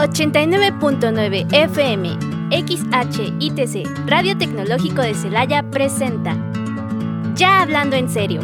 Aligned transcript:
89.9 0.00 1.46
FM, 1.52 2.18
XHITC, 2.50 3.86
Radio 4.06 4.38
Tecnológico 4.38 5.02
de 5.02 5.12
Celaya 5.12 5.62
presenta 5.62 6.34
Ya 7.34 7.60
Hablando 7.60 7.96
en 7.96 8.08
Serio. 8.08 8.40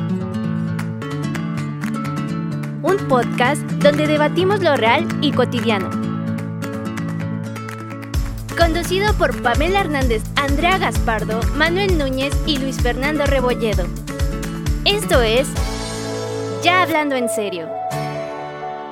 Un 2.83 2.99
podcast 3.09 3.63
donde 3.63 4.07
debatimos 4.07 4.61
lo 4.61 4.77
real 4.77 5.09
y 5.23 5.33
cotidiano. 5.33 5.89
Conducido 8.59 9.15
por 9.15 9.41
Pamela 9.41 9.81
Hernández, 9.81 10.25
Andrea 10.37 10.77
Gaspardo, 10.77 11.41
Manuel 11.55 11.97
Núñez 11.97 12.35
y 12.45 12.59
Luis 12.59 12.83
Fernando 12.83 13.25
Rebolledo. 13.25 13.87
Esto 14.85 15.23
es 15.23 15.49
Ya 16.63 16.83
Hablando 16.83 17.17
en 17.17 17.31
Serio. 17.31 17.67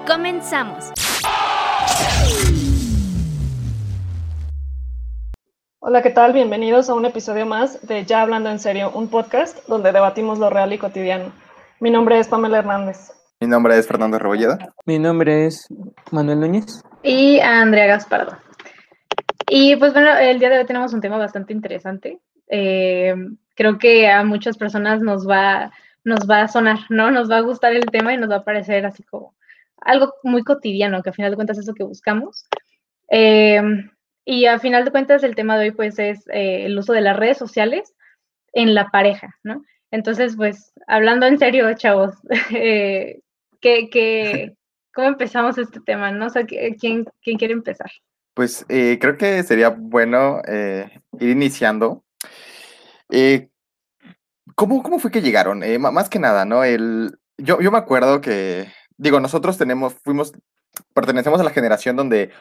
Comenzamos. 0.07 0.94
Hola, 5.87 6.01
¿qué 6.01 6.09
tal? 6.09 6.33
Bienvenidos 6.33 6.89
a 6.89 6.95
un 6.95 7.05
episodio 7.05 7.45
más 7.45 7.87
de 7.87 8.07
Ya 8.07 8.23
Hablando 8.23 8.49
en 8.49 8.59
Serio, 8.59 8.91
un 8.95 9.09
podcast 9.09 9.69
donde 9.69 9.93
debatimos 9.93 10.39
lo 10.39 10.49
real 10.49 10.73
y 10.73 10.79
cotidiano. 10.79 11.31
Mi 11.79 11.91
nombre 11.91 12.19
es 12.19 12.27
Pamela 12.27 12.61
Hernández. 12.61 13.13
Mi 13.39 13.47
nombre 13.47 13.77
es 13.77 13.87
Fernando 13.87 14.19
Rebolledo. 14.19 14.57
Mi 14.87 14.99
nombre 14.99 15.45
es 15.45 15.69
Manuel 16.11 16.41
Núñez. 16.41 16.83
Y 17.03 17.39
Andrea 17.41 17.87
Gaspardo. 17.87 18.35
Y 19.47 19.77
pues 19.77 19.93
bueno, 19.93 20.17
el 20.17 20.39
día 20.39 20.49
de 20.49 20.61
hoy 20.61 20.65
tenemos 20.65 20.95
un 20.95 21.03
tema 21.03 21.19
bastante 21.19 21.53
interesante. 21.53 22.19
Eh, 22.49 23.15
creo 23.55 23.77
que 23.77 24.11
a 24.11 24.25
muchas 24.25 24.57
personas 24.57 25.03
nos 25.03 25.29
va, 25.29 25.71
nos 26.03 26.21
va 26.21 26.41
a 26.41 26.49
sonar, 26.49 26.79
¿no? 26.89 27.11
Nos 27.11 27.31
va 27.31 27.37
a 27.37 27.43
gustar 27.43 27.75
el 27.75 27.85
tema 27.91 28.15
y 28.15 28.17
nos 28.17 28.31
va 28.31 28.37
a 28.37 28.45
parecer 28.45 28.87
así 28.87 29.03
como 29.03 29.35
algo 29.83 30.15
muy 30.23 30.45
cotidiano, 30.45 31.03
que 31.03 31.11
a 31.11 31.13
final 31.13 31.33
de 31.33 31.37
cuentas 31.37 31.59
es 31.59 31.67
lo 31.67 31.75
que 31.75 31.85
buscamos. 31.85 32.47
Eh, 33.11 33.61
y 34.25 34.47
a 34.47 34.59
final 34.59 34.85
de 34.85 34.91
cuentas, 34.91 35.23
el 35.23 35.35
tema 35.35 35.59
de 35.59 35.67
hoy, 35.67 35.71
pues, 35.73 35.99
es 35.99 36.27
eh, 36.29 36.65
el 36.65 36.79
uso 36.79 36.93
de 36.93 37.03
las 37.03 37.17
redes 37.17 37.37
sociales 37.37 37.95
en 38.53 38.75
la 38.75 38.91
pareja, 38.91 39.37
¿no? 39.43 39.63
Entonces, 39.91 40.35
pues, 40.37 40.73
hablando 40.87 41.27
en 41.27 41.39
serio, 41.39 41.73
chavos, 41.75 42.15
eh, 42.55 43.21
¿qué, 43.61 44.55
cómo 44.95 45.09
empezamos 45.09 45.59
este 45.59 45.81
tema? 45.81 46.11
¿No? 46.11 46.27
O 46.27 46.31
sea, 46.31 46.45
¿quién, 46.47 47.05
quién 47.23 47.39
quiere 47.39 47.53
empezar? 47.53 47.91
Pues 48.33 48.65
eh, 48.69 48.99
creo 49.01 49.17
que 49.17 49.43
sería 49.43 49.69
bueno 49.69 50.41
ir 51.21 51.29
iniciando. 51.29 52.03
¿cómo, 54.57 54.83
¿Cómo 54.83 54.99
fue 54.99 55.13
que 55.13 55.23
llegaron? 55.23 55.63
más 55.79 56.09
que 56.09 56.19
nada, 56.19 56.45
¿no? 56.45 56.65
El, 56.65 57.17
yo, 57.37 57.61
yo 57.61 57.71
me 57.71 57.79
acuerdo 57.79 58.21
que, 58.21 58.67
digo, 58.97 59.21
nosotros 59.21 59.57
tenemos, 59.57 59.95
fuimos, 60.03 60.33
pertenecemos 60.95 61.41
a 61.41 61.45
la 61.45 61.51
generación 61.51 61.95
donde 61.95 62.33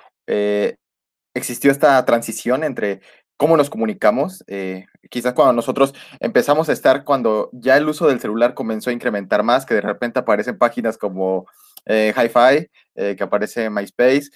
existió 1.34 1.72
esta 1.72 2.04
transición 2.06 2.64
entre 2.64 3.02
cómo 3.38 3.58
nos 3.58 3.70
comunicamos. 3.70 4.44
Eh, 4.48 4.86
quizás 5.10 5.34
cuando 5.34 5.54
nosotros 5.54 5.94
empezamos 6.20 6.70
a 6.70 6.74
estar, 6.74 7.04
cuando 7.04 7.50
ya 7.52 7.78
el 7.78 7.88
uso 7.88 8.08
del 8.08 8.20
celular 8.20 8.54
comenzó 8.54 8.90
a 8.90 8.94
incrementar 8.94 9.44
más, 9.44 9.66
que 9.66 9.76
de 9.76 9.82
repente 9.82 10.20
aparecen 10.20 10.58
páginas 10.58 10.98
como 10.98 11.48
eh, 11.86 12.14
Hi-Fi, 12.16 12.70
eh, 12.96 13.16
que 13.18 13.24
aparece 13.24 13.70
MySpace, 13.70 14.30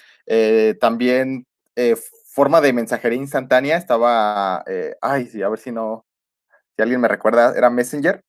también 0.79 1.45
forma 2.33 2.59
de 2.59 2.73
mensajería 2.73 3.19
instantánea, 3.19 3.77
estaba, 3.77 4.63
ay, 5.01 5.27
sí, 5.27 5.41
a 5.43 5.49
ver 5.49 5.59
si 5.59 5.71
no, 5.71 6.05
si 6.75 6.81
alguien 6.81 6.99
me 6.99 7.07
recuerda, 7.07 7.53
era 7.55 7.69
Messenger. 7.69 8.21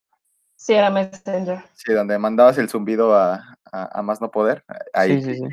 Sí, 0.54 0.74
era 0.74 0.90
Messenger. 0.90 1.64
Sí, 1.74 1.92
donde 1.92 2.18
mandabas 2.18 2.58
el 2.58 2.68
zumbido 2.68 3.14
a, 3.16 3.56
más 4.02 4.20
no 4.20 4.30
poder. 4.30 4.64
Ahí. 4.92 5.22
Sí, 5.22 5.34
sí, 5.34 5.40
sí. 5.40 5.44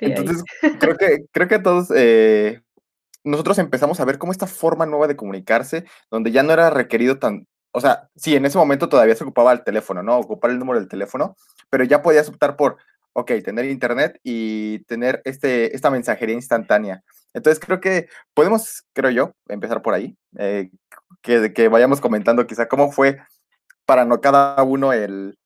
Entonces, 0.00 0.42
creo 0.80 0.96
que, 0.96 1.26
creo 1.32 1.48
que 1.48 1.58
todos 1.58 1.92
eh, 1.94 2.62
nosotros 3.24 3.58
empezamos 3.58 4.00
a 4.00 4.04
ver 4.04 4.18
cómo 4.18 4.32
esta 4.32 4.46
forma 4.46 4.86
nueva 4.86 5.06
de 5.06 5.16
comunicarse, 5.16 5.84
donde 6.10 6.32
ya 6.32 6.42
no 6.42 6.52
era 6.52 6.70
requerido 6.70 7.18
tan, 7.18 7.46
o 7.72 7.80
sea, 7.80 8.08
sí, 8.16 8.34
en 8.34 8.46
ese 8.46 8.58
momento 8.58 8.88
todavía 8.88 9.14
se 9.14 9.24
ocupaba 9.24 9.52
el 9.52 9.62
teléfono, 9.62 10.02
¿no? 10.02 10.18
Ocupar 10.18 10.50
el 10.50 10.58
número 10.58 10.80
del 10.80 10.88
teléfono, 10.88 11.36
pero 11.68 11.84
ya 11.84 12.02
podías 12.02 12.28
optar 12.28 12.56
por, 12.56 12.78
ok, 13.12 13.32
tener 13.44 13.66
internet 13.66 14.18
y 14.22 14.80
tener 14.84 15.20
este, 15.24 15.74
esta 15.74 15.90
mensajería 15.90 16.34
instantánea. 16.34 17.02
Entonces 17.34 17.64
creo 17.64 17.80
que 17.80 18.08
podemos, 18.34 18.84
creo 18.92 19.10
yo, 19.10 19.32
empezar 19.48 19.82
por 19.82 19.94
ahí, 19.94 20.16
eh, 20.38 20.70
que, 21.22 21.52
que 21.52 21.68
vayamos 21.68 22.00
comentando 22.00 22.46
quizá 22.46 22.68
cómo 22.68 22.90
fue 22.90 23.18
para 23.86 24.04
no 24.04 24.20
cada 24.20 24.62
uno 24.62 24.92
el, 24.92 25.36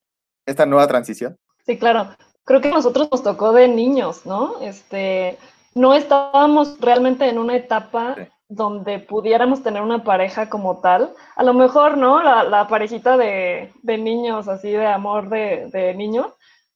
esta 0.46 0.64
nueva 0.66 0.86
transición. 0.86 1.36
Sí, 1.66 1.78
claro 1.78 2.16
creo 2.44 2.60
que 2.60 2.68
a 2.68 2.72
nosotros 2.72 3.08
nos 3.10 3.22
tocó 3.22 3.52
de 3.52 3.68
niños, 3.68 4.26
¿no? 4.26 4.60
Este, 4.60 5.38
no 5.74 5.94
estábamos 5.94 6.78
realmente 6.80 7.28
en 7.28 7.38
una 7.38 7.56
etapa 7.56 8.16
donde 8.48 8.98
pudiéramos 8.98 9.62
tener 9.62 9.82
una 9.82 10.04
pareja 10.04 10.48
como 10.48 10.78
tal. 10.78 11.12
A 11.36 11.42
lo 11.42 11.54
mejor, 11.54 11.96
¿no? 11.96 12.22
La, 12.22 12.68
parejita 12.68 13.16
de, 13.16 13.72
niños, 13.82 14.48
así 14.48 14.70
de 14.70 14.86
amor 14.86 15.28
de, 15.28 15.68
de 15.72 15.94
niños, 15.94 16.28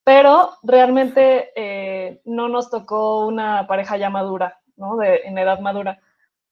pero 0.05 0.55
realmente 0.63 1.51
eh, 1.55 2.23
no 2.25 2.49
nos 2.49 2.71
tocó 2.71 3.27
una 3.27 3.67
pareja 3.67 3.97
ya 3.99 4.11
madura, 4.11 4.59
¿no? 4.77 4.97
De, 4.97 5.21
en 5.25 5.37
edad 5.37 5.61
madura. 5.61 6.01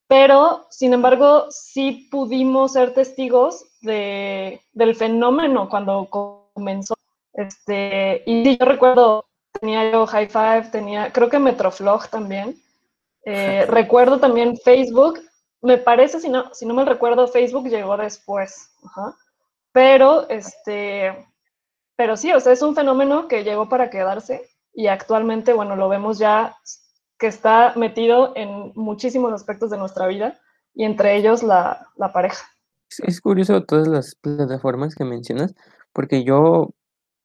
Pero, 0.07 0.67
sin 0.69 0.93
embargo, 0.93 1.47
sí 1.49 2.07
pudimos 2.11 2.73
ser 2.73 2.93
testigos 2.93 3.65
de, 3.81 4.61
del 4.73 4.95
fenómeno 4.95 5.69
cuando 5.69 6.07
comenzó 6.53 6.96
este, 7.37 8.23
y 8.25 8.57
yo 8.57 8.65
recuerdo, 8.65 9.27
tenía 9.61 9.91
yo 9.91 10.07
High 10.07 10.27
Five, 10.27 10.69
tenía, 10.71 11.13
creo 11.13 11.29
que 11.29 11.37
Metroflog 11.37 12.09
también. 12.09 12.59
Eh, 13.23 13.65
recuerdo 13.69 14.19
también 14.19 14.57
Facebook, 14.57 15.19
me 15.61 15.77
parece, 15.77 16.19
si 16.19 16.29
no, 16.29 16.51
si 16.53 16.65
no 16.65 16.73
me 16.73 16.83
recuerdo, 16.83 17.27
Facebook 17.27 17.69
llegó 17.69 17.95
después. 17.95 18.71
Pero, 19.71 20.27
este, 20.29 21.27
pero 21.95 22.17
sí, 22.17 22.33
o 22.33 22.39
sea, 22.39 22.53
es 22.53 22.63
un 22.63 22.73
fenómeno 22.73 23.27
que 23.27 23.43
llegó 23.43 23.69
para 23.69 23.91
quedarse 23.91 24.49
y 24.73 24.87
actualmente, 24.87 25.53
bueno, 25.53 25.75
lo 25.75 25.89
vemos 25.89 26.17
ya 26.17 26.57
que 27.19 27.27
está 27.27 27.73
metido 27.75 28.33
en 28.35 28.71
muchísimos 28.73 29.31
aspectos 29.31 29.69
de 29.69 29.77
nuestra 29.77 30.07
vida 30.07 30.39
y 30.73 30.85
entre 30.85 31.15
ellos 31.15 31.43
la, 31.43 31.87
la 31.97 32.11
pareja. 32.11 32.43
Es 33.03 33.21
curioso 33.21 33.63
todas 33.63 33.87
las 33.87 34.15
plataformas 34.15 34.95
que 34.95 35.03
mencionas, 35.03 35.53
porque 35.93 36.23
yo 36.23 36.73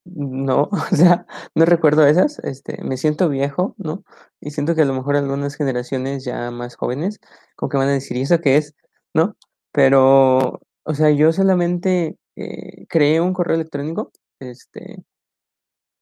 no, 0.05 0.69
o 0.93 0.97
sea, 0.97 1.27
no 1.55 1.65
recuerdo 1.65 2.07
esas, 2.07 2.39
este, 2.41 2.83
me 2.85 2.97
siento 2.97 3.29
viejo, 3.29 3.75
¿no? 3.79 4.05
Y 4.41 4.51
siento 4.51 4.75
que 4.75 4.83
a 4.83 4.85
lo 4.85 4.95
mejor 4.95 5.17
algunas 5.17 5.57
generaciones 5.57 6.25
ya 6.25 6.51
más 6.51 6.77
jóvenes, 6.77 7.21
como 7.57 7.71
que 7.71 7.79
van 7.79 7.89
a 7.89 7.93
decir, 7.93 8.17
¿y 8.17 8.23
eso 8.23 8.41
qué 8.41 8.57
es? 8.57 8.75
¿No? 9.15 9.37
Pero, 9.73 10.61
o 10.85 10.95
sea, 10.95 11.11
yo 11.11 11.33
solamente 11.33 12.17
eh, 12.37 12.87
creé 12.89 13.21
un 13.21 13.33
correo 13.35 13.57
electrónico, 13.57 14.13
este, 14.41 15.05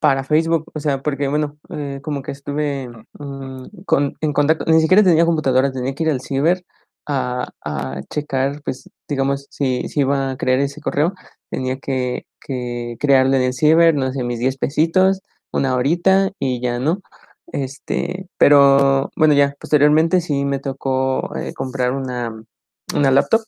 para 0.00 0.24
Facebook, 0.24 0.70
o 0.74 0.80
sea, 0.80 1.02
porque, 1.02 1.28
bueno, 1.28 1.58
eh, 1.70 2.00
como 2.02 2.22
que 2.22 2.32
estuve 2.32 2.88
mm, 3.12 3.82
con, 3.86 4.16
en 4.20 4.32
contacto, 4.32 4.64
ni 4.66 4.80
siquiera 4.80 5.02
tenía 5.02 5.26
computadora, 5.26 5.72
tenía 5.72 5.94
que 5.94 6.04
ir 6.04 6.10
al 6.10 6.22
ciber 6.22 6.64
a, 7.10 7.48
a 7.64 8.02
checar, 8.10 8.62
pues, 8.64 8.88
digamos, 9.08 9.46
si, 9.50 9.88
si 9.88 10.00
iba 10.00 10.30
a 10.30 10.36
crear 10.36 10.60
ese 10.60 10.80
correo, 10.80 11.14
tenía 11.50 11.78
que, 11.78 12.26
que 12.40 12.96
crearlo 13.00 13.36
en 13.36 13.42
el 13.42 13.54
ciber, 13.54 13.94
no 13.94 14.12
sé, 14.12 14.22
mis 14.24 14.38
10 14.38 14.56
pesitos, 14.58 15.20
una 15.52 15.74
horita 15.74 16.32
y 16.38 16.60
ya 16.60 16.78
no. 16.78 17.00
Este, 17.52 18.28
pero 18.38 19.10
bueno, 19.16 19.34
ya 19.34 19.56
posteriormente 19.60 20.20
sí 20.20 20.44
me 20.44 20.60
tocó 20.60 21.34
eh, 21.36 21.52
comprar 21.54 21.92
una, 21.92 22.44
una 22.94 23.10
laptop 23.10 23.42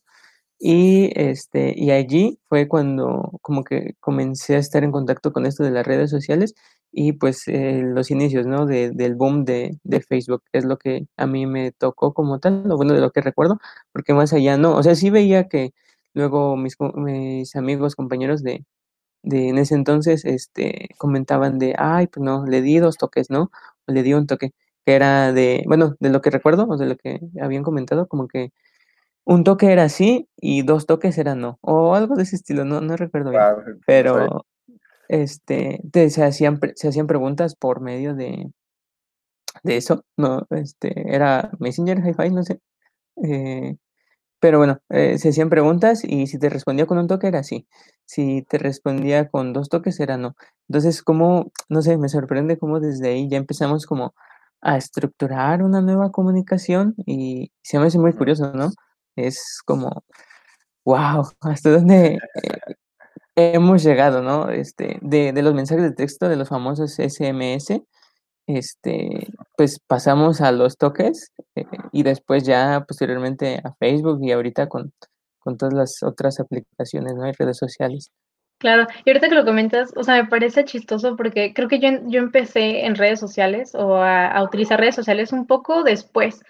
y 0.58 1.10
este 1.16 1.74
y 1.76 1.90
allí 1.90 2.38
fue 2.48 2.68
cuando 2.68 3.32
como 3.42 3.64
que 3.64 3.94
comencé 4.00 4.56
a 4.56 4.58
estar 4.58 4.84
en 4.84 4.92
contacto 4.92 5.32
con 5.32 5.46
esto 5.46 5.64
de 5.64 5.72
las 5.72 5.86
redes 5.86 6.10
sociales 6.10 6.54
y 6.92 7.12
pues 7.14 7.48
eh, 7.48 7.82
los 7.84 8.10
inicios, 8.10 8.46
¿no? 8.46 8.66
De, 8.66 8.90
del 8.90 9.14
boom 9.16 9.44
de, 9.44 9.78
de, 9.82 10.00
Facebook 10.00 10.42
es 10.52 10.64
lo 10.64 10.78
que 10.78 11.06
a 11.16 11.26
mí 11.26 11.46
me 11.46 11.72
tocó 11.72 12.14
como 12.14 12.38
tal, 12.38 12.64
lo 12.66 12.76
bueno 12.76 12.94
de 12.94 13.00
lo 13.00 13.10
que 13.12 13.22
recuerdo, 13.22 13.58
porque 13.92 14.14
más 14.14 14.32
allá 14.32 14.56
no, 14.58 14.76
o 14.76 14.82
sea, 14.82 14.94
sí 14.94 15.10
veía 15.10 15.48
que 15.48 15.72
Luego 16.14 16.56
mis, 16.56 16.76
mis 16.94 17.56
amigos, 17.56 17.96
compañeros 17.96 18.42
de, 18.42 18.64
de 19.22 19.48
en 19.48 19.58
ese 19.58 19.74
entonces, 19.74 20.24
este, 20.24 20.90
comentaban 20.98 21.58
de, 21.58 21.74
ay, 21.78 22.06
pues 22.08 22.22
no, 22.24 22.46
le 22.46 22.60
di 22.62 22.78
dos 22.78 22.98
toques, 22.98 23.30
¿no? 23.30 23.50
O 23.86 23.92
le 23.92 24.02
di 24.02 24.12
un 24.14 24.26
toque, 24.26 24.52
que 24.84 24.94
era 24.94 25.32
de, 25.32 25.64
bueno, 25.66 25.96
de 26.00 26.10
lo 26.10 26.20
que 26.20 26.30
recuerdo, 26.30 26.66
o 26.68 26.76
de 26.76 26.86
lo 26.86 26.96
que 26.96 27.20
habían 27.40 27.62
comentado, 27.62 28.08
como 28.08 28.28
que 28.28 28.52
un 29.24 29.44
toque 29.44 29.72
era 29.72 29.88
sí 29.88 30.28
y 30.36 30.62
dos 30.62 30.86
toques 30.86 31.16
eran 31.16 31.40
no, 31.40 31.58
o 31.62 31.94
algo 31.94 32.16
de 32.16 32.24
ese 32.24 32.36
estilo, 32.36 32.64
no, 32.64 32.80
no 32.80 32.96
recuerdo 32.96 33.30
bien. 33.30 33.42
pero, 33.86 34.44
este, 35.12 35.80
se, 36.10 36.24
hacían, 36.24 36.60
se 36.74 36.88
hacían 36.88 37.06
preguntas 37.06 37.54
por 37.56 37.80
medio 37.80 38.14
de, 38.14 38.50
de 39.62 39.76
eso, 39.76 40.04
no, 40.16 40.46
este, 40.50 41.14
era 41.14 41.50
Messenger, 41.58 41.98
Hi-Fi, 41.98 42.30
no 42.30 42.42
sé. 42.42 42.60
Eh, 43.24 43.76
pero 44.40 44.58
bueno, 44.58 44.80
eh, 44.90 45.18
se 45.18 45.30
hacían 45.30 45.50
preguntas 45.50 46.04
y 46.04 46.26
si 46.28 46.38
te 46.38 46.50
respondía 46.50 46.86
con 46.86 46.98
un 46.98 47.08
toque 47.08 47.28
era 47.28 47.44
sí. 47.44 47.66
Si 48.06 48.42
te 48.44 48.58
respondía 48.58 49.28
con 49.30 49.52
dos 49.52 49.68
toques 49.70 50.00
era 50.00 50.16
no. 50.18 50.36
Entonces, 50.68 51.02
como, 51.02 51.52
no 51.68 51.82
sé, 51.82 51.98
me 51.98 52.08
sorprende 52.08 52.58
cómo 52.58 52.80
desde 52.80 53.10
ahí 53.10 53.28
ya 53.28 53.38
empezamos 53.38 53.86
como 53.86 54.14
a 54.62 54.76
estructurar 54.78 55.62
una 55.62 55.80
nueva 55.82 56.12
comunicación 56.12 56.94
y 57.06 57.52
se 57.62 57.78
me 57.78 57.86
hace 57.86 57.98
muy 57.98 58.12
curioso, 58.14 58.52
¿no? 58.54 58.70
Es 59.16 59.60
como, 59.66 60.04
wow, 60.84 61.26
hasta 61.42 61.70
dónde 61.70 62.16
eh, 62.16 62.20
hemos 63.36 63.82
llegado, 63.82 64.22
¿no? 64.22 64.50
Este, 64.50 64.98
de, 65.00 65.32
de, 65.32 65.42
los 65.42 65.54
mensajes 65.54 65.82
de 65.82 65.92
texto, 65.92 66.28
de 66.28 66.36
los 66.36 66.48
famosos 66.48 66.96
SMS, 66.96 67.82
este, 68.46 69.28
pues 69.56 69.78
pasamos 69.86 70.40
a 70.40 70.52
los 70.52 70.76
toques 70.76 71.32
eh, 71.54 71.64
y 71.92 72.02
después 72.02 72.44
ya 72.44 72.84
posteriormente 72.86 73.60
a 73.62 73.72
Facebook 73.74 74.18
y 74.22 74.32
ahorita 74.32 74.68
con, 74.68 74.92
con 75.38 75.56
todas 75.56 75.74
las 75.74 76.02
otras 76.02 76.40
aplicaciones, 76.40 77.14
¿no? 77.14 77.28
Y 77.28 77.32
redes 77.32 77.58
sociales. 77.58 78.10
Claro, 78.58 78.86
y 79.04 79.10
ahorita 79.10 79.28
que 79.28 79.34
lo 79.34 79.44
comentas, 79.44 79.92
o 79.96 80.04
sea, 80.04 80.22
me 80.22 80.28
parece 80.28 80.64
chistoso 80.64 81.16
porque 81.16 81.52
creo 81.52 81.68
que 81.68 81.80
yo, 81.80 81.88
yo 82.06 82.20
empecé 82.20 82.84
en 82.86 82.94
redes 82.94 83.18
sociales 83.18 83.74
o 83.74 83.96
a, 83.96 84.40
utilizar 84.40 84.78
redes 84.78 84.94
sociales 84.94 85.32
un 85.32 85.48
poco 85.48 85.82
después. 85.82 86.44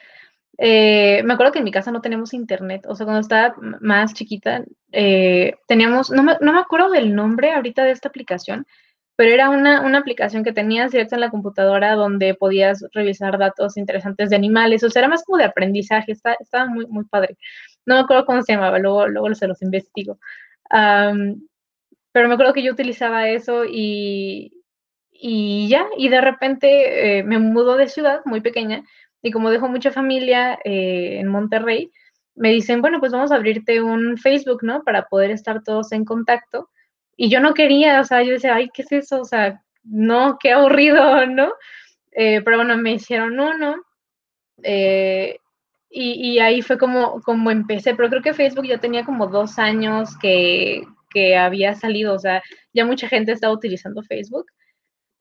Eh, 0.59 1.23
me 1.25 1.35
acuerdo 1.35 1.53
que 1.53 1.59
en 1.59 1.65
mi 1.65 1.71
casa 1.71 1.91
no 1.91 2.01
tenemos 2.01 2.35
internet, 2.35 2.85
o 2.87 2.95
sea, 2.95 3.07
cuando 3.07 3.21
estaba 3.21 3.55
más 3.81 4.15
chiquita, 4.15 4.65
eh, 4.93 5.55
teníamos, 5.67 6.11
no 6.11 6.23
me, 6.23 6.37
no 6.41 6.53
me, 6.53 6.61
acuerdo 6.61 6.91
del 6.91 7.15
nombre 7.15 7.53
ahorita 7.53 7.85
de 7.85 7.93
esta 7.93 8.09
aplicación, 8.09 8.67
pero 9.17 9.33
era 9.33 9.51
una, 9.51 9.81
una 9.83 9.99
aplicación 9.99 10.45
que 10.45 10.53
tenías 10.53 10.93
directo 10.93 11.15
en 11.17 11.23
la 11.23 11.31
computadora 11.31 11.95
donde 11.95 12.35
podías 12.35 12.85
revisar 12.93 13.39
datos 13.39 13.77
interesantes 13.77 14.31
de 14.31 14.37
animales, 14.37 14.85
o 14.85 14.91
sea, 14.91 15.01
era 15.01 15.09
más 15.09 15.25
como 15.25 15.39
de 15.39 15.45
aprendizaje, 15.45 16.13
está, 16.13 16.35
estaba 16.41 16.67
muy, 16.67 16.87
muy 16.87 17.05
padre. 17.05 17.37
No 17.87 17.97
me 17.97 18.01
acuerdo 18.03 18.27
cómo 18.27 18.43
se 18.43 18.53
llamaba, 18.53 18.79
luego, 18.79 19.09
luego 19.09 19.35
se 19.35 19.49
los 19.49 19.63
investigo. 19.63 20.19
Pero 22.13 22.29
me 22.29 22.35
acuerdo 22.35 22.53
que 22.53 22.63
yo 22.63 22.73
utilizaba 22.73 23.29
eso 23.29 23.65
y, 23.65 24.63
y 25.11 25.69
ya, 25.69 25.87
y 25.97 26.09
de 26.09 26.21
repente 26.21 27.19
eh, 27.19 27.23
me 27.25 27.39
mudó 27.39 27.77
de 27.77 27.89
ciudad 27.89 28.21
muy 28.25 28.41
pequeña 28.41 28.85
y 29.23 29.31
como 29.31 29.51
dejo 29.51 29.69
mucha 29.69 29.91
familia 29.91 30.59
eh, 30.65 31.19
en 31.21 31.29
Monterrey, 31.29 31.91
me 32.35 32.51
dicen, 32.51 32.81
bueno, 32.81 33.01
pues 33.01 33.13
vamos 33.13 33.33
a 33.33 33.37
abrirte 33.37 33.83
un 33.83 34.19
Facebook, 34.19 34.63
¿no? 34.63 34.83
Para 34.85 35.07
poder 35.07 35.31
estar 35.31 35.63
todos 35.63 35.93
en 35.93 36.05
contacto. 36.05 36.71
Y 37.17 37.31
yo 37.31 37.41
no 37.41 37.55
quería, 37.55 38.01
o 38.01 38.05
sea, 38.05 38.23
yo 38.23 38.33
decía, 38.33 38.55
ay, 38.55 38.71
¿qué 38.75 38.83
es 38.83 38.93
eso? 38.93 39.21
O 39.21 39.25
sea, 39.25 39.63
no, 39.85 40.39
qué 40.41 40.53
aburrido, 40.53 41.27
¿no? 41.27 41.53
Eh, 42.13 42.43
pero 42.43 42.59
bueno, 42.59 42.77
me 42.77 42.93
hicieron 42.95 43.39
uno. 43.39 43.77
y, 44.63 45.35
y, 45.91 46.39
ahí 46.39 46.63
fue 46.63 46.79
como, 46.79 47.21
como 47.23 47.51
empecé, 47.51 47.95
pero 47.95 48.09
creo 48.09 48.23
que 48.23 48.35
Facebook 48.35 48.67
ya 48.67 48.79
tenía 48.79 49.05
como 49.05 49.27
dos 49.27 49.59
años 49.59 50.17
que, 50.19 50.83
que 51.13 51.37
había 51.37 51.75
salido, 51.75 52.15
o 52.15 52.19
sea, 52.19 52.43
ya 52.73 52.85
mucha 52.85 53.09
gente 53.09 53.33
estaba 53.33 53.53
utilizando 53.53 54.03
Facebook. 54.03 54.47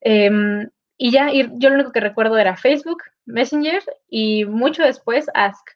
Em, 0.02 0.70
y 1.04 1.10
ya, 1.10 1.32
yo 1.32 1.70
lo 1.70 1.76
único 1.78 1.92
que 1.92 2.00
recuerdo 2.00 2.38
era 2.38 2.56
Facebook, 2.56 3.02
Messenger 3.26 3.82
y 4.08 4.46
mucho 4.46 4.84
después 4.84 5.26
Ask. 5.34 5.68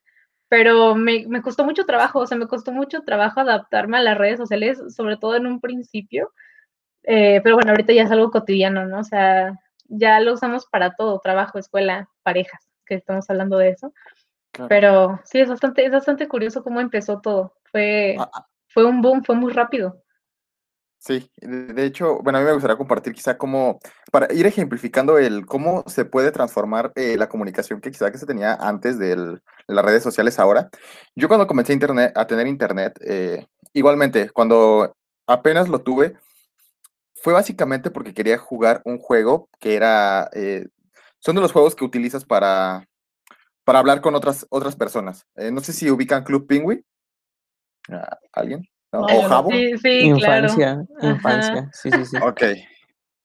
Pero 0.50 0.94
me, 0.94 1.26
me, 1.28 1.42
costó 1.42 1.66
mucho 1.66 1.88
trabajo, 1.88 2.20
o 2.20 2.28
sea, 2.28 2.38
me 2.38 2.46
costó 2.46 2.72
mucho 2.72 3.02
trabajo 3.02 3.40
adaptarme 3.40 3.98
a 3.98 4.04
las 4.04 4.20
redes 4.20 4.38
sociales, 4.38 4.80
sobre 4.96 5.18
todo 5.18 5.36
en 5.36 5.48
un 5.48 5.60
principio. 5.60 6.32
Eh, 7.02 7.42
pero 7.44 7.56
bueno, 7.56 7.72
ahorita 7.72 7.92
ya 7.92 8.04
es 8.04 8.12
algo 8.12 8.30
cotidiano, 8.30 8.86
¿no? 8.86 9.00
O 9.00 9.04
sea, 9.04 9.60
ya 9.86 10.20
lo 10.20 10.34
usamos 10.34 10.68
para 10.68 10.94
todo, 10.94 11.20
trabajo, 11.24 11.58
escuela, 11.58 12.08
parejas, 12.22 12.70
que 12.86 12.94
estamos 12.94 13.28
hablando 13.28 13.58
de 13.58 13.70
eso. 13.70 13.94
Pero 14.70 15.20
sí, 15.24 15.40
es 15.40 15.50
bastante, 15.50 15.84
es 15.84 15.92
bastante 15.92 16.28
curioso 16.28 16.62
cómo 16.62 16.82
empezó 16.82 17.20
todo. 17.20 17.56
Fue, 17.72 18.16
ah, 18.20 18.30
ah. 18.32 18.46
fue 18.68 18.86
un 18.86 19.02
boom, 19.02 19.24
fue 19.24 19.34
muy 19.34 19.52
rápido. 19.52 20.04
Sí, 21.06 21.30
de 21.38 21.86
hecho, 21.86 22.18
bueno, 22.24 22.40
a 22.40 22.42
mí 22.42 22.48
me 22.48 22.54
gustaría 22.54 22.78
compartir 22.78 23.14
quizá 23.14 23.38
cómo, 23.38 23.80
para 24.12 24.34
ir 24.34 24.48
ejemplificando 24.48 25.20
el 25.20 25.46
cómo 25.46 25.84
se 25.86 26.04
puede 26.04 26.32
transformar 26.32 26.92
eh, 26.96 27.16
la 27.16 27.30
comunicación 27.30 27.80
que 27.80 27.92
quizá 27.92 28.12
que 28.12 28.18
se 28.18 28.26
tenía 28.26 28.56
antes 28.56 28.98
de 28.98 29.40
las 29.68 29.86
redes 29.86 30.02
sociales 30.02 30.40
ahora. 30.40 30.68
Yo 31.16 31.28
cuando 31.28 31.46
comencé 31.46 31.74
a, 31.74 31.76
internet, 31.76 32.12
a 32.16 32.26
tener 32.26 32.48
internet, 32.48 33.00
eh, 33.06 33.46
igualmente, 33.74 34.32
cuando 34.32 34.96
apenas 35.28 35.70
lo 35.70 35.84
tuve, 35.84 36.16
fue 37.22 37.34
básicamente 37.34 37.92
porque 37.92 38.16
quería 38.16 38.40
jugar 38.40 38.82
un 38.84 38.98
juego 38.98 39.48
que 39.60 39.76
era, 39.76 40.28
eh, 40.34 40.66
son 41.20 41.36
de 41.36 41.42
los 41.42 41.52
juegos 41.52 41.76
que 41.76 41.86
utilizas 41.86 42.26
para, 42.26 42.88
para 43.64 43.78
hablar 43.78 44.02
con 44.02 44.16
otras, 44.16 44.48
otras 44.50 44.76
personas. 44.76 45.28
no 45.36 45.62
sé 45.62 45.72
si 45.72 45.92
ubican 45.92 46.24
Club 46.24 46.48
Penguin. 46.48 46.84
Ah, 47.90 48.18
¿Alguien? 48.34 48.64
¿O 49.00 49.22
Jabo? 49.24 49.52
Sí, 49.52 49.78
sí, 49.78 50.00
infancia, 50.02 50.86
infancia, 51.02 51.70
sí, 51.74 51.90
sí, 51.92 52.06
sí. 52.06 52.18
Ok. 52.18 52.44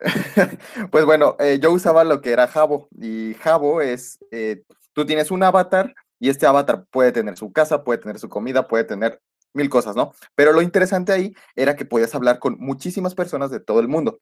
pues 0.90 1.04
bueno, 1.04 1.36
eh, 1.38 1.58
yo 1.60 1.72
usaba 1.72 2.04
lo 2.04 2.20
que 2.20 2.32
era 2.32 2.48
Jabo 2.48 2.88
y 2.98 3.34
Jabo 3.34 3.82
es, 3.82 4.18
eh, 4.30 4.62
tú 4.92 5.04
tienes 5.04 5.30
un 5.30 5.42
avatar 5.42 5.94
y 6.18 6.30
este 6.30 6.46
avatar 6.46 6.86
puede 6.90 7.12
tener 7.12 7.36
su 7.36 7.52
casa, 7.52 7.84
puede 7.84 7.98
tener 7.98 8.18
su 8.18 8.28
comida, 8.28 8.66
puede 8.66 8.84
tener 8.84 9.20
mil 9.52 9.68
cosas, 9.68 9.96
¿no? 9.96 10.12
Pero 10.34 10.52
lo 10.52 10.62
interesante 10.62 11.12
ahí 11.12 11.34
era 11.54 11.76
que 11.76 11.84
podías 11.84 12.14
hablar 12.14 12.38
con 12.38 12.56
muchísimas 12.58 13.14
personas 13.14 13.50
de 13.50 13.60
todo 13.60 13.80
el 13.80 13.88
mundo. 13.88 14.20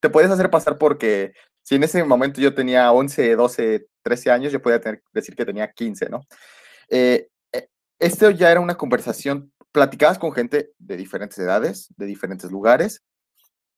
Te 0.00 0.10
puedes 0.10 0.30
hacer 0.30 0.50
pasar 0.50 0.76
porque 0.76 1.32
si 1.62 1.76
en 1.76 1.84
ese 1.84 2.02
momento 2.04 2.40
yo 2.40 2.54
tenía 2.54 2.90
11, 2.92 3.36
12, 3.36 3.86
13 4.02 4.30
años, 4.30 4.52
yo 4.52 4.60
podía 4.60 4.80
tener, 4.80 5.02
decir 5.12 5.34
que 5.34 5.46
tenía 5.46 5.70
15, 5.70 6.08
¿no? 6.08 6.26
Eh, 6.88 7.28
esto 8.00 8.30
ya 8.30 8.50
era 8.50 8.60
una 8.60 8.76
conversación 8.76 9.52
platicabas 9.72 10.18
con 10.18 10.32
gente 10.32 10.72
de 10.78 10.96
diferentes 10.96 11.38
edades, 11.38 11.88
de 11.96 12.06
diferentes 12.06 12.50
lugares, 12.50 13.02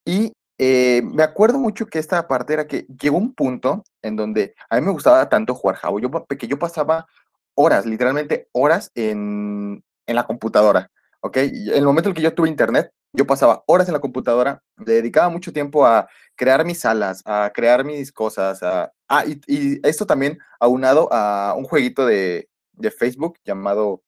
y 0.05 0.33
eh, 0.59 1.03
me 1.03 1.23
acuerdo 1.23 1.59
mucho 1.59 1.87
que 1.87 1.99
esta 1.99 2.29
parte 2.29 2.53
era 2.53 2.67
que 2.67 2.87
llegó 3.01 3.17
un 3.17 3.35
punto 3.35 3.85
en 4.03 4.17
donde 4.17 4.55
a 4.69 4.77
mí 4.77 4.87
me 4.87 4.93
gustaba 4.93 5.29
tanto 5.29 5.55
jugar 5.55 5.77
Jabo, 5.77 6.01
yo, 6.01 6.11
que 6.27 6.47
yo 6.47 6.59
pasaba 6.59 7.07
horas, 7.55 7.87
literalmente 7.87 8.49
horas 8.53 8.91
en, 8.95 9.83
en 10.07 10.17
la 10.17 10.25
computadora, 10.25 10.91
¿ok? 11.21 11.37
En 11.39 11.75
el 11.75 11.85
momento 11.85 12.11
en 12.11 12.15
que 12.15 12.23
yo 12.23 12.35
tuve 12.35 12.49
internet, 12.49 12.93
yo 13.13 13.27
pasaba 13.27 13.63
horas 13.67 13.89
en 13.89 13.95
la 13.95 14.01
computadora, 14.01 14.63
le 14.85 14.95
dedicaba 14.95 15.29
mucho 15.29 15.53
tiempo 15.53 15.87
a 15.87 16.09
crear 16.35 16.65
mis 16.65 16.81
salas, 16.81 17.23
a 17.27 17.51
crear 17.55 17.85
mis 17.85 18.13
cosas, 18.13 18.63
a, 18.63 18.93
ah, 19.09 19.25
y, 19.27 19.41
y, 19.47 19.87
esto 19.87 20.07
también 20.07 20.39
aunado 20.61 21.13
a 21.13 21.55
un 21.57 21.65
jueguito 21.65 22.07
de, 22.07 22.49
de 22.73 22.91
Facebook 22.91 23.39
llamado 23.45 24.03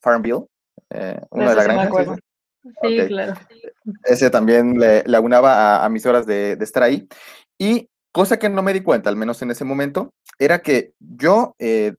Farmville, 0.00 0.46
eh, 0.90 1.20
una 1.30 1.50
de 1.50 1.56
las 1.56 1.64
granjas. 1.64 2.18
Sí, 2.82 3.06
claro. 3.08 3.34
Ese 4.04 4.30
también 4.30 4.78
le, 4.78 5.02
le 5.04 5.16
aunaba 5.16 5.84
a, 5.84 5.88
mis 5.88 6.04
horas 6.06 6.26
de, 6.26 6.58
estar 6.60 6.82
ahí. 6.82 7.08
Y 7.58 7.88
cosa 8.12 8.38
que 8.38 8.48
no 8.48 8.62
me 8.62 8.72
di 8.72 8.82
cuenta, 8.82 9.08
al 9.08 9.16
menos 9.16 9.40
en 9.42 9.50
ese 9.50 9.64
momento, 9.64 10.12
era 10.38 10.60
que 10.60 10.92
yo, 10.98 11.54
eh, 11.58 11.94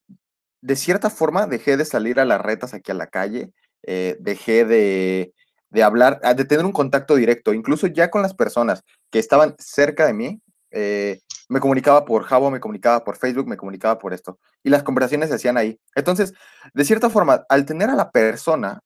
de 0.62 0.76
cierta 0.76 1.10
forma, 1.10 1.48
dejé 1.48 1.78
de 1.78 1.86
salir 1.86 2.20
a 2.20 2.26
las 2.26 2.42
retas 2.42 2.74
aquí 2.74 2.92
a 2.92 2.96
la 2.96 3.08
calle, 3.08 3.52
eh, 3.84 4.18
dejé 4.20 4.66
de, 4.66 5.34
de 5.72 5.84
hablar, 5.84 6.20
ah, 6.24 6.34
de 6.34 6.46
tener 6.46 6.66
un 6.66 6.72
contacto 6.72 7.16
directo, 7.16 7.54
incluso 7.54 7.88
ya 7.88 8.12
con 8.12 8.22
las 8.22 8.34
personas 8.34 8.84
que 9.10 9.20
estaban 9.20 9.56
cerca 9.58 10.06
de 10.06 10.14
mí, 10.14 10.42
eh, 10.72 11.22
me 11.52 11.60
comunicaba 11.60 12.06
por 12.06 12.24
Jabo, 12.24 12.50
me 12.50 12.62
comunicaba 12.62 13.04
por 13.04 13.18
Facebook, 13.18 13.46
me 13.46 13.58
comunicaba 13.58 14.00
por 14.00 14.14
esto. 14.14 14.40
Y 14.64 14.70
las 14.70 14.84
conversaciones 14.84 15.28
se 15.28 15.36
hacían 15.36 15.58
ahí. 15.58 15.78
Entonces, 15.96 16.34
de 16.74 16.86
cierta 16.86 17.10
forma, 17.10 17.44
al 17.50 17.66
tener 17.66 17.90
a 17.90 17.96
la 17.96 18.10
persona, 18.10 18.80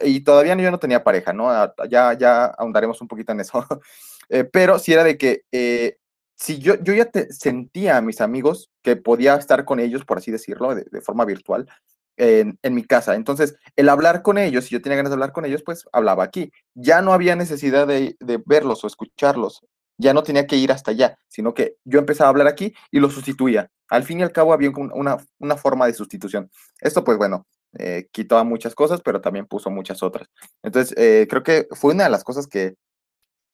y 0.00 0.20
todavía 0.20 0.54
yo 0.54 0.70
no 0.70 0.78
tenía 0.78 1.02
pareja, 1.02 1.32
¿no? 1.32 1.50
Ya, 1.90 2.16
ya 2.16 2.44
ahondaremos 2.44 3.00
un 3.00 3.08
poquito 3.08 3.32
en 3.32 3.40
eso. 3.40 3.66
Eh, 4.28 4.44
pero 4.44 4.78
si 4.78 4.94
era 4.94 5.04
de 5.04 5.18
que, 5.18 5.42
eh, 5.52 5.98
si 6.36 6.58
yo, 6.58 6.76
yo 6.82 6.94
ya 6.94 7.04
te, 7.04 7.30
sentía 7.32 7.98
a 7.98 8.00
mis 8.00 8.22
amigos 8.22 8.70
que 8.80 8.96
podía 8.96 9.34
estar 9.34 9.66
con 9.66 9.78
ellos, 9.78 10.06
por 10.06 10.16
así 10.16 10.30
decirlo, 10.30 10.74
de, 10.74 11.00
forma 11.02 11.26
virtual, 11.26 11.68
en, 12.16 12.58
en, 12.62 12.74
mi 12.74 12.84
casa. 12.84 13.14
Entonces, 13.14 13.56
el 13.76 13.90
hablar 13.90 14.22
con 14.22 14.38
ellos, 14.38 14.64
si 14.64 14.70
yo 14.70 14.80
tenía 14.80 14.96
ganas 14.96 15.10
de 15.10 15.14
hablar 15.14 15.32
con 15.32 15.44
ellos, 15.44 15.62
pues 15.62 15.84
hablaba 15.92 16.24
aquí. 16.24 16.50
Ya 16.72 17.02
no 17.02 17.12
había 17.12 17.36
necesidad 17.36 17.86
de, 17.86 18.16
de 18.20 18.42
verlos 18.46 18.84
o 18.84 18.86
escucharlos 18.86 19.66
ya 19.98 20.14
no 20.14 20.22
tenía 20.22 20.46
que 20.46 20.56
ir 20.56 20.72
hasta 20.72 20.90
allá, 20.90 21.18
sino 21.28 21.54
que 21.54 21.76
yo 21.84 21.98
empezaba 21.98 22.28
a 22.28 22.30
hablar 22.30 22.46
aquí 22.46 22.74
y 22.90 23.00
lo 23.00 23.10
sustituía. 23.10 23.70
Al 23.88 24.04
fin 24.04 24.20
y 24.20 24.22
al 24.22 24.32
cabo 24.32 24.52
había 24.52 24.70
una, 24.70 25.18
una 25.38 25.56
forma 25.56 25.86
de 25.86 25.94
sustitución. 25.94 26.50
Esto, 26.80 27.04
pues 27.04 27.18
bueno, 27.18 27.46
eh, 27.78 28.08
quitaba 28.12 28.44
muchas 28.44 28.74
cosas, 28.74 29.00
pero 29.02 29.20
también 29.20 29.46
puso 29.46 29.70
muchas 29.70 30.02
otras. 30.02 30.28
Entonces, 30.62 30.94
eh, 30.98 31.26
creo 31.28 31.42
que 31.42 31.68
fue 31.72 31.94
una 31.94 32.04
de 32.04 32.10
las 32.10 32.24
cosas 32.24 32.46
que, 32.46 32.76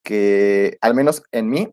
que, 0.02 0.78
al 0.80 0.94
menos 0.94 1.22
en 1.32 1.48
mí, 1.48 1.72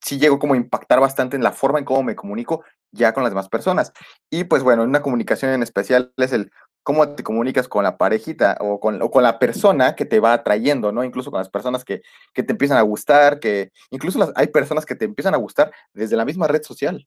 sí 0.00 0.18
llegó 0.18 0.38
como 0.38 0.54
a 0.54 0.56
impactar 0.56 1.00
bastante 1.00 1.36
en 1.36 1.42
la 1.42 1.52
forma 1.52 1.78
en 1.78 1.84
cómo 1.84 2.02
me 2.02 2.16
comunico 2.16 2.64
ya 2.92 3.12
con 3.12 3.22
las 3.22 3.32
demás 3.32 3.48
personas. 3.48 3.92
Y 4.30 4.44
pues 4.44 4.62
bueno, 4.62 4.82
una 4.84 5.02
comunicación 5.02 5.52
en 5.52 5.62
especial 5.62 6.12
es 6.16 6.32
el 6.32 6.50
cómo 6.82 7.08
te 7.10 7.22
comunicas 7.22 7.68
con 7.68 7.84
la 7.84 7.98
parejita 7.98 8.56
o 8.60 8.80
con, 8.80 8.98
con 9.10 9.22
la 9.22 9.38
persona 9.38 9.94
que 9.94 10.04
te 10.04 10.20
va 10.20 10.32
atrayendo, 10.32 10.92
¿no? 10.92 11.04
Incluso 11.04 11.30
con 11.30 11.38
las 11.38 11.48
personas 11.48 11.84
que, 11.84 12.02
que 12.32 12.42
te 12.42 12.52
empiezan 12.52 12.78
a 12.78 12.82
gustar, 12.82 13.40
que 13.40 13.72
incluso 13.90 14.18
las, 14.18 14.32
hay 14.34 14.48
personas 14.48 14.86
que 14.86 14.94
te 14.94 15.04
empiezan 15.04 15.34
a 15.34 15.38
gustar 15.38 15.72
desde 15.92 16.16
la 16.16 16.24
misma 16.24 16.48
red 16.48 16.62
social. 16.62 17.06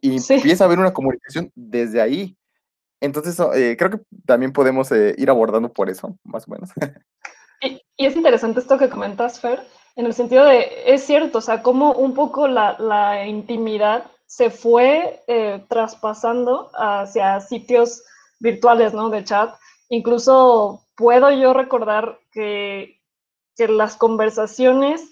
Y 0.00 0.16
empieza 0.16 0.64
a 0.64 0.66
haber 0.66 0.78
una 0.78 0.92
comunicación 0.92 1.50
desde 1.54 2.00
ahí. 2.00 2.36
Entonces, 3.00 3.38
eh, 3.54 3.76
creo 3.78 3.90
que 3.90 4.00
también 4.26 4.52
podemos 4.52 4.90
eh, 4.92 5.14
ir 5.16 5.30
abordando 5.30 5.72
por 5.72 5.88
eso, 5.88 6.18
más 6.24 6.46
o 6.48 6.50
menos. 6.50 6.70
Y, 7.60 7.80
y, 7.96 8.04
es 8.04 8.14
interesante 8.14 8.60
esto 8.60 8.76
que 8.76 8.90
comentas, 8.90 9.40
Fer, 9.40 9.62
en 9.96 10.04
el 10.04 10.12
sentido 10.12 10.44
de, 10.44 10.82
es 10.84 11.02
cierto, 11.04 11.38
o 11.38 11.40
sea, 11.40 11.62
como 11.62 11.92
un 11.92 12.12
poco 12.12 12.46
la, 12.46 12.76
la 12.78 13.26
intimidad 13.26 14.04
se 14.26 14.50
fue 14.50 15.22
eh, 15.28 15.64
traspasando 15.68 16.70
hacia 16.74 17.40
sitios 17.40 18.02
virtuales, 18.44 18.92
¿no? 18.94 19.10
De 19.10 19.24
chat. 19.24 19.56
Incluso 19.88 20.84
puedo 20.94 21.32
yo 21.32 21.52
recordar 21.52 22.20
que, 22.30 23.00
que 23.56 23.66
las 23.66 23.96
conversaciones 23.96 25.02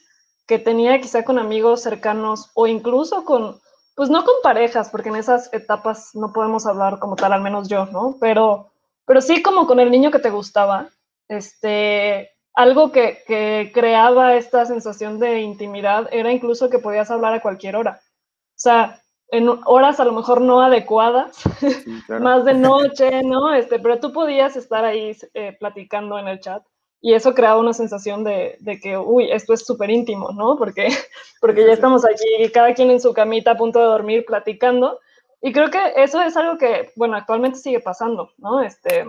que 0.47 0.59
tenía 0.59 1.01
quizá 1.01 1.25
con 1.25 1.39
amigos 1.39 1.83
cercanos 1.83 2.51
o 2.55 2.67
incluso 2.67 3.25
con, 3.25 3.61
pues 3.97 4.11
no 4.11 4.25
con 4.25 4.35
parejas, 4.43 4.91
porque 4.91 5.09
en 5.09 5.17
esas 5.17 5.53
etapas 5.53 6.11
no 6.15 6.33
podemos 6.33 6.67
hablar 6.67 6.99
como 6.99 7.17
tal, 7.17 7.33
al 7.33 7.41
menos 7.41 7.69
yo, 7.69 7.87
¿no? 7.87 8.17
Pero, 8.21 8.71
pero 9.07 9.21
sí 9.21 9.43
como 9.43 9.67
con 9.67 9.81
el 9.81 9.91
niño 9.91 10.11
que 10.11 10.19
te 10.19 10.31
gustaba, 10.31 10.91
este, 11.29 12.31
algo 12.55 12.93
que, 12.93 13.23
que 13.27 13.71
creaba 13.73 14.35
esta 14.35 14.67
sensación 14.67 15.19
de 15.19 15.41
intimidad 15.41 16.09
era 16.12 16.31
incluso 16.31 16.69
que 16.69 16.79
podías 16.79 17.11
hablar 17.11 17.35
a 17.35 17.41
cualquier 17.41 17.77
hora. 17.77 18.03
O 18.05 18.61
sea, 18.62 19.01
en 19.33 19.49
horas 19.65 19.99
a 19.99 20.05
lo 20.05 20.12
mejor 20.12 20.43
no 20.43 20.61
adecuadas, 20.61 21.43
más 22.21 22.45
de 22.45 22.53
noche, 22.53 23.23
¿no? 23.23 23.53
Este, 23.55 23.79
pero 23.79 23.99
tú 23.99 24.12
podías 24.12 24.57
estar 24.57 24.85
ahí 24.85 25.17
eh, 25.33 25.57
platicando 25.59 26.19
en 26.19 26.29
el 26.29 26.39
chat 26.39 26.62
y 27.01 27.15
eso 27.15 27.35
creaba 27.35 27.59
una 27.59 27.73
sensación 27.73 28.25
de, 28.25 28.59
de 28.61 28.79
que, 28.79 28.99
uy, 28.99 29.33
esto 29.33 29.55
es 29.55 29.65
súper 29.65 29.89
íntimo, 29.89 30.33
¿no? 30.33 30.57
Porque, 30.59 30.89
porque 31.41 31.67
ya 31.67 31.73
estamos 31.73 32.05
aquí, 32.05 32.53
cada 32.53 32.75
quien 32.75 32.91
en 32.91 33.01
su 33.01 33.15
camita 33.15 33.53
a 33.53 33.57
punto 33.57 33.79
de 33.79 33.87
dormir 33.87 34.25
platicando. 34.27 35.01
Y 35.41 35.53
creo 35.53 35.71
que 35.71 35.81
eso 35.97 36.21
es 36.21 36.37
algo 36.37 36.59
que, 36.59 36.93
bueno, 36.95 37.17
actualmente 37.17 37.59
sigue 37.59 37.81
pasando, 37.81 38.31
¿no? 38.37 38.62
Este, 38.62 39.07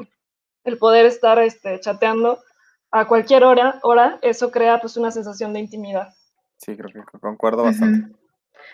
el 0.63 0.77
poder 0.77 1.05
estar 1.05 1.37
este, 1.39 1.81
chateando 1.81 2.39
a 2.91 3.07
cualquier 3.09 3.43
hora, 3.43 3.79
hora, 3.83 4.19
eso 4.21 4.51
crea 4.51 4.79
pues 4.79 4.95
una 4.95 5.11
sensación 5.11 5.51
de 5.51 5.59
intimidad. 5.59 6.13
Sí, 6.57 6.77
creo 6.77 6.89
que 6.89 7.19
concuerdo 7.19 7.63
bastante. 7.63 8.15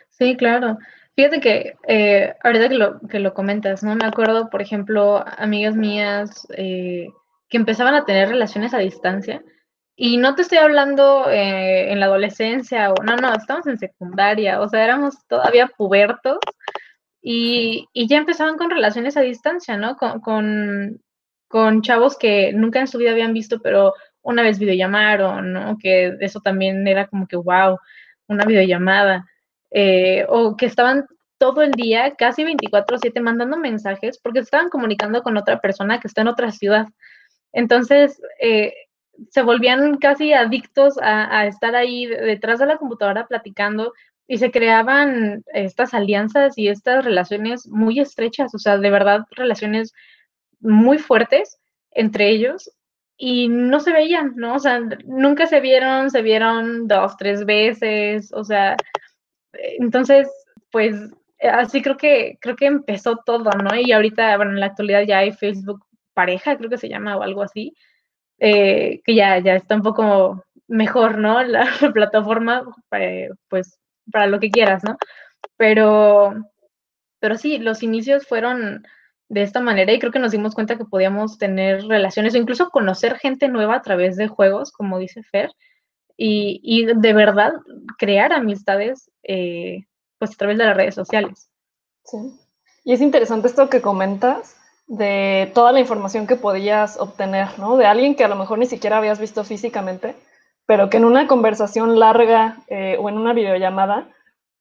Sí, 0.10 0.38
claro. 0.38 0.78
Fíjate 1.20 1.42
que 1.42 1.76
eh, 1.86 2.34
ahorita 2.46 2.70
que 2.70 2.76
lo, 2.76 3.00
que 3.02 3.20
lo 3.20 3.34
comentas, 3.34 3.84
¿no? 3.84 3.94
Me 3.94 4.06
acuerdo, 4.06 4.50
por 4.50 4.62
ejemplo, 4.62 5.22
amigas 5.38 5.76
mías 5.76 6.48
eh, 6.56 7.10
que 7.50 7.58
empezaban 7.58 7.94
a 7.94 8.06
tener 8.06 8.30
relaciones 8.30 8.74
a 8.74 8.78
distancia. 8.78 9.44
Y 9.98 10.16
no 10.16 10.34
te 10.34 10.44
estoy 10.44 10.60
hablando 10.60 11.30
eh, 11.30 11.92
en 11.92 12.00
la 12.00 12.06
adolescencia 12.06 12.94
o 12.94 13.04
no, 13.04 13.18
no, 13.18 13.34
estamos 13.36 13.68
en 13.68 13.78
secundaria, 13.78 14.62
o 14.62 14.70
sea, 14.70 14.82
éramos 14.82 15.18
todavía 15.28 15.68
pubertos 15.68 16.38
y, 17.22 17.90
y 17.92 18.08
ya 18.08 18.16
empezaban 18.16 18.58
con 18.58 18.70
relaciones 18.70 19.18
a 19.18 19.22
distancia, 19.22 19.76
¿no? 19.76 19.98
Con, 19.98 20.22
con, 20.22 21.02
con, 21.50 21.82
chavos 21.82 22.18
que 22.18 22.54
nunca 22.54 22.80
en 22.80 22.88
su 22.88 22.98
vida 22.98 23.12
habían 23.12 23.34
visto, 23.34 23.60
pero 23.62 23.94
una 24.22 24.42
vez 24.42 24.58
videollamaron, 24.58 25.52
¿no? 25.52 25.78
Que 25.78 26.16
eso 26.22 26.40
también 26.40 26.88
era 26.88 27.08
como 27.08 27.28
que, 27.28 27.36
wow, 27.36 27.78
una 28.28 28.46
videollamada. 28.46 29.26
Eh, 29.72 30.26
o 30.30 30.56
que 30.58 30.66
estaban 30.66 31.06
todo 31.38 31.62
el 31.62 31.72
día, 31.72 32.16
casi 32.16 32.44
24/7, 32.44 33.22
mandando 33.22 33.58
mensajes 33.58 34.20
porque 34.20 34.40
estaban 34.40 34.70
comunicando 34.70 35.24
con 35.24 35.38
otra 35.38 35.60
persona 35.60 36.00
que 36.00 36.08
está 36.08 36.22
en 36.22 36.28
otra 36.28 36.52
ciudad. 36.52 36.88
Entonces, 37.54 38.22
eh, 38.42 38.74
se 39.32 39.42
volvían 39.42 39.98
casi 39.98 40.34
adictos 40.34 40.96
a, 41.02 41.46
estar 41.48 41.76
ahí 41.76 42.06
detrás 42.06 42.60
de 42.60 42.66
la 42.66 42.78
computadora 42.78 43.28
platicando 43.28 43.94
y 44.28 44.38
se 44.38 44.52
creaban 44.52 45.44
estas 45.54 45.94
alianzas 45.94 46.58
y 46.58 46.68
estas 46.70 47.04
relaciones 47.04 47.68
muy 47.68 48.00
estrechas, 48.00 48.54
o 48.56 48.60
sea, 48.60 48.78
de 48.78 48.90
verdad, 48.92 49.26
relaciones 49.32 49.94
muy 50.60 51.00
fuertes 51.00 51.58
entre 51.92 52.30
ellos 52.30 52.72
y 53.18 53.50
no 53.50 53.80
se 53.80 53.92
veían, 53.92 54.34
¿no? 54.36 54.56
O 54.56 54.60
sea, 54.60 54.80
nunca 55.06 55.48
se 55.48 55.60
vieron, 55.60 56.12
se 56.12 56.22
vieron 56.22 56.88
dos, 56.88 57.18
tres 57.18 57.46
veces, 57.46 58.32
o 58.34 58.44
sea, 58.44 58.78
entonces, 59.54 60.28
pues 60.72 60.96
así 61.42 61.82
creo 61.82 61.98
que 61.98 62.38
creo 62.42 62.56
que 62.56 62.66
empezó 62.66 63.18
todo, 63.26 63.52
¿no? 63.52 63.76
Y 63.76 63.92
ahorita, 63.92 64.36
bueno, 64.38 64.52
en 64.52 64.60
la 64.60 64.68
actualidad 64.68 65.04
ya 65.04 65.20
hay 65.20 65.32
Facebook 65.32 65.86
pareja, 66.14 66.58
creo 66.58 66.70
que 66.70 66.78
se 66.78 66.90
llama 66.90 67.18
o 67.18 67.24
algo 67.24 67.44
así, 67.44 67.74
eh, 68.40 69.02
que 69.06 69.16
ya, 69.16 69.40
ya 69.40 69.56
está 69.56 69.76
un 69.76 69.84
poco 69.84 70.44
mejor, 70.68 71.18
¿no? 71.18 71.44
La, 71.44 71.66
plataforma, 71.94 72.64
eh, 72.92 73.30
pues, 73.50 73.80
para 74.12 74.28
lo 74.28 74.40
que 74.40 74.52
quieras, 74.52 74.84
¿no? 74.84 74.98
Pero, 75.58 76.34
pero 77.20 77.38
sí, 77.38 77.60
los 77.60 77.84
inicios 77.84 78.28
fueron 78.28 78.84
de 79.30 79.44
esta 79.44 79.62
manera 79.62 79.94
y 79.94 80.00
creo 80.00 80.12
que 80.12 80.20
nos 80.20 80.32
dimos 80.32 80.56
cuenta 80.56 80.78
que 80.78 80.86
podíamos 80.86 81.38
tener 81.38 81.84
relaciones 81.86 82.34
o 82.34 82.38
incluso 82.38 82.70
conocer 82.70 83.18
gente 83.18 83.48
nueva 83.48 83.76
a 83.76 83.82
través 83.82 84.18
de 84.18 84.28
juegos, 84.28 84.72
como 84.72 85.00
dice 85.00 85.22
Fer, 85.24 85.52
y, 86.22 86.86
de 86.86 87.14
verdad 87.14 87.54
crear 87.98 88.34
amistades 88.34 89.10
eh, 89.24 89.86
pues 90.18 90.32
a 90.32 90.36
través 90.36 90.58
de 90.58 90.66
las 90.66 90.76
redes 90.76 90.96
sociales. 90.96 91.50
Sí. 92.04 92.18
Y 92.84 92.94
es 92.94 93.02
interesante 93.02 93.48
esto 93.48 93.70
que 93.70 93.82
comentas, 93.82 94.56
de 94.88 95.52
toda 95.54 95.72
la 95.72 95.80
información 95.80 96.26
que 96.26 96.36
podías 96.36 97.00
obtener, 97.00 97.60
¿no? 97.60 97.78
De 97.78 97.86
alguien 97.86 98.16
que 98.16 98.24
a 98.24 98.28
lo 98.28 98.36
mejor 98.36 98.58
ni 98.58 98.66
siquiera 98.66 98.98
habías 98.98 99.20
visto 99.20 99.44
físicamente, 99.44 100.16
pero 100.66 100.90
que 100.90 100.98
en 100.98 101.06
una 101.06 101.28
conversación 101.28 102.00
larga 102.00 102.58
eh, 102.68 102.98
o 103.00 103.08
en 103.08 103.18
una 103.18 103.34
videollamada 103.34 104.10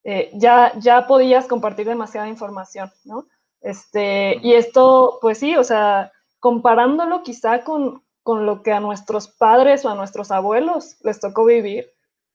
eh, 0.04 0.30
ya, 0.34 0.72
ya 0.78 1.06
podías 1.06 1.46
compartir 1.46 1.86
demasiada 1.86 2.28
información, 2.28 2.92
¿no? 3.04 3.26
Este, 3.62 4.38
y 4.42 4.52
esto, 4.52 5.18
pues 5.22 5.38
sí, 5.38 5.56
o 5.56 5.64
sea, 5.64 6.12
comparándolo 6.38 7.22
quizá 7.22 7.64
con, 7.64 8.02
con 8.28 8.44
lo 8.44 8.62
que 8.62 8.72
a 8.72 8.80
nuestros 8.80 9.26
padres 9.26 9.86
o 9.86 9.88
a 9.88 9.94
nuestros 9.94 10.30
abuelos 10.30 10.98
les 11.02 11.18
tocó 11.18 11.46
vivir, 11.46 11.90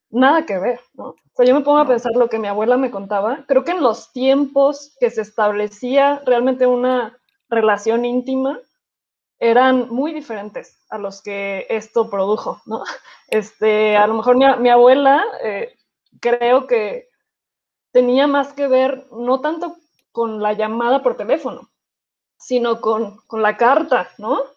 nada 0.09 0.43
que 0.43 0.57
ver, 0.57 0.79
¿no? 0.95 1.09
O 1.09 1.35
sea, 1.35 1.45
yo 1.45 1.53
me 1.53 1.61
pongo 1.61 1.77
a 1.77 1.87
pensar 1.87 2.13
lo 2.15 2.29
que 2.29 2.39
mi 2.39 2.47
abuela 2.47 2.77
me 2.77 2.89
contaba, 2.89 3.45
creo 3.47 3.63
que 3.63 3.73
en 3.73 3.83
los 3.83 4.11
tiempos 4.11 4.97
que 4.99 5.11
se 5.11 5.21
establecía 5.21 6.19
realmente 6.25 6.65
una 6.65 7.15
relación 7.47 8.05
íntima 8.05 8.59
eran 9.37 9.87
muy 9.89 10.13
diferentes 10.13 10.83
a 10.89 10.97
los 10.97 11.21
que 11.21 11.67
esto 11.69 12.09
produjo, 12.09 12.59
¿no? 12.65 12.83
Este, 13.27 13.95
a 13.95 14.07
lo 14.07 14.15
mejor 14.15 14.35
mi, 14.35 14.69
abuela 14.69 15.23
eh, 15.43 15.75
creo 16.19 16.65
que 16.65 17.07
tenía 17.91 18.25
más 18.25 18.53
que 18.53 18.67
ver 18.67 19.05
no 19.11 19.41
tanto 19.41 19.75
con 20.11 20.41
la 20.41 20.53
llamada 20.53 21.03
por 21.03 21.17
teléfono, 21.17 21.69
sino 22.39 22.81
con, 22.81 23.19
con 23.27 23.43
la 23.43 23.57
carta, 23.57 24.09
¿no? 24.17 24.52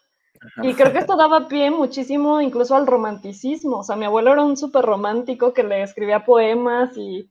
Y 0.63 0.73
creo 0.73 0.91
que 0.91 0.99
esto 0.99 1.15
daba 1.15 1.47
pie 1.47 1.71
muchísimo 1.71 2.41
incluso 2.41 2.75
al 2.75 2.87
romanticismo. 2.87 3.79
O 3.79 3.83
sea, 3.83 3.95
mi 3.95 4.05
abuelo 4.05 4.33
era 4.33 4.43
un 4.43 4.57
súper 4.57 4.85
romántico 4.85 5.53
que 5.53 5.63
le 5.63 5.83
escribía 5.83 6.25
poemas 6.25 6.95
y 6.97 7.29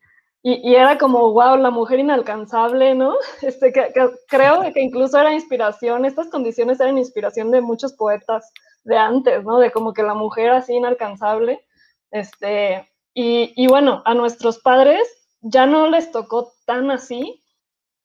y, 0.49 0.77
era 0.77 0.97
como, 0.97 1.33
wow, 1.33 1.57
la 1.57 1.71
mujer 1.71 1.99
inalcanzable, 1.99 2.95
¿no? 2.95 3.17
Este, 3.43 3.73
que, 3.73 3.91
creo 4.29 4.63
que 4.73 4.81
incluso 4.81 5.19
era 5.19 5.33
inspiración, 5.33 6.05
estas 6.05 6.29
condiciones 6.29 6.79
eran 6.79 6.99
inspiración 6.99 7.51
de 7.51 7.61
muchos 7.61 7.95
poetas 7.95 8.53
de 8.85 8.97
antes, 8.97 9.43
¿no? 9.43 9.59
De 9.59 9.73
como 9.73 9.93
que 9.93 10.05
la 10.05 10.15
mujer 10.15 10.51
así 10.51 10.75
inalcanzable. 10.75 11.67
Este, 12.13 12.89
y, 13.13 13.55
y 13.57 13.67
bueno, 13.67 14.03
a 14.05 14.15
nuestros 14.15 14.61
padres 14.61 15.03
ya 15.41 15.67
no 15.67 15.91
les 15.91 16.13
tocó 16.13 16.53
tan 16.65 16.93
así, 16.93 17.43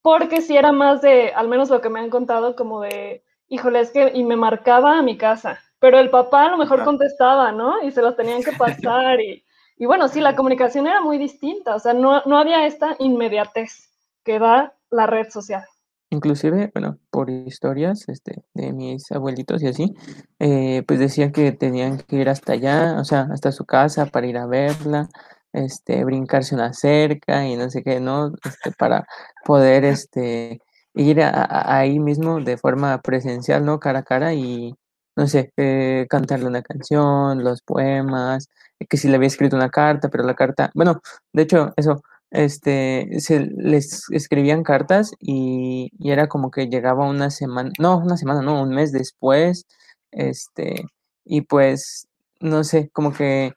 porque 0.02 0.40
sí 0.40 0.56
era 0.56 0.72
más 0.72 1.00
de, 1.00 1.28
al 1.28 1.46
menos 1.46 1.70
lo 1.70 1.80
que 1.80 1.90
me 1.90 2.00
han 2.00 2.10
contado, 2.10 2.56
como 2.56 2.80
de, 2.80 3.22
híjole, 3.52 3.80
es 3.80 3.90
que, 3.90 4.10
y 4.14 4.24
me 4.24 4.36
marcaba 4.36 4.98
a 4.98 5.02
mi 5.02 5.16
casa, 5.16 5.60
pero 5.78 5.98
el 5.98 6.10
papá 6.10 6.46
a 6.46 6.50
lo 6.50 6.58
mejor 6.58 6.84
contestaba, 6.84 7.52
¿no? 7.52 7.82
Y 7.82 7.90
se 7.90 8.02
los 8.02 8.16
tenían 8.16 8.42
que 8.42 8.52
pasar 8.58 9.20
y 9.20 9.44
y 9.82 9.86
bueno, 9.86 10.06
sí, 10.06 10.20
la 10.20 10.36
comunicación 10.36 10.86
era 10.86 11.00
muy 11.00 11.18
distinta, 11.18 11.74
o 11.74 11.78
sea, 11.80 11.92
no, 11.92 12.22
no 12.24 12.38
había 12.38 12.66
esta 12.66 12.94
inmediatez 13.00 13.90
que 14.24 14.38
da 14.38 14.74
la 14.90 15.08
red 15.08 15.28
social. 15.30 15.64
Inclusive, 16.10 16.70
bueno, 16.72 16.98
por 17.10 17.30
historias 17.30 18.08
este, 18.08 18.44
de 18.54 18.72
mis 18.72 19.10
abuelitos 19.10 19.60
y 19.60 19.66
así, 19.66 19.94
eh, 20.38 20.84
pues 20.86 21.00
decían 21.00 21.32
que 21.32 21.50
tenían 21.50 21.98
que 21.98 22.14
ir 22.14 22.28
hasta 22.28 22.52
allá, 22.52 22.96
o 23.00 23.04
sea, 23.04 23.26
hasta 23.32 23.50
su 23.50 23.64
casa 23.64 24.06
para 24.06 24.28
ir 24.28 24.36
a 24.36 24.46
verla, 24.46 25.08
este, 25.52 26.04
brincarse 26.04 26.54
una 26.54 26.72
cerca 26.74 27.44
y 27.44 27.56
no 27.56 27.68
sé 27.68 27.82
qué, 27.82 27.98
¿no? 27.98 28.32
Este, 28.44 28.70
para 28.70 29.04
poder 29.44 29.84
este, 29.84 30.60
ir 30.94 31.20
ahí 31.22 31.98
mismo 31.98 32.40
de 32.40 32.56
forma 32.58 33.00
presencial, 33.00 33.64
¿no? 33.64 33.80
Cara 33.80 34.00
a 34.00 34.02
cara 34.04 34.34
y, 34.34 34.74
no 35.16 35.26
sé, 35.26 35.52
eh, 35.56 36.06
cantarle 36.10 36.46
una 36.46 36.62
canción, 36.62 37.44
los 37.44 37.62
poemas, 37.62 38.48
que 38.88 38.96
si 38.96 39.08
le 39.08 39.16
había 39.16 39.28
escrito 39.28 39.56
una 39.56 39.70
carta, 39.70 40.08
pero 40.08 40.24
la 40.24 40.34
carta, 40.34 40.70
bueno, 40.74 41.00
de 41.32 41.42
hecho, 41.42 41.72
eso, 41.76 42.02
este, 42.30 43.08
se 43.20 43.40
les 43.40 44.04
escribían 44.10 44.62
cartas 44.64 45.12
y, 45.20 45.90
era 46.00 46.28
como 46.28 46.50
que 46.50 46.68
llegaba 46.68 47.08
una 47.08 47.30
semana, 47.30 47.70
no, 47.78 47.98
una 47.98 48.16
semana, 48.16 48.42
no, 48.42 48.62
un 48.62 48.70
mes 48.70 48.92
después, 48.92 49.66
este, 50.12 50.84
y 51.24 51.42
pues, 51.42 52.08
no 52.40 52.64
sé, 52.64 52.90
como 52.92 53.12
que 53.12 53.52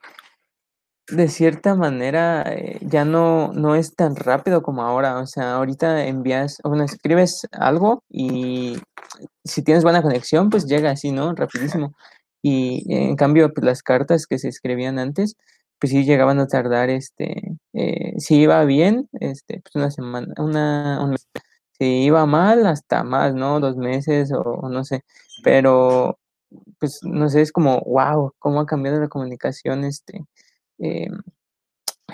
de 1.08 1.28
cierta 1.28 1.74
manera 1.74 2.42
eh, 2.46 2.78
ya 2.82 3.04
no, 3.04 3.52
no 3.52 3.74
es 3.76 3.94
tan 3.94 4.16
rápido 4.16 4.62
como 4.62 4.82
ahora, 4.82 5.18
o 5.20 5.26
sea, 5.26 5.54
ahorita 5.54 6.06
envías, 6.06 6.58
o 6.64 6.70
bueno, 6.70 6.84
escribes 6.84 7.46
algo 7.52 8.02
y 8.10 8.76
si 9.44 9.62
tienes 9.62 9.84
buena 9.84 10.02
conexión, 10.02 10.50
pues 10.50 10.66
llega 10.66 10.90
así, 10.90 11.12
¿no? 11.12 11.34
Rapidísimo. 11.34 11.94
Y 12.42 12.84
en 12.94 13.16
cambio, 13.16 13.52
pues 13.52 13.64
las 13.64 13.82
cartas 13.82 14.26
que 14.26 14.38
se 14.38 14.48
escribían 14.48 14.98
antes, 14.98 15.36
pues 15.80 15.90
sí 15.92 16.04
llegaban 16.04 16.38
a 16.40 16.46
tardar, 16.48 16.90
este, 16.90 17.56
eh, 17.74 18.14
si 18.18 18.36
iba 18.42 18.64
bien, 18.64 19.08
este, 19.20 19.60
pues 19.62 19.74
una 19.76 19.90
semana, 19.90 20.34
una, 20.38 21.00
un 21.04 21.10
mes. 21.10 21.26
Si 21.78 22.04
iba 22.04 22.24
mal, 22.26 22.66
hasta 22.66 23.04
más, 23.04 23.34
¿no? 23.34 23.60
Dos 23.60 23.76
meses 23.76 24.32
o, 24.32 24.68
no 24.70 24.84
sé, 24.84 25.04
pero 25.44 26.18
pues 26.78 27.00
no 27.02 27.28
sé, 27.28 27.42
es 27.42 27.52
como, 27.52 27.80
wow, 27.82 28.32
cómo 28.38 28.60
ha 28.60 28.66
cambiado 28.66 29.00
la 29.00 29.08
comunicación, 29.08 29.84
este, 29.84 30.24
em, 30.78 31.12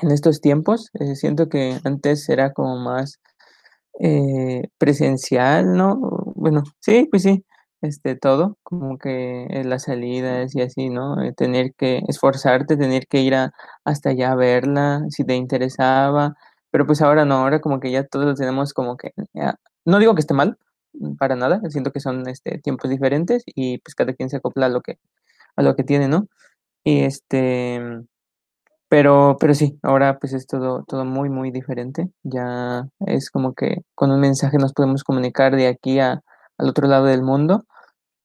en 0.03 0.11
estos 0.11 0.41
tiempos. 0.41 0.91
Eh, 0.95 1.17
siento 1.17 1.49
que 1.49 1.79
antes 1.85 2.29
era 2.29 2.53
como 2.53 2.77
más 2.79 3.21
eh, 4.01 4.65
presencial, 4.79 5.75
¿no? 5.77 5.97
Bueno, 6.37 6.65
sí, 6.81 7.09
pues 7.11 7.23
sí, 7.25 7.45
este, 7.83 8.17
todo, 8.17 8.59
como 8.63 8.99
que 8.99 9.45
en 9.51 9.71
las 9.71 9.85
salidas 9.85 10.55
y 10.57 10.63
así, 10.63 10.91
¿no? 10.91 11.23
Eh, 11.23 11.33
tener 11.35 11.75
que 11.75 12.03
esforzarte, 12.09 12.77
tener 12.77 13.07
que 13.09 13.21
ir 13.23 13.35
a, 13.35 13.53
hasta 13.85 14.11
allá 14.11 14.33
a 14.33 14.37
verla, 14.37 15.03
si 15.11 15.25
te 15.25 15.35
interesaba, 15.37 16.37
pero 16.71 16.87
pues 16.87 17.03
ahora 17.03 17.25
no, 17.25 17.37
ahora 17.37 17.61
como 17.61 17.81
que 17.81 17.91
ya 17.91 18.05
todos 18.07 18.27
lo 18.27 18.35
tenemos 18.35 18.73
como 18.75 18.97
que, 18.97 19.13
no 19.85 19.99
digo 19.99 20.15
que 20.15 20.21
esté 20.21 20.35
mal, 20.35 20.59
mm, 20.95 21.17
para 21.17 21.37
nada, 21.37 21.61
siento 21.71 21.93
que 21.93 22.01
son 22.01 22.29
este, 22.29 22.59
tiempos 22.61 22.91
diferentes 22.91 23.43
y 23.47 23.79
pues 23.79 23.95
cada 23.95 24.15
quien 24.15 24.31
se 24.31 24.39
acopla 24.39 24.67
a 24.67 24.69
lo 24.71 24.81
que, 24.83 24.99
a 25.57 25.63
lo 25.63 25.77
que 25.77 25.85
tiene, 25.85 26.09
¿no? 26.09 26.29
Y 26.85 27.03
este, 27.05 27.81
pero, 28.93 29.39
pero 29.41 29.55
sí, 29.55 29.79
ahora 29.83 30.19
pues 30.19 30.35
es 30.35 30.47
todo, 30.47 30.85
todo 30.87 31.07
muy, 31.07 31.31
muy 31.31 31.51
diferente. 31.51 32.11
Ya 32.25 32.87
es 33.07 33.31
como 33.31 33.55
que 33.55 33.79
con 33.95 34.11
un 34.11 34.21
mensaje 34.21 34.59
nos 34.59 34.75
podemos 34.75 35.03
comunicar 35.03 35.57
de 35.57 35.67
aquí 35.67 35.99
a, 35.99 36.21
al 36.59 36.69
otro 36.69 36.87
lado 36.87 37.07
del 37.07 37.23
mundo 37.23 37.65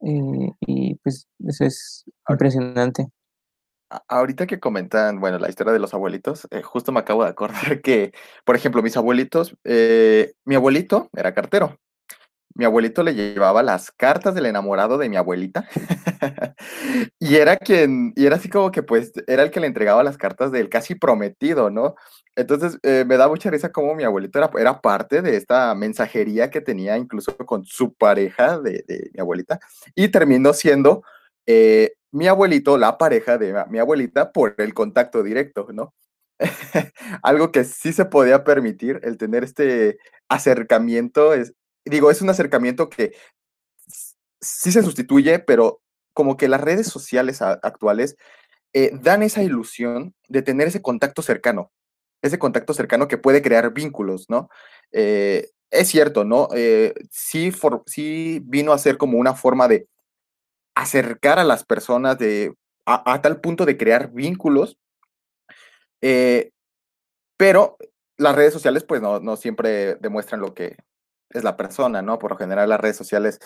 eh, 0.01 0.51
y 0.59 0.95
pues 0.95 1.25
eso 1.47 1.63
es 1.63 2.03
impresionante. 2.27 3.07
Ahorita 4.09 4.45
que 4.45 4.59
comentan, 4.59 5.21
bueno, 5.21 5.39
la 5.39 5.47
historia 5.47 5.71
de 5.71 5.79
los 5.79 5.93
abuelitos, 5.93 6.49
eh, 6.51 6.61
justo 6.63 6.91
me 6.91 6.99
acabo 6.99 7.23
de 7.23 7.29
acordar 7.29 7.81
que, 7.81 8.11
por 8.43 8.57
ejemplo, 8.57 8.83
mis 8.83 8.97
abuelitos, 8.97 9.55
eh, 9.63 10.33
mi 10.43 10.55
abuelito 10.55 11.09
era 11.13 11.33
cartero. 11.33 11.77
Mi 12.57 12.65
abuelito 12.65 13.03
le 13.03 13.13
llevaba 13.13 13.61
las 13.61 13.91
cartas 13.91 14.33
del 14.33 14.47
enamorado 14.47 14.97
de 14.97 15.09
mi 15.09 15.15
abuelita 15.15 15.67
y 17.19 17.35
era 17.35 17.55
quien, 17.55 18.13
y 18.15 18.25
era 18.25 18.37
así 18.37 18.49
como 18.49 18.71
que 18.71 18.81
pues 18.81 19.13
era 19.27 19.43
el 19.43 19.51
que 19.51 19.59
le 19.59 19.67
entregaba 19.67 20.03
las 20.03 20.17
cartas 20.17 20.51
del 20.51 20.67
casi 20.67 20.95
prometido, 20.95 21.69
¿no? 21.69 21.93
Entonces, 22.35 22.79
eh, 22.81 23.05
me 23.07 23.17
da 23.17 23.27
mucha 23.27 23.51
risa 23.51 23.71
como 23.71 23.93
mi 23.93 24.03
abuelito 24.03 24.39
era, 24.39 24.49
era, 24.59 24.81
parte 24.81 25.21
de 25.21 25.35
esta 25.37 25.75
mensajería 25.75 26.49
que 26.49 26.61
tenía 26.61 26.97
incluso 26.97 27.37
con 27.37 27.63
su 27.63 27.93
pareja 27.93 28.59
de, 28.59 28.83
mi 29.13 29.19
abuelita 29.19 29.59
y 29.93 30.07
terminó 30.07 30.51
siendo 30.53 31.03
eh, 31.45 31.93
mi 32.11 32.27
abuelito, 32.27 32.77
la 32.79 32.97
pareja 32.97 33.37
de 33.37 33.53
mi 33.69 33.77
abuelita, 33.77 34.31
por 34.31 34.55
el 34.57 34.73
contacto 34.73 35.21
directo, 35.21 35.67
¿no? 35.73 35.93
Algo 37.21 37.51
que 37.51 37.63
sí 37.63 37.93
se 37.93 38.05
podía 38.05 38.43
permitir, 38.43 38.99
el 39.03 39.17
tener 39.17 39.43
este 39.43 39.99
acercamiento, 40.27 41.33
digo, 41.89 42.11
es 42.11 42.21
un 42.21 42.29
acercamiento 42.29 42.89
que 42.89 43.13
sí 44.41 44.71
se 44.71 44.83
sustituye, 44.83 45.39
pero 45.39 45.81
como 46.13 46.37
que 46.37 46.47
las 46.47 46.61
redes 46.61 46.87
sociales 46.87 47.41
actuales 47.41 48.17
eh, 48.73 48.91
dan 49.01 49.23
esa 49.23 49.43
ilusión 49.43 50.15
de 50.27 50.41
tener 50.41 50.67
ese 50.67 50.81
contacto 50.81 51.21
cercano 51.21 51.71
ese 52.23 52.39
contacto 52.39 52.73
cercano 52.73 53.07
que 53.07 53.19
puede 53.19 53.43
crear 53.43 53.73
vínculos, 53.73 54.27
¿no? 54.27 54.49
Eh, 54.91 55.49
es 55.69 55.87
cierto, 55.87 56.23
¿no? 56.23 56.49
Eh, 56.55 56.93
sí, 57.11 57.51
sí 57.85 58.41
vino 58.43 58.73
a 58.73 58.77
ser 58.79 58.97
como 58.97 59.19
una 59.19 59.35
forma 59.35 59.67
de 59.67 59.87
acercar 60.75 61.37
a 61.39 61.43
las 61.43 61.63
personas 61.63 62.17
de, 62.17 62.55
a, 62.85 63.21
tal 63.21 63.39
punto 63.39 63.65
de 63.65 63.77
crear 63.77 64.11
vínculos, 64.11 64.77
pero 67.37 67.77
las 68.17 68.35
redes 68.35 68.53
sociales 68.53 68.83
pues 68.83 69.01
no, 69.01 69.19
no, 69.19 69.37
siempre 69.37 69.95
demuestran 69.95 70.41
lo 70.41 70.53
que 70.53 70.75
es 71.29 71.43
la 71.43 71.57
persona, 71.57 72.01
¿no? 72.01 72.19
Por 72.19 72.31
lo 72.31 72.37
general 72.37 72.69
las 72.69 72.79
redes 72.79 72.97
sociales 72.97 73.39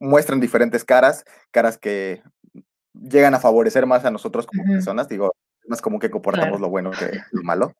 muestran 0.00 0.40
diferentes 0.40 0.84
caras, 0.84 1.24
caras 1.50 1.78
que 1.78 2.22
llegan 2.94 3.34
a 3.34 3.40
favorecer 3.40 3.86
más 3.86 4.04
a 4.04 4.10
nosotros 4.10 4.46
como 4.46 4.64
personas, 4.64 5.08
digo, 5.08 5.34
más 5.66 5.80
común 5.80 6.00
que 6.00 6.10
comportamos 6.10 6.60
lo 6.60 6.68
bueno 6.68 6.90
que 6.90 7.10
lo 7.32 7.42
malo. 7.42 7.74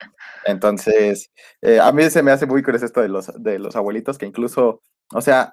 Entonces, 0.44 1.30
eh, 1.60 1.80
a 1.80 1.92
mí 1.92 2.08
se 2.10 2.22
me 2.22 2.30
hace 2.30 2.46
muy 2.46 2.62
curioso 2.62 2.86
esto 2.86 3.02
de 3.02 3.08
los, 3.08 3.30
de 3.42 3.58
los 3.58 3.76
abuelitos, 3.76 4.18
que 4.18 4.26
incluso, 4.26 4.80
o 5.12 5.20
sea, 5.20 5.52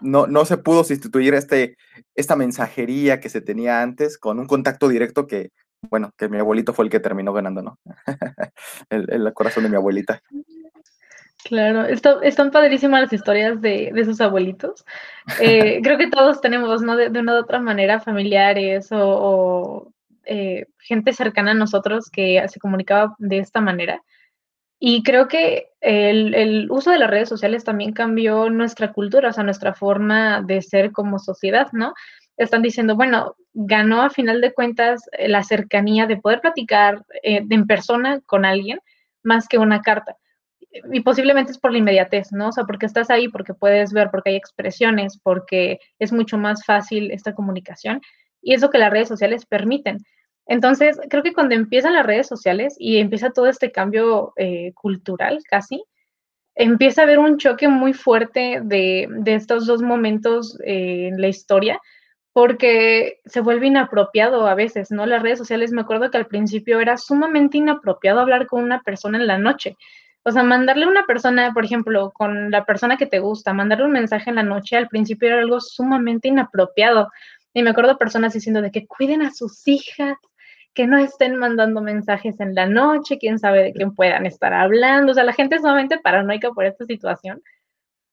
no, 0.00 0.26
no 0.26 0.44
se 0.44 0.58
pudo 0.58 0.84
sustituir 0.84 1.34
este, 1.34 1.76
esta 2.14 2.36
mensajería 2.36 3.20
que 3.20 3.28
se 3.28 3.40
tenía 3.40 3.82
antes 3.82 4.18
con 4.18 4.38
un 4.38 4.46
contacto 4.46 4.88
directo 4.88 5.26
que, 5.26 5.50
bueno, 5.90 6.12
que 6.16 6.28
mi 6.28 6.38
abuelito 6.38 6.72
fue 6.72 6.84
el 6.84 6.90
que 6.90 7.00
terminó 7.00 7.32
ganando, 7.32 7.62
¿no? 7.62 7.78
el, 8.90 9.10
el, 9.10 9.32
corazón 9.32 9.64
de 9.64 9.70
mi 9.70 9.76
abuelita. 9.76 10.22
Claro, 11.44 11.84
están 11.86 12.50
padrísimas 12.50 13.02
las 13.02 13.12
historias 13.12 13.60
de, 13.60 13.90
de 13.94 14.04
sus 14.04 14.20
abuelitos. 14.20 14.84
Eh, 15.40 15.80
creo 15.82 15.96
que 15.96 16.10
todos 16.10 16.40
tenemos, 16.40 16.82
¿no? 16.82 16.96
De, 16.96 17.08
una 17.08 17.34
u 17.34 17.38
otra 17.38 17.60
manera, 17.60 18.00
familiares 18.00 18.88
o 18.90 19.92
eh, 20.24 20.66
gente 20.78 21.14
cercana 21.14 21.52
a 21.52 21.54
nosotros 21.54 22.10
que 22.10 22.44
se 22.48 22.60
comunicaba 22.60 23.14
de 23.18 23.38
esta 23.38 23.60
manera. 23.60 24.02
Y 24.80 25.02
creo 25.02 25.26
que 25.26 25.70
el, 25.80 26.70
uso 26.70 26.90
de 26.90 26.98
las 26.98 27.10
redes 27.10 27.28
sociales 27.28 27.64
también 27.64 27.92
cambió 27.92 28.50
nuestra 28.50 28.92
cultura, 28.92 29.30
o 29.30 29.32
sea, 29.32 29.42
nuestra 29.42 29.74
forma 29.74 30.42
de 30.42 30.62
ser 30.62 30.92
como 30.92 31.18
sociedad, 31.18 31.68
¿no? 31.72 31.94
Están 32.36 32.62
diciendo, 32.62 32.94
bueno, 32.94 33.36
ganó 33.54 34.02
a 34.02 34.10
final 34.10 34.40
de 34.40 34.52
cuentas 34.52 35.02
eh, 35.12 35.28
la 35.28 35.42
cercanía 35.42 36.06
de 36.06 36.18
poder 36.18 36.40
platicar 36.40 37.04
eh, 37.22 37.44
en 37.48 37.66
persona 37.66 38.20
con 38.26 38.44
alguien 38.44 38.80
más 39.22 39.48
que 39.48 39.58
una 39.58 39.82
carta. 39.82 40.16
Y 40.70 41.00
posiblemente 41.00 41.52
es 41.52 41.58
por 41.58 41.72
la 41.72 41.78
inmediatez, 41.78 42.32
¿no? 42.32 42.48
O 42.48 42.52
sea, 42.52 42.64
porque 42.64 42.86
estás 42.86 43.10
ahí, 43.10 43.28
porque 43.28 43.54
puedes 43.54 43.92
ver, 43.92 44.10
porque 44.10 44.30
hay 44.30 44.36
expresiones, 44.36 45.18
porque 45.22 45.80
es 45.98 46.12
mucho 46.12 46.38
más 46.38 46.64
fácil 46.64 47.10
esta 47.10 47.34
comunicación. 47.34 48.00
Y 48.42 48.54
es 48.54 48.60
lo 48.60 48.70
que 48.70 48.78
las 48.78 48.92
redes 48.92 49.08
sociales 49.08 49.46
permiten. 49.46 49.98
Entonces, 50.46 50.98
creo 51.10 51.22
que 51.22 51.34
cuando 51.34 51.54
empiezan 51.54 51.92
las 51.92 52.06
redes 52.06 52.26
sociales 52.26 52.74
y 52.78 52.98
empieza 52.98 53.30
todo 53.30 53.48
este 53.48 53.70
cambio 53.70 54.32
eh, 54.36 54.72
cultural 54.74 55.40
casi, 55.48 55.84
empieza 56.54 57.02
a 57.02 57.04
haber 57.04 57.18
un 57.18 57.38
choque 57.38 57.68
muy 57.68 57.92
fuerte 57.92 58.60
de, 58.64 59.08
estos 59.26 59.66
dos 59.66 59.82
momentos 59.82 60.58
eh, 60.64 61.08
en 61.08 61.20
la 61.20 61.28
historia, 61.28 61.80
porque 62.32 63.20
se 63.26 63.40
vuelve 63.40 63.66
inapropiado 63.66 64.46
a 64.46 64.54
veces, 64.54 64.90
¿no? 64.90 65.06
Las 65.06 65.22
redes 65.22 65.38
sociales, 65.38 65.70
me 65.70 65.82
acuerdo 65.82 66.10
que 66.10 66.18
al 66.18 66.26
principio 66.26 66.80
era 66.80 66.96
sumamente 66.96 67.58
inapropiado 67.58 68.20
hablar 68.20 68.46
con 68.46 68.62
una 68.64 68.82
persona 68.82 69.18
en 69.18 69.26
la 69.26 69.38
noche. 69.38 69.76
O 70.24 70.30
sea, 70.30 70.42
mandarle 70.42 70.84
a 70.84 70.88
una 70.88 71.06
persona, 71.06 71.52
por 71.54 71.64
ejemplo, 71.64 72.10
con 72.12 72.50
la 72.50 72.64
persona 72.64 72.96
que 72.96 73.06
te 73.06 73.18
gusta, 73.18 73.52
mandarle 73.52 73.86
un 73.86 73.92
mensaje 73.92 74.30
en 74.30 74.36
la 74.36 74.42
noche, 74.42 74.76
al 74.76 74.88
principio 74.88 75.28
era 75.28 75.40
algo 75.40 75.60
sumamente 75.60 76.28
inapropiado. 76.28 77.08
Y 77.54 77.62
me 77.62 77.70
acuerdo 77.70 77.98
personas 77.98 78.34
diciendo 78.34 78.60
de 78.60 78.70
que 78.70 78.86
cuiden 78.86 79.22
a 79.22 79.32
sus 79.32 79.66
hijas, 79.66 80.16
que 80.74 80.86
no 80.86 80.98
estén 80.98 81.36
mandando 81.36 81.80
mensajes 81.80 82.38
en 82.40 82.54
la 82.54 82.66
noche, 82.66 83.18
quién 83.18 83.38
sabe 83.38 83.64
de 83.64 83.72
quién 83.72 83.94
puedan 83.94 84.26
estar 84.26 84.52
hablando. 84.52 85.12
O 85.12 85.14
sea, 85.14 85.24
la 85.24 85.32
gente 85.32 85.56
es 85.56 85.62
sumamente 85.62 85.98
paranoica 85.98 86.50
por 86.50 86.66
esta 86.66 86.84
situación. 86.84 87.42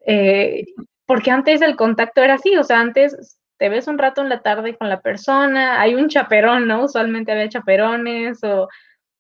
Eh, 0.07 0.65
porque 1.05 1.31
antes 1.31 1.61
el 1.61 1.75
contacto 1.75 2.21
era 2.21 2.35
así, 2.35 2.55
o 2.57 2.63
sea, 2.63 2.79
antes 2.79 3.39
te 3.57 3.69
ves 3.69 3.87
un 3.87 3.97
rato 3.97 4.21
en 4.21 4.29
la 4.29 4.41
tarde 4.41 4.75
con 4.75 4.89
la 4.89 5.01
persona, 5.01 5.79
hay 5.79 5.95
un 5.95 6.09
chaperón, 6.09 6.67
¿no? 6.67 6.83
Usualmente 6.85 7.31
había 7.31 7.49
chaperones 7.49 8.43
o, 8.43 8.67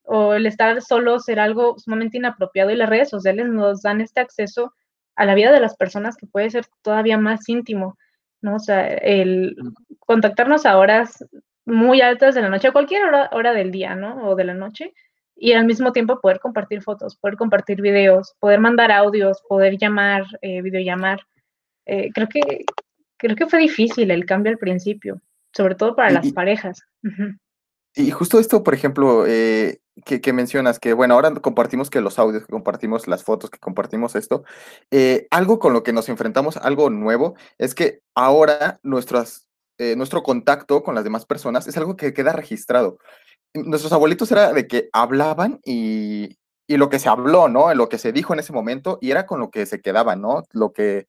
o 0.05 0.33
el 0.33 0.45
estar 0.45 0.81
solo 0.81 1.17
era 1.27 1.43
algo 1.43 1.77
sumamente 1.77 2.17
inapropiado 2.17 2.71
y 2.71 2.75
las 2.75 2.89
redes 2.89 3.09
sociales 3.09 3.47
nos 3.47 3.81
dan 3.81 4.01
este 4.01 4.19
acceso 4.19 4.73
a 5.15 5.25
la 5.25 5.35
vida 5.35 5.51
de 5.51 5.59
las 5.59 5.75
personas 5.75 6.17
que 6.17 6.27
puede 6.27 6.49
ser 6.49 6.65
todavía 6.81 7.17
más 7.17 7.47
íntimo, 7.47 7.97
¿no? 8.41 8.55
O 8.55 8.59
sea, 8.59 8.87
el 8.87 9.55
contactarnos 9.99 10.65
a 10.65 10.77
horas 10.77 11.25
muy 11.65 12.01
altas 12.01 12.35
de 12.35 12.41
la 12.41 12.49
noche, 12.49 12.67
a 12.67 12.71
cualquier 12.73 13.03
hora, 13.05 13.29
hora 13.31 13.53
del 13.53 13.71
día, 13.71 13.95
¿no? 13.95 14.29
O 14.29 14.35
de 14.35 14.43
la 14.43 14.53
noche. 14.53 14.93
Y 15.35 15.53
al 15.53 15.65
mismo 15.65 15.91
tiempo 15.91 16.21
poder 16.21 16.39
compartir 16.39 16.81
fotos, 16.81 17.17
poder 17.17 17.35
compartir 17.35 17.81
videos, 17.81 18.35
poder 18.39 18.59
mandar 18.59 18.91
audios, 18.91 19.41
poder 19.47 19.77
llamar, 19.77 20.23
eh, 20.41 20.61
videollamar. 20.61 21.19
Eh, 21.85 22.09
creo, 22.13 22.27
que, 22.27 22.65
creo 23.17 23.35
que 23.35 23.47
fue 23.47 23.59
difícil 23.59 24.11
el 24.11 24.25
cambio 24.25 24.51
al 24.51 24.57
principio, 24.57 25.21
sobre 25.53 25.75
todo 25.75 25.95
para 25.95 26.11
las 26.11 26.31
parejas. 26.31 26.81
Y 27.95 28.11
justo 28.11 28.39
esto, 28.39 28.63
por 28.63 28.73
ejemplo, 28.73 29.25
eh, 29.27 29.79
que, 30.03 30.19
que, 30.21 30.33
mencionas, 30.33 30.79
que 30.79 30.93
bueno, 30.93 31.13
ahora 31.13 31.33
compartimos 31.35 31.89
que 31.89 32.01
los 32.01 32.19
audios, 32.19 32.45
que 32.45 32.51
compartimos 32.51 33.07
las 33.07 33.23
fotos, 33.23 33.49
que 33.49 33.59
compartimos 33.59 34.15
esto, 34.15 34.43
eh, 34.91 35.27
algo 35.31 35.59
con 35.59 35.73
lo 35.73 35.83
que 35.83 35.93
nos 35.93 36.09
enfrentamos, 36.09 36.57
algo 36.57 36.89
nuevo, 36.89 37.35
es 37.57 37.75
que 37.75 38.01
ahora 38.13 38.79
nuestras 38.83 39.45
eh, 39.77 39.95
nuestro 39.97 40.23
contacto 40.23 40.83
con 40.83 40.95
las 40.95 41.03
demás 41.03 41.25
personas 41.25 41.67
es 41.67 41.75
algo 41.77 41.97
que 41.97 42.13
queda 42.13 42.31
registrado. 42.31 42.97
Nuestros 43.53 43.91
abuelitos 43.91 44.31
era 44.31 44.53
de 44.53 44.67
que 44.67 44.89
hablaban 44.93 45.59
y, 45.65 46.37
y 46.67 46.77
lo 46.77 46.89
que 46.89 46.99
se 46.99 47.09
habló, 47.09 47.49
¿no? 47.49 47.73
Lo 47.73 47.89
que 47.89 47.97
se 47.97 48.13
dijo 48.13 48.33
en 48.33 48.39
ese 48.39 48.53
momento 48.53 48.97
y 49.01 49.11
era 49.11 49.25
con 49.25 49.39
lo 49.39 49.51
que 49.51 49.65
se 49.65 49.81
quedaba, 49.81 50.15
¿no? 50.15 50.43
Lo 50.51 50.71
que, 50.71 51.07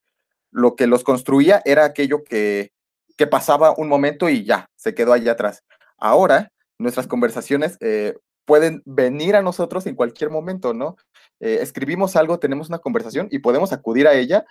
lo 0.51 0.75
que 0.77 0.87
los 0.88 1.05
construía 1.05 1.62
era 1.64 1.85
aquello 1.85 2.25
que, 2.25 2.72
que 3.16 3.27
pasaba 3.27 3.75
un 3.77 3.88
momento 3.88 4.29
y 4.29 4.44
ya, 4.44 4.68
se 4.77 4.94
quedó 4.94 5.12
allá 5.12 5.33
atrás. 5.33 5.64
Ahora 5.99 6.53
nuestras 6.79 7.07
conversaciones 7.07 7.79
eh, 7.81 8.14
pueden 8.46 8.82
venir 8.87 9.37
a 9.37 9.42
nosotros 9.42 9.87
en 9.87 9.94
cualquier 9.94 10.30
momento, 10.30 10.72
¿no? 10.72 10.96
Eh, 11.40 11.59
escribimos 11.61 12.16
algo, 12.16 12.38
tenemos 12.38 12.68
una 12.68 12.78
conversación 12.78 13.28
y 13.30 13.40
podemos 13.40 13.72
acudir 13.72 14.09
a 14.09 14.14
ella 14.14 14.46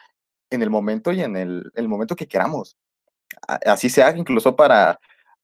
en 0.52 0.62
el 0.62 0.70
momento 0.70 1.12
y 1.12 1.22
en 1.22 1.36
el, 1.36 1.72
el 1.74 1.88
momento 1.88 2.16
que 2.16 2.28
queramos. 2.28 2.78
Así 3.48 3.90
sea 3.90 4.16
incluso 4.16 4.56
para 4.56 5.00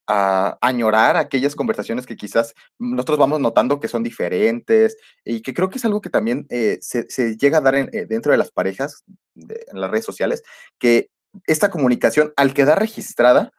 a 0.08 0.58
añorar 0.62 1.16
aquellas 1.16 1.56
conversaciones 1.56 2.06
que 2.06 2.16
quizás 2.16 2.54
nosotros 2.80 3.18
vamos 3.18 3.40
notando 3.40 3.80
que 3.80 3.88
son 3.88 4.04
diferentes 4.04 4.98
y 5.24 5.42
que 5.42 5.54
creo 5.54 5.70
que 5.70 5.78
es 5.78 5.86
algo 5.86 6.02
que 6.02 6.10
también 6.10 6.46
eh, 6.50 6.80
se, 6.82 7.38
llega 7.38 7.60
a 7.60 7.62
dar 7.62 7.76
eh, 7.76 8.06
dentro 8.08 8.32
de 8.32 8.38
las 8.38 8.52
parejas, 8.52 9.04
en 9.36 9.80
las 9.80 9.90
redes 9.90 10.06
sociales, 10.06 10.44
que 10.80 11.10
esta 11.46 11.70
comunicación, 11.70 12.34
al 12.36 12.54
quedar 12.54 12.80
registrada, 12.80 13.52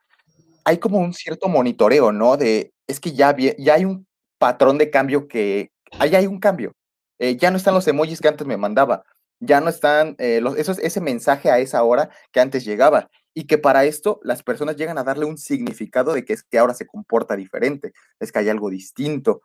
hay 0.65 0.77
como 0.77 0.99
un 0.99 1.13
cierto 1.13 1.49
monitoreo, 1.49 2.11
¿no? 2.11 2.37
De, 2.37 2.71
es 2.87 2.99
que 2.99 3.13
ya, 3.13 3.35
ya 3.35 3.73
hay 3.73 3.85
un 3.85 4.05
patrón 4.43 4.77
de 4.77 4.89
cambio 4.89 5.29
que, 5.29 5.71
ahí 5.99 6.15
hay 6.15 6.27
un 6.27 6.41
cambio. 6.41 6.73
Eh, 7.17 7.37
ya 7.37 7.49
no 7.49 7.55
están 7.55 7.73
los 7.73 7.87
emojis 7.87 8.19
que 8.19 8.27
antes 8.27 8.45
me 8.45 8.57
mandaba, 8.57 9.05
ya 9.39 9.61
no 9.61 9.69
están 9.69 10.17
los, 10.19 10.57
eso, 10.57 10.73
ese 10.81 10.99
mensaje 10.99 11.49
a 11.49 11.59
esa 11.59 11.81
hora 11.83 12.09
que 12.33 12.41
antes 12.41 12.65
llegaba 12.65 13.09
y 13.33 13.45
que 13.45 13.57
para 13.57 13.85
esto 13.85 14.19
las 14.23 14.43
personas 14.43 14.75
llegan 14.75 14.97
a 14.97 15.03
darle 15.03 15.25
un 15.25 15.37
significado 15.37 16.13
de 16.13 16.25
que 16.25 16.33
es 16.33 16.43
que 16.43 16.59
ahora 16.59 16.73
se 16.73 16.85
comporta 16.85 17.37
diferente, 17.37 17.93
es 18.19 18.31
que 18.31 18.39
hay 18.39 18.49
algo 18.49 18.69
distinto. 18.69 19.41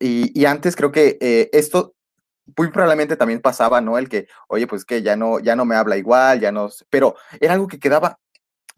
Y, 0.00 0.44
antes 0.44 0.76
creo 0.76 0.92
que 0.92 1.18
eh, 1.20 1.50
esto 1.52 1.96
muy 2.56 2.70
probablemente 2.70 3.16
también 3.16 3.40
pasaba, 3.40 3.80
¿no? 3.80 3.98
El 3.98 4.08
que, 4.08 4.28
oye, 4.48 4.66
pues 4.66 4.84
que 4.84 5.02
ya 5.02 5.16
no, 5.16 5.40
ya 5.40 5.56
no 5.56 5.64
me 5.64 5.74
habla 5.74 5.96
igual, 5.96 6.40
ya 6.40 6.52
no, 6.52 6.70
pero 6.88 7.16
era 7.40 7.54
algo 7.54 7.66
que 7.66 7.80
quedaba 7.80 8.18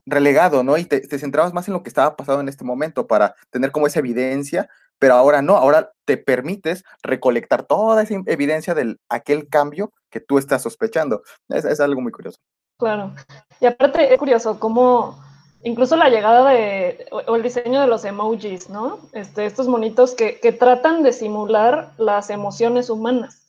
relegado, 0.07 0.65
¿no? 0.65 0.79
Y 0.79 0.85
te, 0.87 1.01
te, 1.01 1.19
centrabas 1.19 1.53
más 1.53 1.69
en 1.69 1.75
lo 1.75 1.83
que 1.83 1.91
estaba 1.91 2.17
pasando 2.17 2.41
en 2.41 2.49
este 2.49 2.65
momento 2.65 3.07
para 3.07 3.35
tener 3.51 3.71
como 3.71 3.87
esa 3.87 4.01
evidencia, 4.01 4.69
pero 5.01 5.15
ahora 5.15 5.43
no, 5.43 5.57
ahora 5.57 5.91
te 6.05 6.17
permites 6.17 6.85
recolectar 7.03 7.65
toda 7.65 8.03
esa 8.03 8.15
evidencia 8.27 8.75
de 8.75 8.97
aquel 9.09 9.49
cambio 9.49 9.93
que 10.11 10.21
tú 10.21 10.39
estás 10.39 10.63
sospechando. 10.63 11.23
es 11.49 11.81
algo 11.81 12.01
muy 12.01 12.13
curioso. 12.13 12.39
Claro. 12.79 13.13
Y 13.61 13.67
aparte 13.67 14.13
es 14.13 14.19
curioso 14.19 14.61
cómo 14.61 15.19
incluso 15.63 15.97
la 15.97 16.09
llegada 16.09 16.51
de, 16.51 17.07
o 17.11 17.37
el 17.37 17.43
diseño 17.43 17.81
de 17.81 17.87
los 17.87 18.05
emojis, 18.05 18.71
¿no? 18.71 19.01
Este, 19.13 19.47
estos 19.47 19.69
monitos 19.69 20.15
que, 20.15 20.39
que 20.41 20.53
tratan 20.53 21.03
de 21.03 21.13
simular 21.13 21.93
las 21.99 22.31
emociones 22.31 22.91
humanas, 22.91 23.47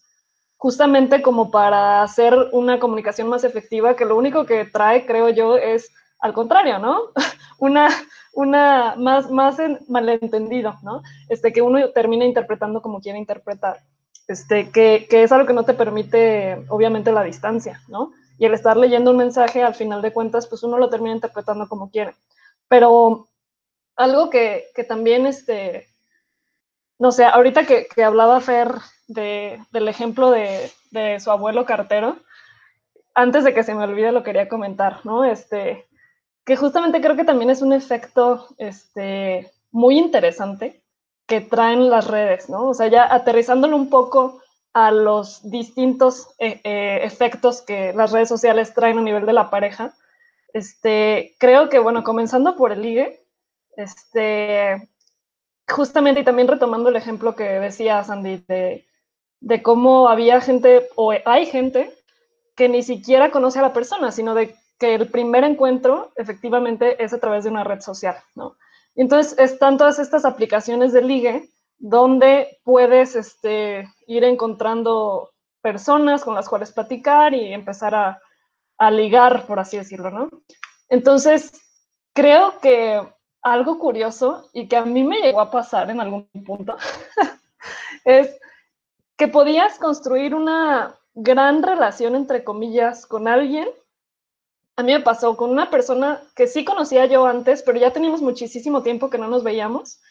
justamente 0.57 1.21
como 1.21 1.51
para 1.51 2.03
hacer 2.03 2.35
una 2.51 2.79
comunicación 2.79 3.29
más 3.29 3.43
efectiva, 3.43 3.95
que 3.95 4.05
lo 4.05 4.17
único 4.17 4.45
que 4.45 4.65
trae, 4.65 5.05
creo 5.05 5.29
yo, 5.29 5.57
es 5.57 5.91
al 6.21 6.33
contrario, 6.33 6.79
¿no? 6.79 7.11
Una, 7.59 7.89
una 8.33 8.95
más, 8.97 9.29
más 9.29 9.57
malentendido, 9.87 10.79
¿no? 10.81 11.03
Este, 11.29 11.53
que 11.53 11.61
uno 11.61 11.89
termina 11.89 12.25
interpretando 12.25 12.81
como 12.81 13.01
quiere 13.01 13.19
interpretar, 13.19 13.81
este, 14.27 14.71
que, 14.71 15.05
que 15.07 15.21
es 15.21 15.31
algo 15.31 15.45
que 15.45 15.53
no 15.53 15.63
te 15.63 15.75
permite, 15.75 16.65
obviamente, 16.69 17.11
la 17.11 17.21
distancia, 17.21 17.79
¿no? 17.87 18.13
y 18.41 18.45
el 18.47 18.55
estar 18.55 18.75
leyendo 18.75 19.11
un 19.11 19.17
mensaje, 19.17 19.61
al 19.61 19.75
final 19.75 20.01
de 20.01 20.11
cuentas, 20.11 20.47
pues 20.47 20.63
uno 20.63 20.79
lo 20.79 20.89
termina 20.89 21.13
interpretando 21.13 21.69
como 21.69 21.91
quiere. 21.91 22.15
Pero 22.67 23.27
algo 23.95 24.31
que, 24.31 24.65
que 24.73 24.83
también, 24.83 25.27
este, 25.27 25.85
no 26.97 27.11
sé, 27.11 27.23
ahorita 27.23 27.67
que, 27.67 27.85
que 27.85 28.03
hablaba 28.03 28.41
Fer 28.41 28.73
de, 29.07 29.63
del 29.71 29.87
ejemplo 29.87 30.31
de, 30.31 30.71
de, 30.89 31.19
su 31.19 31.29
abuelo 31.29 31.67
cartero, 31.67 32.17
antes 33.13 33.43
de 33.43 33.53
que 33.53 33.61
se 33.61 33.75
me 33.75 33.83
olvide 33.83 34.11
lo 34.11 34.23
quería 34.23 34.49
comentar, 34.49 35.05
¿no? 35.05 35.23
Este, 35.23 35.85
que 36.51 36.57
justamente 36.57 36.99
creo 36.99 37.15
que 37.15 37.23
también 37.23 37.49
es 37.49 37.61
un 37.61 37.71
efecto 37.71 38.49
este, 38.57 39.49
muy 39.71 39.97
interesante 39.97 40.83
que 41.25 41.39
traen 41.39 41.89
las 41.89 42.07
redes, 42.07 42.49
¿no? 42.49 42.67
O 42.67 42.73
sea, 42.73 42.87
ya 42.87 43.07
aterrizándolo 43.09 43.77
un 43.77 43.89
poco 43.89 44.41
a 44.73 44.91
los 44.91 45.49
distintos 45.49 46.27
eh, 46.39 46.59
eh, 46.65 46.99
efectos 47.03 47.61
que 47.61 47.93
las 47.93 48.11
redes 48.11 48.27
sociales 48.27 48.73
traen 48.73 48.97
a 48.97 49.01
nivel 49.01 49.25
de 49.25 49.31
la 49.31 49.49
pareja. 49.49 49.93
Este, 50.51 51.37
creo 51.39 51.69
que, 51.69 51.79
bueno, 51.79 52.03
comenzando 52.03 52.57
por 52.57 52.73
el 52.73 52.81
ligue, 52.81 53.21
este, 53.77 54.89
justamente 55.69 56.19
y 56.19 56.25
también 56.25 56.49
retomando 56.49 56.89
el 56.89 56.97
ejemplo 56.97 57.33
que 57.33 57.45
decía 57.45 58.03
Sandy 58.03 58.43
de, 58.45 58.85
de 59.39 59.63
cómo 59.63 60.09
había 60.09 60.41
gente 60.41 60.89
o 60.97 61.13
hay 61.23 61.45
gente 61.45 61.95
que 62.57 62.67
ni 62.67 62.83
siquiera 62.83 63.31
conoce 63.31 63.59
a 63.59 63.61
la 63.61 63.71
persona, 63.71 64.11
sino 64.11 64.35
de 64.35 64.53
que 64.81 64.95
el 64.95 65.11
primer 65.11 65.43
encuentro 65.43 66.11
efectivamente 66.15 67.03
es 67.03 67.13
a 67.13 67.19
través 67.19 67.43
de 67.43 67.51
una 67.51 67.63
red 67.63 67.81
social, 67.81 68.15
¿no? 68.33 68.55
Entonces 68.95 69.37
están 69.37 69.77
todas 69.77 69.99
estas 69.99 70.25
aplicaciones 70.25 70.91
de 70.91 71.03
ligue 71.03 71.49
donde 71.77 72.57
puedes 72.63 73.15
este, 73.15 73.87
ir 74.07 74.23
encontrando 74.23 75.29
personas 75.61 76.23
con 76.23 76.33
las 76.33 76.49
cuales 76.49 76.71
platicar 76.71 77.35
y 77.35 77.53
empezar 77.53 77.93
a, 77.93 78.19
ligar, 78.89 79.45
por 79.45 79.59
así 79.59 79.77
decirlo, 79.77 80.09
¿no? 80.09 80.27
Entonces, 80.89 81.51
creo 82.15 82.59
que 82.59 82.99
algo 83.43 83.77
curioso 83.77 84.49
y 84.51 84.67
que 84.67 84.77
a 84.77 84.85
mí 84.85 85.03
me 85.03 85.21
llegó 85.21 85.41
a 85.41 85.51
pasar 85.51 85.91
en 85.91 86.01
algún 86.01 86.27
punto 86.43 86.75
es 88.05 88.35
que 89.15 89.27
podías 89.27 89.77
construir 89.77 90.33
una 90.33 90.95
gran 91.13 91.61
relación, 91.61 92.15
entre 92.15 92.43
comillas, 92.43 93.05
con 93.05 93.27
alguien. 93.27 93.67
A 94.81 94.83
me 94.83 94.99
pasó 94.99 95.37
con 95.37 95.51
una 95.51 95.69
persona 95.69 96.23
que 96.35 96.47
sí 96.47 96.65
conocía 96.65 97.05
yo 97.05 97.27
antes, 97.27 97.61
pero 97.61 97.77
ya 97.77 97.93
teníamos 97.93 98.19
muchísimo 98.19 98.81
tiempo 98.81 99.11
que 99.11 99.19
no 99.19 99.27
nos 99.27 99.43
veíamos 99.43 100.01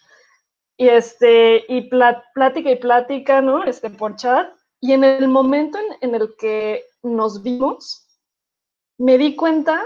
y, 0.77 0.89
este, 0.89 1.65
y 1.69 1.91
plática 1.91 2.71
y 2.71 2.77
plática, 2.77 3.43
¿no? 3.43 3.65
Este, 3.65 3.91
por 3.91 4.15
chat. 4.15 4.49
Y 4.81 4.93
en 4.93 5.03
el 5.03 5.27
momento 5.27 5.77
en, 6.01 6.15
el 6.15 6.37
que 6.37 6.85
nos 7.03 7.43
vimos, 7.43 8.07
me 8.97 9.19
di 9.19 9.35
cuenta 9.35 9.83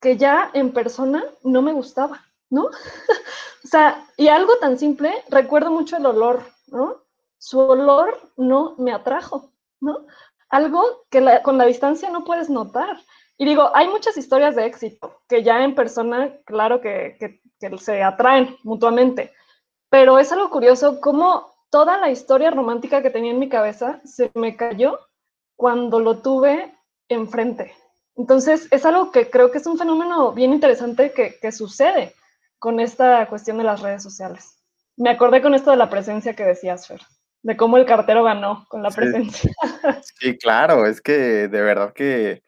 que 0.00 0.16
ya 0.16 0.50
en 0.54 0.72
persona 0.72 1.22
no 1.44 1.62
me 1.62 1.72
gustaba, 1.72 2.20
¿no? 2.50 2.64
o 3.64 3.68
sea, 3.68 4.04
y 4.16 4.26
algo 4.26 4.56
tan 4.56 4.76
simple, 4.76 5.22
recuerdo 5.28 5.70
mucho 5.70 5.98
el 5.98 6.06
olor, 6.06 6.42
¿no? 6.66 6.96
Su 7.38 7.60
olor 7.60 8.18
no 8.36 8.74
me 8.76 8.92
atrajo, 8.92 9.52
¿no? 9.80 10.04
Algo 10.48 11.04
que 11.10 11.40
con 11.44 11.58
la 11.58 11.66
distancia 11.66 12.10
no 12.10 12.24
puedes 12.24 12.50
notar. 12.50 13.00
Y 13.40 13.46
digo, 13.46 13.70
hay 13.74 13.88
muchas 13.88 14.18
historias 14.18 14.54
de 14.54 14.66
éxito 14.66 15.22
que 15.26 15.42
ya 15.42 15.64
en 15.64 15.74
persona, 15.74 16.30
claro 16.44 16.82
que, 16.82 17.16
que, 17.18 17.40
que 17.58 17.78
se 17.78 18.02
atraen 18.02 18.54
mutuamente, 18.64 19.32
pero 19.88 20.18
es 20.18 20.30
algo 20.30 20.50
curioso 20.50 21.00
cómo 21.00 21.50
toda 21.70 21.96
la 21.96 22.10
historia 22.10 22.50
romántica 22.50 23.00
que 23.00 23.08
tenía 23.08 23.30
en 23.30 23.38
mi 23.38 23.48
cabeza 23.48 24.02
se 24.04 24.30
me 24.34 24.56
cayó 24.56 25.00
cuando 25.56 26.00
lo 26.00 26.18
tuve 26.18 26.74
enfrente. 27.08 27.74
Entonces, 28.14 28.68
es 28.70 28.84
algo 28.84 29.10
que 29.10 29.30
creo 29.30 29.50
que 29.50 29.56
es 29.56 29.66
un 29.66 29.78
fenómeno 29.78 30.32
bien 30.32 30.52
interesante 30.52 31.12
que, 31.12 31.38
que 31.40 31.50
sucede 31.50 32.14
con 32.58 32.78
esta 32.78 33.26
cuestión 33.26 33.56
de 33.56 33.64
las 33.64 33.80
redes 33.80 34.02
sociales. 34.02 34.58
Me 34.98 35.08
acordé 35.08 35.40
con 35.40 35.54
esto 35.54 35.70
de 35.70 35.78
la 35.78 35.88
presencia 35.88 36.36
que 36.36 36.44
decías, 36.44 36.86
Fer, 36.86 37.00
de 37.42 37.56
cómo 37.56 37.78
el 37.78 37.86
cartero 37.86 38.22
ganó 38.22 38.66
con 38.68 38.82
la 38.82 38.90
presencia. 38.90 39.50
Sí, 40.20 40.36
claro, 40.36 40.84
es 40.84 41.00
que 41.00 41.48
de 41.48 41.62
verdad 41.62 41.94
que 41.94 42.42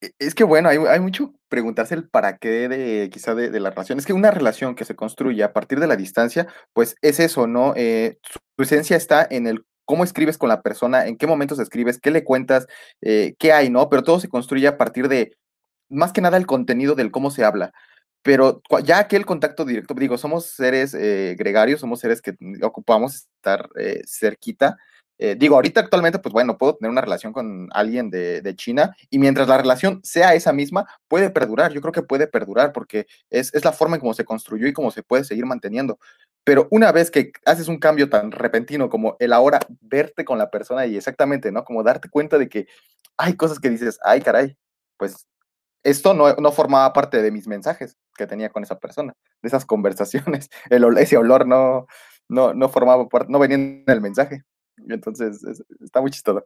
es 0.00 0.34
que 0.34 0.44
bueno, 0.44 0.68
hay, 0.68 0.78
hay 0.78 1.00
mucho 1.00 1.34
preguntarse 1.48 1.94
el 1.94 2.08
para 2.08 2.38
qué 2.38 2.68
de 2.68 3.10
quizá 3.10 3.34
de, 3.34 3.58
la 3.60 3.70
relación. 3.70 3.98
Es 3.98 4.06
que 4.06 4.12
una 4.12 4.30
relación 4.30 4.74
que 4.74 4.84
se 4.84 4.94
construye 4.94 5.42
a 5.42 5.52
partir 5.52 5.80
de 5.80 5.86
la 5.86 5.96
distancia, 5.96 6.46
pues 6.72 6.94
es 7.02 7.20
eso, 7.20 7.46
¿no? 7.46 7.74
Eh, 7.76 8.18
su, 8.22 8.62
esencia 8.62 8.96
está 8.96 9.26
en 9.28 9.46
el 9.46 9.64
cómo 9.84 10.04
escribes 10.04 10.38
con 10.38 10.48
la 10.48 10.62
persona, 10.62 11.06
en 11.06 11.16
qué 11.16 11.26
momentos 11.26 11.58
escribes, 11.58 11.98
qué 11.98 12.10
le 12.10 12.24
cuentas, 12.24 12.66
eh, 13.00 13.34
qué 13.38 13.52
hay, 13.52 13.70
¿no? 13.70 13.88
Pero 13.88 14.02
todo 14.04 14.20
se 14.20 14.28
construye 14.28 14.68
a 14.68 14.76
partir 14.78 15.08
de, 15.08 15.36
más 15.88 16.12
que 16.12 16.20
nada, 16.20 16.36
el 16.36 16.46
contenido 16.46 16.94
del 16.94 17.10
cómo 17.10 17.30
se 17.30 17.44
habla. 17.44 17.72
Pero 18.22 18.62
ya 18.84 18.98
aquel 18.98 19.24
contacto 19.26 19.64
directo, 19.64 19.94
digo, 19.94 20.18
somos 20.18 20.46
seres 20.46 20.94
eh, 20.94 21.36
gregarios, 21.38 21.80
somos 21.80 22.00
seres 22.00 22.20
que 22.20 22.36
ocupamos 22.62 23.14
estar 23.14 23.68
cerquita, 24.06 24.76
eh, 25.18 25.34
digo, 25.36 25.56
ahorita 25.56 25.80
actualmente, 25.80 26.20
pues 26.20 26.32
bueno, 26.32 26.56
puedo 26.56 26.76
tener 26.76 26.90
una 26.90 27.00
relación 27.00 27.32
con 27.32 27.68
alguien 27.72 28.10
de, 28.10 28.54
China 28.56 28.96
y 29.10 29.18
mientras 29.18 29.48
la 29.48 29.58
relación 29.58 30.00
sea 30.02 30.34
esa 30.34 30.52
misma, 30.52 30.86
puede 31.08 31.30
perdurar. 31.30 31.72
Yo 31.72 31.80
creo 31.80 31.92
que 31.92 32.02
puede 32.02 32.26
perdurar 32.26 32.72
porque 32.72 33.06
es, 33.30 33.52
la 33.64 33.72
forma 33.72 33.96
en 33.96 34.00
cómo 34.00 34.14
se 34.14 34.24
construyó 34.24 34.66
y 34.66 34.72
cómo 34.72 34.90
se 34.90 35.02
puede 35.02 35.24
seguir 35.24 35.46
manteniendo. 35.46 35.98
Pero 36.44 36.68
una 36.70 36.92
vez 36.92 37.10
que 37.10 37.32
haces 37.44 37.68
un 37.68 37.78
cambio 37.78 38.08
tan 38.08 38.32
repentino 38.32 38.88
como 38.88 39.16
el 39.18 39.32
ahora 39.32 39.60
verte 39.80 40.24
con 40.24 40.38
la 40.38 40.50
persona 40.50 40.86
y 40.86 40.96
exactamente, 40.96 41.52
¿no? 41.52 41.64
Como 41.64 41.82
darte 41.82 42.08
cuenta 42.08 42.38
de 42.38 42.48
que 42.48 42.66
hay 43.16 43.34
cosas 43.34 43.58
que 43.58 43.70
dices, 43.70 43.98
ay, 44.02 44.20
caray, 44.22 44.56
pues 44.96 45.26
esto 45.84 46.14
no, 46.14 46.34
no 46.34 46.52
formaba 46.52 46.92
parte 46.92 47.22
de 47.22 47.30
mis 47.30 47.46
mensajes 47.46 47.96
que 48.16 48.26
tenía 48.26 48.50
con 48.50 48.62
esa 48.62 48.78
persona, 48.78 49.14
de 49.42 49.48
esas 49.48 49.64
conversaciones. 49.64 50.50
El, 50.70 50.84
ese 50.98 51.16
olor 51.16 51.46
no, 51.46 51.86
no, 52.28 52.54
no 52.54 52.68
formaba 52.68 53.08
parte, 53.08 53.32
no 53.32 53.38
venía 53.38 53.56
en 53.56 53.84
el 53.86 54.00
mensaje. 54.00 54.44
Entonces, 54.88 55.42
está 55.80 56.00
muy 56.00 56.10
chistoso. 56.10 56.44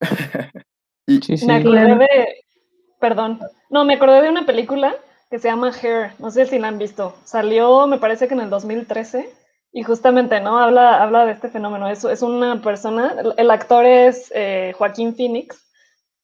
y, 1.06 1.20
Me 1.46 1.56
acordé 1.56 1.94
de, 1.96 2.44
perdón, 3.00 3.40
no, 3.70 3.84
me 3.84 3.94
acordé 3.94 4.22
de 4.22 4.30
una 4.30 4.46
película 4.46 4.94
que 5.30 5.38
se 5.38 5.48
llama 5.48 5.72
Hair, 5.72 6.12
no 6.18 6.30
sé 6.30 6.46
si 6.46 6.58
la 6.58 6.68
han 6.68 6.78
visto. 6.78 7.14
Salió, 7.24 7.86
me 7.86 7.98
parece 7.98 8.28
que 8.28 8.34
en 8.34 8.40
el 8.40 8.50
2013, 8.50 9.28
Y 9.72 9.82
justamente, 9.82 10.40
¿no? 10.40 10.58
Habla, 10.58 11.02
habla 11.02 11.26
de 11.26 11.32
este 11.32 11.50
fenómeno. 11.50 11.88
Es, 11.88 12.02
es 12.04 12.22
una 12.22 12.62
persona, 12.62 13.14
el 13.36 13.50
actor 13.50 13.84
es 13.84 14.32
eh, 14.34 14.72
Joaquín 14.76 15.14
Phoenix, 15.14 15.68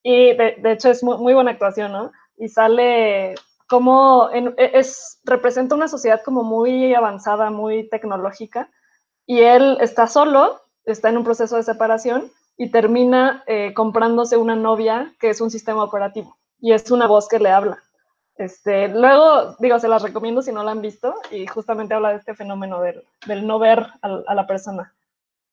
y 0.06 0.34
de, 0.34 0.72
hecho 0.72 0.90
es 0.90 1.02
muy, 1.02 1.32
buena 1.32 1.52
actuación, 1.52 1.90
¿no? 1.90 2.12
Y 2.36 2.48
sale 2.48 3.34
como, 3.66 4.28
e, 4.32 4.54
es, 4.74 5.18
representa 5.24 5.74
una 5.74 5.88
sociedad 5.88 6.20
como 6.22 6.44
muy 6.44 6.94
avanzada, 6.94 7.50
muy 7.50 7.88
tecnológica, 7.88 8.70
y 9.26 9.40
él 9.40 9.78
está 9.80 10.06
solo, 10.06 10.60
está 10.84 11.08
en 11.08 11.18
un 11.18 11.24
proceso 11.24 11.56
de 11.56 11.62
separación, 11.62 12.30
y 12.56 12.70
termina 12.70 13.42
eh, 13.46 13.74
comprándose 13.74 14.36
una 14.36 14.56
novia 14.56 15.12
que 15.18 15.30
es 15.30 15.40
un 15.40 15.50
sistema 15.50 15.82
operativo, 15.82 16.36
y 16.60 16.72
es 16.72 16.90
una 16.90 17.06
voz 17.06 17.28
que 17.28 17.38
le 17.38 17.50
habla. 17.50 17.78
Este, 18.36 18.88
luego, 18.88 19.56
digo, 19.60 19.78
se 19.78 19.88
las 19.88 20.02
recomiendo 20.02 20.42
si 20.42 20.50
no 20.52 20.64
la 20.64 20.72
han 20.72 20.80
visto 20.80 21.14
y 21.30 21.46
justamente 21.46 21.94
habla 21.94 22.10
de 22.10 22.16
este 22.16 22.34
fenómeno 22.34 22.80
del, 22.80 23.04
del 23.26 23.46
no 23.46 23.60
ver 23.60 23.86
a, 24.02 24.34
la 24.34 24.46
persona. 24.46 24.92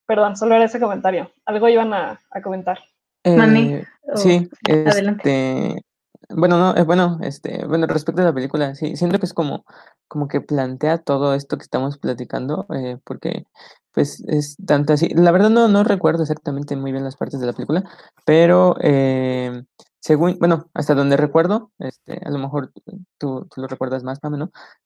Perdón, 0.04 0.36
solo 0.36 0.56
era 0.56 0.64
ese 0.64 0.80
comentario. 0.80 1.30
Algo 1.44 1.68
iban 1.68 1.94
a, 1.94 2.20
comentar. 2.42 2.80
Eh, 3.22 3.84
sí, 4.16 4.50
este, 4.66 5.84
bueno, 6.30 6.58
no, 6.58 6.76
eh, 6.76 6.82
bueno, 6.84 7.18
este, 7.22 7.64
bueno, 7.66 7.86
respecto 7.86 8.22
a 8.22 8.24
la 8.24 8.34
película, 8.34 8.74
sí, 8.74 8.96
siento 8.96 9.18
que 9.18 9.26
es 9.26 9.34
como, 9.34 9.64
como 10.08 10.28
que 10.28 10.40
plantea 10.40 10.98
todo 10.98 11.34
esto 11.34 11.56
que 11.56 11.64
estamos 11.64 11.98
platicando, 11.98 12.66
eh, 12.74 12.98
porque 13.04 13.46
pues 13.92 14.22
es 14.26 14.56
tanto 14.66 14.94
así, 14.94 15.08
la 15.10 15.32
verdad 15.32 15.50
no, 15.50 15.68
no 15.68 15.84
recuerdo 15.84 16.22
exactamente 16.22 16.76
muy 16.76 16.92
bien 16.92 17.04
las 17.04 17.16
partes 17.16 17.40
de 17.40 17.46
la 17.46 17.52
película, 17.52 17.84
pero 18.24 18.76
eh, 18.80 19.64
según, 20.02 20.36
bueno, 20.40 20.68
hasta 20.74 20.94
donde 20.96 21.16
recuerdo, 21.16 21.70
este, 21.78 22.20
a 22.24 22.30
lo 22.30 22.38
mejor 22.38 22.72
tú, 23.18 23.46
lo 23.56 23.68
recuerdas 23.68 24.02
más. 24.02 24.18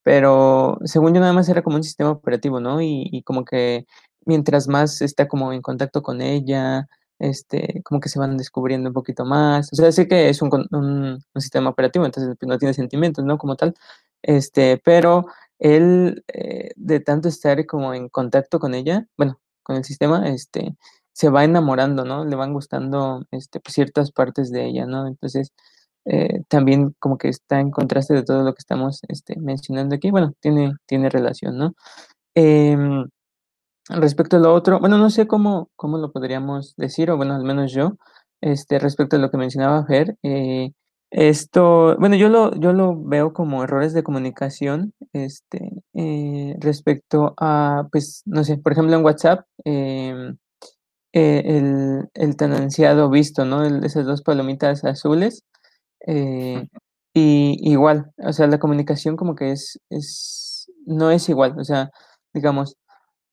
Pero 0.02 0.78
según 0.84 1.14
yo 1.14 1.20
nada 1.20 1.32
más 1.32 1.48
era 1.48 1.62
como 1.62 1.76
un 1.76 1.84
sistema 1.84 2.10
operativo, 2.10 2.60
¿no? 2.60 2.82
Y, 2.82 3.22
como 3.24 3.44
que 3.46 3.86
mientras 4.26 4.68
más 4.68 5.00
está 5.00 5.26
como 5.26 5.52
en 5.54 5.62
contacto 5.62 6.02
con 6.02 6.20
ella, 6.20 6.86
este, 7.18 7.82
como 7.84 8.00
que 8.00 8.08
se 8.08 8.18
van 8.18 8.36
descubriendo 8.36 8.90
un 8.90 8.94
poquito 8.94 9.24
más. 9.24 9.72
O 9.72 9.76
sea, 9.76 9.92
sé 9.92 10.08
que 10.08 10.28
es 10.28 10.42
un, 10.42 10.50
un, 10.72 11.22
sistema 11.40 11.70
operativo, 11.70 12.04
entonces 12.06 12.36
pues, 12.38 12.48
no 12.48 12.58
tiene 12.58 12.74
sentimientos, 12.74 13.24
¿no? 13.24 13.38
Como 13.38 13.56
tal. 13.56 13.74
Este, 14.22 14.80
pero 14.84 15.26
él, 15.58 16.24
eh, 16.28 16.70
de 16.76 17.00
tanto 17.00 17.28
estar 17.28 17.64
como 17.66 17.94
en 17.94 18.08
contacto 18.08 18.58
con 18.58 18.74
ella, 18.74 19.06
bueno, 19.16 19.40
con 19.62 19.76
el 19.76 19.84
sistema, 19.84 20.28
este, 20.28 20.76
se 21.12 21.30
va 21.30 21.44
enamorando, 21.44 22.04
¿no? 22.04 22.24
Le 22.24 22.36
van 22.36 22.52
gustando 22.52 23.24
este, 23.30 23.60
pues, 23.60 23.74
ciertas 23.74 24.12
partes 24.12 24.50
de 24.50 24.66
ella, 24.66 24.86
¿no? 24.86 25.06
Entonces, 25.06 25.52
eh, 26.06 26.42
también 26.48 26.94
como 27.00 27.18
que 27.18 27.28
está 27.28 27.60
en 27.60 27.70
contraste 27.70 28.14
de 28.14 28.22
todo 28.22 28.44
lo 28.44 28.54
que 28.54 28.60
estamos 28.60 29.00
este, 29.08 29.36
mencionando 29.40 29.96
aquí. 29.96 30.10
Bueno, 30.10 30.34
tiene, 30.40 30.74
tiene 30.86 31.10
relación, 31.10 31.58
¿no? 31.58 31.74
Em, 32.34 33.06
respecto 33.88 34.36
a 34.36 34.40
lo 34.40 34.54
otro, 34.54 34.80
bueno, 34.80 34.98
no 34.98 35.10
sé 35.10 35.26
cómo, 35.26 35.70
cómo 35.76 35.98
lo 35.98 36.12
podríamos 36.12 36.74
decir, 36.76 37.10
o 37.10 37.16
bueno, 37.16 37.34
al 37.34 37.44
menos 37.44 37.72
yo, 37.72 37.96
este, 38.40 38.78
respecto 38.78 39.16
a 39.16 39.18
lo 39.18 39.30
que 39.30 39.38
mencionaba 39.38 39.86
Fer, 39.86 40.16
eh, 40.22 40.72
esto, 41.10 41.96
bueno, 41.98 42.16
yo 42.16 42.28
lo, 42.28 42.54
yo 42.56 42.72
lo 42.72 43.00
veo 43.00 43.32
como 43.32 43.64
errores 43.64 43.92
de 43.94 44.02
comunicación, 44.02 44.92
este, 45.12 45.70
eh, 45.94 46.56
respecto 46.60 47.34
a, 47.38 47.88
pues, 47.92 48.22
no 48.26 48.44
sé, 48.44 48.58
por 48.58 48.72
ejemplo 48.72 48.96
en 48.96 49.04
WhatsApp, 49.04 49.46
em, 49.64 50.36
eh, 51.12 51.42
el, 51.46 52.08
el, 52.14 52.36
tan 52.36 52.52
ansiado 52.52 53.08
visto, 53.10 53.44
¿no? 53.44 53.64
esas 53.64 54.06
dos 54.06 54.22
palomitas 54.22 54.84
azules. 54.84 55.44
Y 57.14 57.56
igual, 57.62 58.12
o 58.18 58.32
sea, 58.34 58.46
la 58.46 58.58
comunicación 58.58 59.16
como 59.16 59.34
que 59.36 59.50
es, 59.52 59.80
es 59.88 60.70
no 60.84 61.10
es 61.10 61.30
igual, 61.30 61.58
o 61.58 61.64
sea, 61.64 61.90
digamos, 62.34 62.76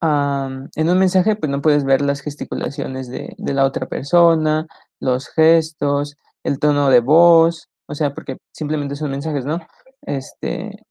en 0.04 0.88
un 0.88 0.98
mensaje 0.98 1.36
pues 1.36 1.50
no 1.50 1.62
puedes 1.62 1.84
ver 1.84 2.00
las 2.02 2.20
gesticulaciones 2.20 3.08
de, 3.08 3.34
de, 3.38 3.54
la 3.54 3.64
otra 3.64 3.86
persona, 3.86 4.66
los 5.00 5.28
gestos, 5.28 6.16
el 6.42 6.58
tono 6.58 6.90
de 6.90 7.00
voz, 7.00 7.68
o 7.86 7.94
sea, 7.94 8.14
porque 8.14 8.38
simplemente 8.52 8.96
son 8.96 9.10
mensajes, 9.10 9.44
¿no? 9.44 9.60
Este, 10.02 10.84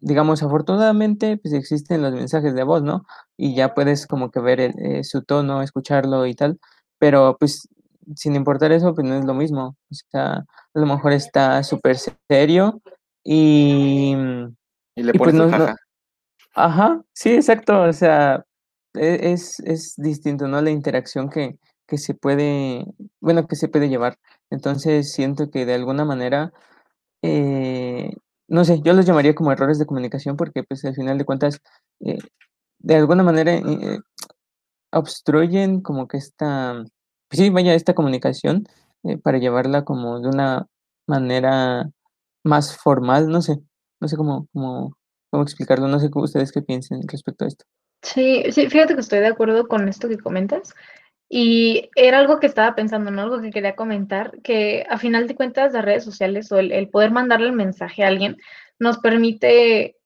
digamos, 0.00 0.42
afortunadamente, 0.42 1.36
pues 1.36 1.54
existen 1.54 2.02
los 2.02 2.12
mensajes 2.12 2.54
de 2.54 2.62
voz, 2.64 2.82
¿no? 2.82 3.04
Y 3.36 3.54
ya 3.54 3.74
puedes 3.74 4.06
como 4.06 4.30
que 4.30 4.40
ver 4.40 4.60
eh, 4.60 5.04
su 5.04 5.22
tono, 5.22 5.62
escucharlo 5.62 6.26
y 6.26 6.34
tal, 6.34 6.58
pero 6.98 7.36
pues 7.38 7.68
sin 8.16 8.34
importar 8.34 8.72
eso, 8.72 8.94
pues 8.94 9.06
no 9.06 9.14
es 9.14 9.24
lo 9.24 9.34
mismo. 9.34 9.76
O 9.90 9.94
sea, 10.10 10.32
a 10.34 10.78
lo 10.78 10.86
mejor 10.86 11.12
está 11.12 11.62
súper 11.62 11.96
serio 12.28 12.80
y... 13.24 14.14
Y 14.96 15.02
le 15.02 15.12
pues, 15.14 15.32
pones 15.32 15.58
no, 15.58 15.74
Ajá, 16.54 17.00
sí, 17.12 17.34
exacto, 17.34 17.82
o 17.82 17.92
sea, 17.92 18.44
es, 18.94 19.60
es 19.60 19.94
distinto, 19.96 20.48
¿no? 20.48 20.60
La 20.62 20.70
interacción 20.70 21.30
que, 21.30 21.58
que 21.86 21.98
se 21.98 22.14
puede, 22.14 22.86
bueno, 23.20 23.46
que 23.46 23.56
se 23.56 23.68
puede 23.68 23.88
llevar. 23.88 24.18
Entonces 24.50 25.12
siento 25.12 25.50
que 25.50 25.66
de 25.66 25.74
alguna 25.74 26.04
manera 26.04 26.52
eh, 27.22 28.12
no 28.48 28.64
sé, 28.64 28.80
yo 28.82 28.92
los 28.94 29.06
llamaría 29.06 29.34
como 29.34 29.52
errores 29.52 29.78
de 29.78 29.86
comunicación 29.86 30.36
porque 30.36 30.62
pues 30.64 30.84
al 30.84 30.94
final 30.94 31.18
de 31.18 31.24
cuentas, 31.24 31.60
eh, 32.00 32.18
de 32.80 32.96
alguna 32.96 33.22
manera 33.22 33.54
eh, 33.54 34.00
obstruyen 34.92 35.80
como 35.82 36.08
que 36.08 36.18
esta, 36.18 36.74
pues 37.28 37.40
sí, 37.40 37.50
vaya, 37.50 37.74
esta 37.74 37.94
comunicación 37.94 38.66
para 39.22 39.38
llevarla 39.38 39.84
como 39.84 40.20
de 40.20 40.28
una 40.28 40.66
manera 41.08 41.90
más 42.44 42.76
formal, 42.76 43.28
no 43.28 43.42
sé, 43.42 43.58
no 44.00 44.08
sé 44.08 44.16
cómo, 44.16 44.48
cómo, 44.52 44.96
cómo 45.30 45.42
explicarlo, 45.44 45.88
no 45.88 46.00
sé 46.00 46.10
cómo 46.10 46.24
ustedes 46.26 46.52
qué 46.52 46.62
piensen 46.62 47.00
respecto 47.08 47.44
a 47.44 47.48
esto. 47.48 47.64
Sí, 48.02 48.44
sí, 48.50 48.68
fíjate 48.68 48.94
que 48.94 49.00
estoy 49.00 49.20
de 49.20 49.26
acuerdo 49.28 49.68
con 49.68 49.88
esto 49.88 50.08
que 50.08 50.18
comentas. 50.18 50.74
Y 51.28 51.90
era 51.94 52.18
algo 52.18 52.40
que 52.40 52.46
estaba 52.46 52.74
pensando, 52.74 53.10
¿no? 53.12 53.22
Algo 53.22 53.40
que 53.40 53.50
quería 53.50 53.76
comentar, 53.76 54.32
que 54.42 54.84
a 54.90 54.98
final 54.98 55.28
de 55.28 55.36
cuentas 55.36 55.72
las 55.72 55.84
redes 55.84 56.04
sociales 56.04 56.50
o 56.50 56.58
el, 56.58 56.88
poder 56.88 57.12
mandarle 57.12 57.46
el 57.46 57.52
mensaje 57.52 58.02
a 58.02 58.08
alguien 58.08 58.36
nos 58.80 58.98
permite 58.98 59.96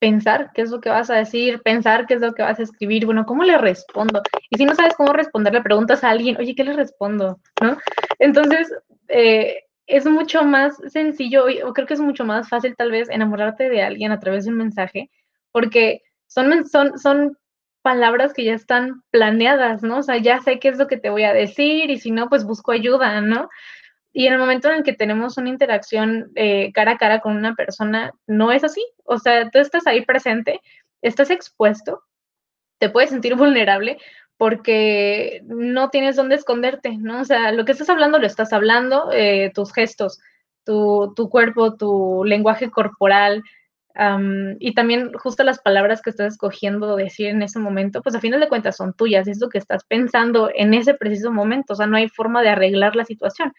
pensar 0.00 0.50
qué 0.52 0.62
es 0.62 0.70
lo 0.70 0.80
que 0.80 0.88
vas 0.88 1.08
a 1.10 1.14
decir, 1.14 1.62
pensar 1.62 2.06
qué 2.06 2.14
es 2.14 2.20
lo 2.20 2.34
que 2.34 2.42
vas 2.42 2.58
a 2.58 2.64
escribir, 2.64 3.06
bueno, 3.06 3.24
¿cómo 3.26 3.44
le 3.44 3.56
respondo? 3.58 4.22
Y 4.50 4.56
si 4.56 4.64
no 4.64 4.74
sabes 4.74 4.94
cómo 4.96 5.12
responder, 5.12 5.54
le 5.54 5.62
preguntas 5.62 6.02
a 6.02 6.10
alguien, 6.10 6.36
oye, 6.38 6.56
¿qué 6.56 6.64
le 6.64 6.72
respondo? 6.72 7.38
¿No? 7.62 7.76
Entonces, 8.18 8.72
eh, 9.06 9.62
es 9.86 10.04
mucho 10.06 10.42
más 10.42 10.76
sencillo, 10.88 11.44
o 11.64 11.72
creo 11.72 11.86
que 11.86 11.94
es 11.94 12.00
mucho 12.00 12.24
más 12.24 12.48
fácil 12.48 12.74
tal 12.76 12.90
vez 12.90 13.08
enamorarte 13.08 13.68
de 13.68 13.82
alguien 13.82 14.10
a 14.10 14.18
través 14.18 14.44
de 14.44 14.50
un 14.50 14.56
mensaje, 14.56 15.10
porque 15.52 16.02
son, 16.26 16.66
son, 16.66 16.98
son 16.98 17.38
palabras 17.82 18.32
que 18.32 18.44
ya 18.44 18.54
están 18.54 19.02
planeadas, 19.10 19.82
¿no? 19.82 19.98
O 19.98 20.02
sea, 20.02 20.18
ya 20.18 20.40
sé 20.40 20.58
qué 20.58 20.68
es 20.68 20.78
lo 20.78 20.86
que 20.86 20.96
te 20.96 21.10
voy 21.10 21.24
a 21.24 21.32
decir 21.32 21.90
y 21.90 21.98
si 21.98 22.10
no, 22.10 22.28
pues 22.28 22.44
busco 22.44 22.72
ayuda, 22.72 23.20
¿no? 23.20 23.48
Y 24.12 24.26
en 24.26 24.34
el 24.34 24.38
momento 24.38 24.68
en 24.68 24.76
el 24.76 24.82
que 24.82 24.92
tenemos 24.92 25.38
una 25.38 25.48
interacción 25.48 26.30
eh, 26.34 26.70
cara 26.72 26.92
a 26.92 26.98
cara 26.98 27.20
con 27.20 27.36
una 27.36 27.54
persona, 27.54 28.12
no 28.26 28.52
es 28.52 28.64
así. 28.64 28.84
O 29.04 29.18
sea, 29.18 29.50
tú 29.50 29.58
estás 29.58 29.86
ahí 29.86 30.04
presente, 30.04 30.60
estás 31.00 31.30
expuesto, 31.30 32.02
te 32.78 32.90
puedes 32.90 33.10
sentir 33.10 33.36
vulnerable 33.36 33.98
porque 34.36 35.40
no 35.44 35.90
tienes 35.90 36.16
dónde 36.16 36.34
esconderte, 36.34 36.96
¿no? 36.98 37.20
O 37.20 37.24
sea, 37.24 37.52
lo 37.52 37.64
que 37.64 37.72
estás 37.72 37.88
hablando 37.88 38.18
lo 38.18 38.26
estás 38.26 38.52
hablando, 38.52 39.10
eh, 39.12 39.52
tus 39.54 39.72
gestos, 39.72 40.20
tu, 40.64 41.12
tu 41.14 41.30
cuerpo, 41.30 41.76
tu 41.76 42.24
lenguaje 42.24 42.70
corporal, 42.70 43.42
y 44.58 44.74
también 44.74 45.12
justo 45.14 45.44
las 45.44 45.60
palabras 45.60 46.00
que 46.02 46.10
estás 46.10 46.34
escogiendo 46.34 46.96
decir 46.96 47.26
en 47.28 47.42
ese 47.42 47.58
momento, 47.58 48.02
pues 48.02 48.14
a 48.14 48.20
final 48.20 48.40
de 48.40 48.48
cuentas 48.48 48.76
son 48.76 48.94
tuyas, 48.94 49.28
es 49.28 49.40
lo 49.40 49.48
que 49.48 49.58
estás 49.58 49.84
pensando 49.84 50.50
en 50.54 50.74
ese 50.74 50.94
preciso 50.94 51.30
momento, 51.32 51.74
o 51.74 51.76
sea, 51.76 51.86
no 51.86 51.96
hay 51.96 52.08
forma 52.08 52.42
de 52.42 52.50
arreglar 52.50 52.96
la 52.96 53.04
situación. 53.04 53.52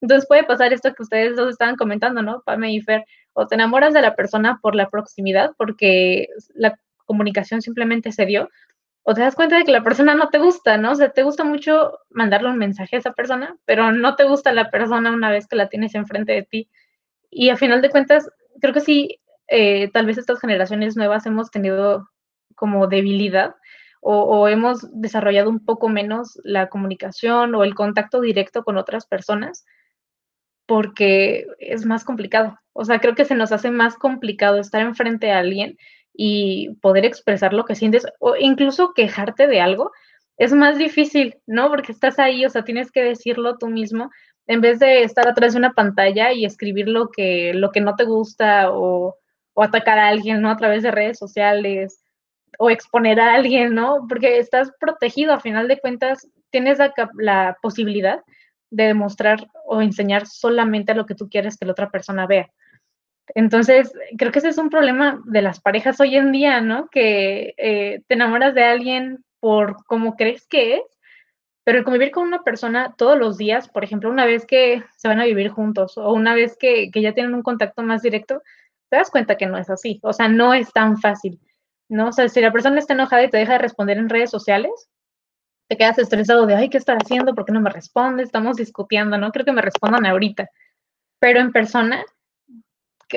Entonces 0.00 0.26
puede 0.28 0.44
pasar 0.44 0.72
esto 0.72 0.92
que 0.92 1.02
ustedes 1.02 1.36
dos 1.36 1.50
estaban 1.50 1.76
comentando, 1.76 2.22
¿no? 2.22 2.42
Pame 2.44 2.72
y 2.72 2.80
Fer, 2.80 3.04
o 3.32 3.46
te 3.46 3.54
enamoras 3.54 3.94
de 3.94 4.02
la 4.02 4.14
persona 4.14 4.58
por 4.60 4.74
la 4.74 4.90
proximidad, 4.90 5.52
porque 5.56 6.28
la 6.54 6.78
comunicación 7.06 7.62
simplemente 7.62 8.12
se 8.12 8.26
dio, 8.26 8.48
o 9.04 9.14
te 9.14 9.20
das 9.20 9.36
cuenta 9.36 9.56
de 9.56 9.64
que 9.64 9.72
la 9.72 9.84
persona 9.84 10.14
no 10.16 10.30
te 10.30 10.38
gusta, 10.38 10.78
¿no? 10.78 10.90
O 10.90 10.94
sea, 10.96 11.10
te 11.10 11.22
gusta 11.22 11.44
mucho 11.44 11.92
mandarle 12.10 12.50
un 12.50 12.58
mensaje 12.58 12.96
a 12.96 12.98
esa 12.98 13.12
persona, 13.12 13.56
pero 13.64 13.92
no 13.92 14.16
te 14.16 14.24
gusta 14.24 14.52
la 14.52 14.68
persona 14.70 15.12
una 15.12 15.30
vez 15.30 15.46
que 15.46 15.54
la 15.54 15.68
tienes 15.68 15.94
enfrente 15.94 16.32
de 16.32 16.42
ti. 16.42 16.68
Y 17.30 17.50
a 17.50 17.56
final 17.56 17.82
de 17.82 17.90
cuentas, 17.90 18.28
creo 18.60 18.74
que 18.74 18.80
sí 18.80 19.20
eh, 19.48 19.90
tal 19.92 20.06
vez 20.06 20.18
estas 20.18 20.40
generaciones 20.40 20.96
nuevas 20.96 21.26
hemos 21.26 21.50
tenido 21.50 22.08
como 22.54 22.86
debilidad 22.86 23.54
o, 24.08 24.46
hemos 24.46 24.86
desarrollado 24.92 25.50
un 25.50 25.64
poco 25.64 25.88
menos 25.88 26.38
la 26.44 26.68
comunicación 26.68 27.56
o 27.56 27.64
el 27.64 27.74
contacto 27.74 28.20
directo 28.20 28.62
con 28.62 28.76
otras 28.78 29.04
personas 29.04 29.64
porque 30.66 31.46
es 31.58 31.84
más 31.86 32.04
complicado. 32.04 32.56
O 32.72 32.84
sea, 32.84 33.00
creo 33.00 33.16
que 33.16 33.24
se 33.24 33.34
nos 33.34 33.50
hace 33.50 33.72
más 33.72 33.96
complicado 33.96 34.58
estar 34.58 34.80
enfrente 34.80 35.32
a 35.32 35.38
alguien 35.38 35.76
y 36.12 36.76
poder 36.82 37.04
expresar 37.04 37.52
lo 37.52 37.64
que 37.64 37.74
sientes 37.74 38.06
o 38.20 38.36
incluso 38.36 38.92
quejarte 38.94 39.48
de 39.48 39.60
algo. 39.60 39.90
Es 40.36 40.52
más 40.52 40.78
difícil, 40.78 41.38
¿no? 41.46 41.68
Porque 41.68 41.90
estás 41.90 42.20
ahí, 42.20 42.46
o 42.46 42.50
sea, 42.50 42.62
tienes 42.62 42.92
que 42.92 43.02
decirlo 43.02 43.58
tú 43.58 43.68
mismo 43.68 44.10
en 44.46 44.60
vez 44.60 44.78
de 44.78 45.02
estar 45.02 45.26
atrás 45.26 45.54
de 45.54 45.58
una 45.58 45.72
pantalla 45.72 46.32
y 46.32 46.44
escribir 46.44 46.88
lo 46.88 47.08
que, 47.08 47.52
lo 47.54 47.72
que 47.72 47.80
no 47.80 47.96
te 47.96 48.04
gusta 48.04 48.70
o, 48.72 49.16
o 49.56 49.62
atacar 49.62 49.98
a 49.98 50.08
alguien, 50.08 50.42
¿no? 50.42 50.50
A 50.50 50.56
través 50.56 50.82
de 50.82 50.90
redes 50.90 51.18
sociales. 51.18 52.02
o 52.58 52.70
exponer 52.70 53.20
a 53.20 53.34
alguien, 53.34 53.74
¿no? 53.74 54.06
Porque 54.08 54.38
estás 54.38 54.70
protegido, 54.80 55.34
a 55.34 55.40
final 55.40 55.68
de 55.68 55.78
cuentas, 55.78 56.28
tienes 56.50 56.78
la, 57.18 57.58
posibilidad 57.60 58.20
de 58.70 58.84
demostrar 58.84 59.48
o 59.66 59.82
enseñar 59.82 60.26
solamente 60.26 60.94
lo 60.94 61.04
que 61.04 61.14
tú 61.14 61.28
quieres 61.28 61.58
que 61.58 61.66
la 61.66 61.72
otra 61.72 61.90
persona 61.90 62.26
vea. 62.26 62.50
Entonces, 63.34 63.92
creo 64.16 64.32
que 64.32 64.38
ese 64.38 64.48
es 64.48 64.58
un 64.58 64.70
problema 64.70 65.20
de 65.26 65.42
las 65.42 65.60
parejas 65.60 66.00
hoy 66.00 66.16
en 66.16 66.32
día, 66.32 66.60
¿no? 66.62 66.88
Que 66.88 67.54
eh, 67.58 68.02
te 68.06 68.14
enamoras 68.14 68.54
de 68.54 68.64
alguien 68.64 69.24
por 69.40 69.84
cómo 69.86 70.16
crees 70.16 70.46
que 70.46 70.76
es, 70.76 70.82
pero 71.64 71.78
el 71.78 71.84
convivir 71.84 72.10
con 72.10 72.26
una 72.26 72.42
persona 72.42 72.94
todos 72.96 73.18
los 73.18 73.36
días, 73.36 73.68
por 73.68 73.84
ejemplo, 73.84 74.08
una 74.08 74.24
vez 74.24 74.46
que 74.46 74.82
se 74.96 75.08
van 75.08 75.20
a 75.20 75.26
vivir 75.26 75.50
juntos 75.50 75.98
o 75.98 76.12
una 76.12 76.34
vez 76.34 76.56
que 76.58 76.90
ya 76.94 77.12
tienen 77.12 77.34
un 77.34 77.42
contacto 77.42 77.82
más 77.82 78.02
directo, 78.02 78.42
te 78.88 78.96
das 78.96 79.10
cuenta 79.10 79.36
que 79.36 79.46
no 79.46 79.58
es 79.58 79.70
así. 79.70 80.00
O 80.02 80.12
sea, 80.12 80.28
no 80.28 80.54
es 80.54 80.72
tan 80.72 80.98
fácil, 80.98 81.40
¿no? 81.88 82.08
O 82.08 82.12
sea, 82.12 82.28
si 82.28 82.40
la 82.40 82.52
persona 82.52 82.78
está 82.78 82.94
enojada 82.94 83.24
y 83.24 83.30
te 83.30 83.38
deja 83.38 83.52
de 83.52 83.58
responder 83.58 83.98
en 83.98 84.08
redes 84.08 84.30
sociales, 84.30 84.88
te 85.68 85.76
quedas 85.76 85.98
estresado 85.98 86.46
de, 86.46 86.54
ay, 86.54 86.68
¿qué 86.68 86.78
estás 86.78 86.98
haciendo? 87.02 87.34
¿Por 87.34 87.44
qué 87.44 87.52
no 87.52 87.60
me 87.60 87.70
responde? 87.70 88.22
Estamos 88.22 88.56
discutiendo, 88.56 89.18
¿no? 89.18 89.32
Creo 89.32 89.44
que 89.44 89.52
me 89.52 89.62
respondan 89.62 90.06
ahorita. 90.06 90.48
Pero 91.18 91.40
en 91.40 91.52
persona, 91.52 92.04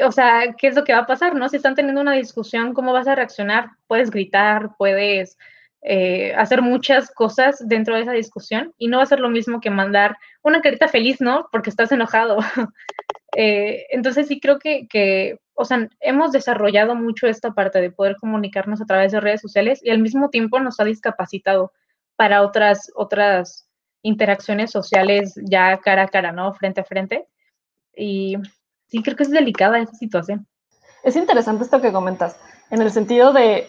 o 0.03 0.12
sea, 0.12 0.55
¿qué 0.58 0.67
es 0.67 0.75
lo 0.75 0.84
que 0.84 0.93
va 0.93 0.99
a 0.99 1.05
pasar, 1.05 1.36
no? 1.36 1.47
Si 1.49 1.58
están 1.58 1.75
teniendo 1.75 2.01
una 2.01 2.13
discusión, 2.13 2.73
¿cómo 2.73 2.93
vas 2.93 3.08
a 3.08 3.15
reaccionar? 3.15 3.71
Puedes 3.88 4.10
gritar, 4.10 4.75
puedes 4.77 5.38
eh, 5.82 6.34
hacer 6.36 6.62
muchas 6.62 7.12
cosas 7.12 7.65
dentro 7.67 7.95
de 7.95 8.01
esa 8.01 8.12
discusión 8.12 8.73
y 8.77 8.88
no 8.88 8.97
va 8.97 9.03
a 9.03 9.08
ser 9.08 9.19
lo 9.19 9.29
mismo 9.29 9.62
que 9.62 9.69
mandar 9.69 10.17
una 10.41 10.62
carita 10.62 10.88
feliz, 10.88 11.21
¿no? 11.21 11.47
Porque 11.51 11.69
estás 11.69 11.91
enojado. 11.91 12.39
Eh, 13.35 13.85
entonces 13.91 14.27
sí 14.27 14.39
creo 14.39 14.59
que, 14.59 14.87
que, 14.87 15.39
o 15.53 15.65
sea, 15.65 15.87
hemos 15.99 16.31
desarrollado 16.31 16.95
mucho 16.95 17.27
esta 17.27 17.51
parte 17.51 17.81
de 17.81 17.91
poder 17.91 18.15
comunicarnos 18.17 18.81
a 18.81 18.85
través 18.85 19.11
de 19.11 19.19
redes 19.19 19.41
sociales 19.41 19.79
y 19.83 19.91
al 19.91 19.99
mismo 19.99 20.29
tiempo 20.29 20.59
nos 20.59 20.79
ha 20.79 20.85
discapacitado 20.85 21.71
para 22.15 22.41
otras, 22.41 22.91
otras 22.95 23.69
interacciones 24.01 24.71
sociales 24.71 25.33
ya 25.43 25.77
cara 25.79 26.03
a 26.03 26.07
cara, 26.07 26.31
¿no? 26.31 26.53
Frente 26.53 26.81
a 26.81 26.85
frente. 26.85 27.27
Y 27.95 28.35
sí, 28.87 29.01
creo 29.03 29.15
que 29.15 29.23
es 29.23 29.31
delicada 29.31 29.79
esa 29.79 29.93
situación. 29.93 30.47
Es 31.03 31.15
interesante 31.15 31.63
esto 31.63 31.81
que 31.81 31.93
comentas, 31.93 32.37
en 32.71 32.81
el 32.81 32.91
sentido 32.91 33.31
de, 33.31 33.67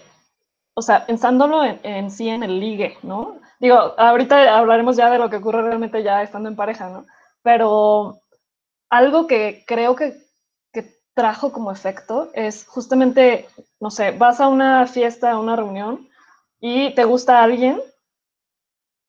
o 0.74 0.82
sea, 0.82 1.06
pensándolo 1.06 1.62
en, 1.64 2.10
sí 2.10 2.28
en 2.28 2.42
el 2.42 2.58
ligue, 2.58 2.96
¿no? 3.02 3.38
Digo, 3.60 3.76
ahorita 3.98 4.56
hablaremos 4.58 4.96
ya 4.96 5.10
de 5.10 5.18
lo 5.18 5.30
que 5.30 5.36
ocurre 5.36 5.62
realmente 5.62 6.02
ya 6.02 6.22
estando 6.22 6.48
en 6.48 6.56
pareja, 6.56 6.88
¿no? 6.88 7.06
Pero 7.42 8.18
algo 8.90 9.26
que 9.26 9.64
creo 9.66 9.96
que, 9.96 10.14
que 10.72 11.00
trajo 11.14 11.52
como 11.52 11.72
efecto 11.72 12.30
es 12.34 12.66
justamente, 12.66 13.48
no 13.80 13.90
sé, 13.90 14.10
vas 14.10 14.40
a 14.40 14.48
una 14.48 14.86
fiesta, 14.86 15.30
a 15.30 15.40
una 15.40 15.56
reunión 15.56 16.08
y 16.60 16.94
te 16.94 17.04
gusta 17.04 17.42
alguien 17.42 17.80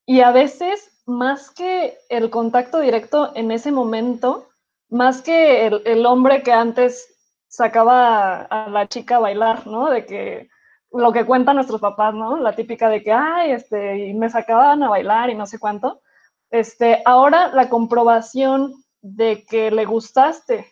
y 0.05 0.21
a 0.21 0.31
veces, 0.31 1.03
más 1.05 1.51
que 1.51 1.97
el 2.09 2.29
contacto 2.29 2.79
directo 2.79 3.31
en 3.35 3.51
ese 3.51 3.71
momento, 3.71 4.49
más 4.89 5.21
que 5.21 5.67
el, 5.67 6.05
hombre 6.05 6.43
que 6.43 6.51
antes 6.51 7.07
sacaba 7.47 8.41
a, 8.41 8.69
la 8.69 8.87
chica 8.87 9.15
a 9.17 9.19
bailar, 9.19 9.67
¿no? 9.67 9.89
De 9.89 10.05
que 10.05 10.49
lo 10.91 11.13
que 11.13 11.25
cuentan 11.25 11.55
nuestros 11.55 11.79
papás, 11.79 12.13
¿no? 12.13 12.37
La 12.37 12.55
típica 12.55 12.89
de 12.89 13.03
que, 13.03 13.13
ay, 13.13 13.51
este, 13.51 14.07
y 14.07 14.13
me 14.13 14.29
sacaban 14.29 14.83
a 14.83 14.89
bailar 14.89 15.29
y 15.29 15.35
no 15.35 15.45
sé 15.45 15.59
cuánto. 15.59 16.01
Este, 16.49 17.01
ahora 17.05 17.47
la 17.49 17.69
comprobación 17.69 18.73
de 19.01 19.45
que 19.45 19.71
le 19.71 19.85
gustaste 19.85 20.67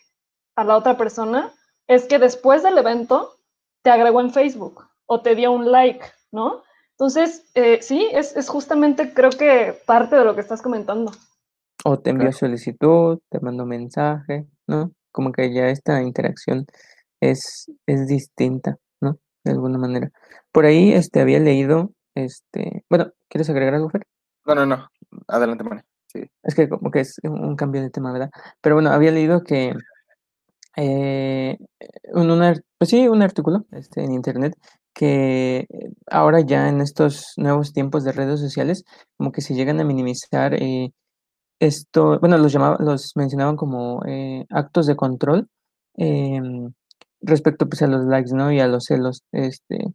a 0.56 0.64
la 0.64 0.78
otra 0.78 0.98
persona 0.98 1.52
es 1.88 2.06
que 2.06 2.20
después 2.20 2.64
del 2.64 2.78
evento 2.78 3.40
te 3.82 3.90
agregó 3.90 4.22
en 4.22 4.32
Facebook 4.32 4.86
o 5.06 5.22
te 5.22 5.36
dio 5.36 5.52
un 5.52 5.72
like, 5.72 6.06
¿no? 6.32 6.64
Entonces, 6.92 7.50
eh, 7.56 7.80
sí, 7.82 8.10
es, 8.12 8.36
es, 8.36 8.50
justamente 8.50 9.14
creo 9.14 9.30
que 9.32 9.76
parte 9.86 10.18
de 10.18 10.26
lo 10.26 10.36
que 10.36 10.42
estás 10.42 10.62
comentando. 10.62 11.12
O 11.86 11.98
te 11.98 12.10
envió 12.10 12.32
solicitud, 12.34 13.20
te 13.30 13.40
mandó 13.40 13.66
mensaje, 13.66 14.46
¿no? 14.68 14.92
Como 15.12 15.32
que 15.32 15.54
ya 15.54 15.70
esta 15.70 16.02
interacción 16.04 16.66
es, 17.22 17.72
es 17.88 18.08
distinta, 18.08 18.78
¿no? 19.02 19.18
De 19.46 19.52
alguna 19.52 19.78
manera. 19.78 20.12
Por 20.52 20.66
ahí 20.66 20.92
este, 20.92 21.22
había 21.22 21.40
leído, 21.40 21.94
este, 22.16 22.84
bueno, 22.90 23.12
¿quieres 23.30 23.50
agregar 23.50 23.76
algo, 23.76 23.90
Fer? 23.90 24.06
No, 24.46 24.56
no, 24.56 24.66
no. 24.66 24.90
Adelante, 25.28 25.64
Mane. 25.64 25.86
Es 26.44 26.56
que 26.56 26.70
como 26.70 26.92
que 26.92 27.02
es 27.02 27.20
un 27.24 27.56
cambio 27.56 27.82
de 27.82 27.90
tema, 27.90 28.12
¿verdad? 28.12 28.32
Pero 28.62 28.76
bueno, 28.76 28.92
había 28.92 29.12
leído 29.12 29.44
que 29.44 29.74
eh, 30.78 31.58
un, 32.14 32.62
pues 32.78 32.90
sí, 32.90 33.08
un 33.08 33.22
artículo 33.22 33.66
este, 33.72 34.04
en 34.04 34.14
internet 34.14 34.56
que 34.94 35.68
ahora 36.08 36.42
ya 36.42 36.70
en 36.70 36.82
estos 36.82 37.34
nuevos 37.38 37.74
tiempos 37.74 38.04
de 38.04 38.12
redes 38.12 38.40
sociales, 38.40 38.84
como 39.18 39.32
que 39.32 39.42
se 39.42 39.56
llegan 39.56 39.80
a 39.80 39.84
minimizar 39.86 40.54
eh, 40.56 40.92
esto, 41.60 42.20
bueno, 42.20 42.38
los, 42.38 42.54
llamaban, 42.54 42.86
los 42.86 43.14
mencionaban 43.16 43.56
como 43.58 44.02
eh, 44.08 44.46
actos 44.50 44.88
de 44.88 44.96
control 44.96 45.48
em, 45.96 46.74
respecto 47.22 47.68
pues, 47.70 47.82
a 47.82 47.88
los 47.88 48.06
likes, 48.06 48.34
¿no? 48.34 48.52
Y 48.52 48.60
a 48.60 48.68
los 48.68 48.86
celos, 48.86 49.24
este, 49.32 49.94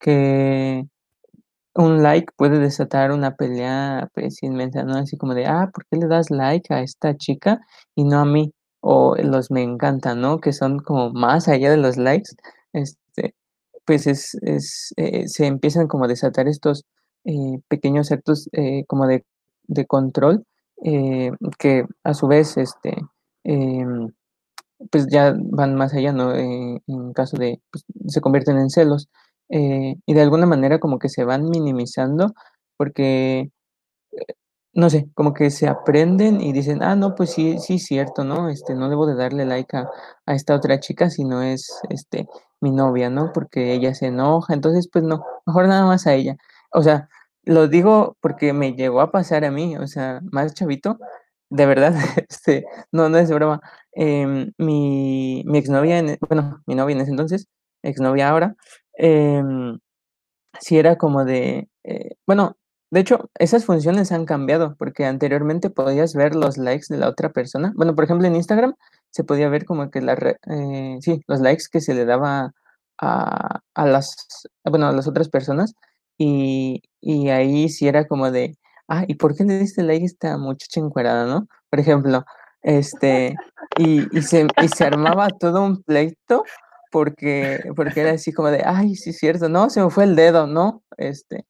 que 0.00 0.86
un 1.74 2.02
like 2.02 2.32
puede 2.36 2.58
desatar 2.58 3.12
una 3.12 3.34
pelea 3.36 4.08
pues 4.14 4.42
inmensa, 4.42 4.82
¿no? 4.84 4.96
Así 4.96 5.16
como 5.16 5.34
de, 5.34 5.46
ah, 5.46 5.70
¿por 5.72 5.86
qué 5.86 5.96
le 5.98 6.06
das 6.08 6.30
like 6.30 6.72
a 6.74 6.82
esta 6.82 7.16
chica 7.16 7.60
y 7.94 8.04
no 8.04 8.18
a 8.20 8.24
mí? 8.24 8.52
O 8.80 9.16
los 9.16 9.50
me 9.50 9.62
encantan, 9.62 10.20
¿no? 10.20 10.40
Que 10.40 10.52
son 10.52 10.80
como 10.80 11.12
más 11.12 11.48
allá 11.48 11.70
de 11.70 11.76
los 11.78 11.96
likes, 11.96 12.30
este, 12.72 13.34
pues 13.86 14.06
es, 14.06 14.36
es 14.42 14.92
eh, 14.96 15.28
se 15.28 15.46
empiezan 15.46 15.88
como 15.88 16.04
a 16.04 16.08
desatar 16.08 16.48
estos 16.48 16.84
eh, 17.24 17.58
pequeños 17.68 18.12
actos 18.12 18.48
eh, 18.52 18.84
como 18.86 19.06
de, 19.06 19.24
de 19.64 19.86
control 19.86 20.44
que 21.58 21.84
a 22.04 22.14
su 22.14 22.26
vez 22.26 22.56
este, 22.56 22.96
em, 23.44 24.08
pues 24.90 25.06
ya 25.10 25.34
van 25.38 25.76
más 25.76 25.94
allá, 25.94 26.12
¿no? 26.12 26.34
en 26.34 27.12
caso 27.14 27.36
de, 27.38 27.60
pues, 27.70 27.84
se 28.08 28.20
convierten 28.20 28.58
en 28.58 28.70
celos 28.70 29.08
y 29.48 30.14
de 30.14 30.22
alguna 30.22 30.46
manera 30.46 30.78
como 30.80 30.98
que 30.98 31.08
se 31.10 31.24
van 31.24 31.48
minimizando 31.50 32.34
porque 32.76 33.50
no 34.74 34.88
sé, 34.90 35.10
como 35.14 35.34
que 35.34 35.50
se 35.50 35.68
aprenden 35.68 36.40
y 36.40 36.52
dicen, 36.52 36.82
ah, 36.82 36.96
no, 36.96 37.14
pues 37.14 37.30
sí, 37.32 37.58
sí, 37.58 37.78
cierto, 37.78 38.24
¿no? 38.24 38.48
Este, 38.48 38.74
no 38.74 38.88
debo 38.88 39.06
de 39.06 39.14
darle 39.14 39.44
like 39.44 39.76
a, 39.76 39.90
a, 40.26 40.34
esta 40.34 40.54
otra 40.54 40.80
chica 40.80 41.10
si 41.10 41.24
no 41.24 41.42
es, 41.42 41.80
este, 41.90 42.26
mi 42.60 42.70
novia, 42.70 43.10
¿no? 43.10 43.32
Porque 43.34 43.74
ella 43.74 43.94
se 43.94 44.06
enoja, 44.06 44.54
entonces, 44.54 44.88
pues 44.90 45.04
no, 45.04 45.24
mejor 45.46 45.68
nada 45.68 45.84
más 45.86 46.06
a 46.06 46.14
ella. 46.14 46.36
O 46.72 46.82
sea, 46.82 47.08
lo 47.44 47.68
digo 47.68 48.16
porque 48.20 48.52
me 48.54 48.74
llegó 48.74 49.00
a 49.02 49.12
pasar 49.12 49.44
a 49.44 49.50
mí, 49.50 49.76
o 49.76 49.86
sea, 49.86 50.20
más 50.32 50.54
chavito, 50.54 50.98
de 51.50 51.66
verdad, 51.66 51.94
este, 52.28 52.64
no, 52.92 53.08
no 53.10 53.18
es 53.18 53.30
broma. 53.30 53.60
Em, 53.92 54.52
mi, 54.58 55.42
mi 55.46 55.58
exnovia, 55.58 55.98
en, 55.98 56.18
bueno, 56.28 56.62
mi 56.66 56.74
novia 56.74 56.94
en 56.94 57.02
ese 57.02 57.10
entonces, 57.10 57.48
exnovia 57.82 58.30
ahora, 58.30 58.56
eh, 58.98 59.42
sí 60.60 60.78
era 60.78 60.96
como 60.96 61.24
de, 61.24 61.68
eh, 61.84 62.16
bueno, 62.26 62.56
de 62.90 63.00
hecho, 63.00 63.30
esas 63.38 63.64
funciones 63.64 64.12
han 64.12 64.26
cambiado 64.26 64.76
porque 64.76 65.06
anteriormente 65.06 65.70
podías 65.70 66.14
ver 66.14 66.34
los 66.34 66.58
likes 66.58 66.86
de 66.90 66.98
la 66.98 67.08
otra 67.08 67.30
persona. 67.30 67.72
Bueno, 67.74 67.94
por 67.94 68.04
ejemplo, 68.04 68.26
en 68.28 68.36
Instagram 68.36 68.74
se 69.10 69.24
podía 69.24 69.48
ver 69.48 69.64
como 69.64 69.90
que 69.90 70.02
la, 70.02 70.12
eh, 70.46 70.98
sí, 71.00 71.22
los 71.26 71.40
likes 71.40 71.64
que 71.72 71.80
se 71.80 71.94
le 71.94 72.04
daba 72.04 72.52
a, 73.00 73.60
a, 73.74 73.86
las, 73.86 74.14
bueno, 74.64 74.88
a 74.88 74.92
las 74.92 75.08
otras 75.08 75.30
personas 75.30 75.74
y, 76.18 76.82
y, 77.00 77.30
ahí 77.30 77.68
sí 77.70 77.88
era 77.88 78.06
como 78.06 78.30
de, 78.30 78.58
ah, 78.88 79.04
¿y 79.08 79.14
por 79.14 79.34
qué 79.36 79.44
le 79.44 79.58
diste 79.58 79.82
like 79.82 80.04
a 80.04 80.06
esta 80.06 80.38
muchacha 80.38 80.80
encuerada, 80.80 81.26
no? 81.26 81.48
Por 81.70 81.80
ejemplo, 81.80 82.24
este, 82.62 83.34
y, 83.78 84.06
y, 84.16 84.22
se, 84.22 84.46
y 84.62 84.68
se 84.68 84.84
armaba 84.84 85.28
todo 85.28 85.64
un 85.64 85.82
pleito 85.82 86.44
porque, 86.92 87.60
porque 87.74 88.00
era 88.02 88.12
así 88.14 88.32
como 88.32 88.50
de, 88.50 88.62
ay, 88.64 88.94
sí 88.96 89.10
es 89.10 89.18
cierto, 89.18 89.48
no, 89.48 89.70
se 89.70 89.82
me 89.82 89.90
fue 89.90 90.04
el 90.04 90.16
dedo, 90.16 90.46
¿no? 90.46 90.84
Este, 90.98 91.46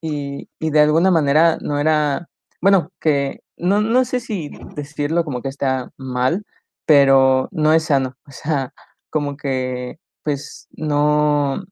y, 0.00 0.48
y 0.58 0.70
de 0.70 0.80
alguna 0.80 1.10
manera 1.12 1.58
no 1.60 1.78
era, 1.78 2.28
bueno, 2.60 2.90
que 3.00 3.40
no, 3.56 3.80
no 3.80 4.04
sé 4.04 4.20
si 4.20 4.50
decirlo 4.74 5.24
como 5.24 5.42
que 5.42 5.48
está 5.48 5.90
mal, 5.98 6.44
pero 6.86 7.48
no 7.52 7.72
es 7.72 7.84
sano, 7.84 8.16
o 8.26 8.32
sea, 8.32 8.72
como 9.10 9.36
que 9.36 9.98
pues 10.24 10.66
no, 10.72 11.62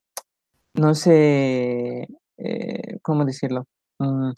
no 0.74 0.94
sé, 0.94 2.06
eh, 2.38 2.98
¿cómo 3.02 3.24
decirlo? 3.24 3.66
Mm, 3.98 4.32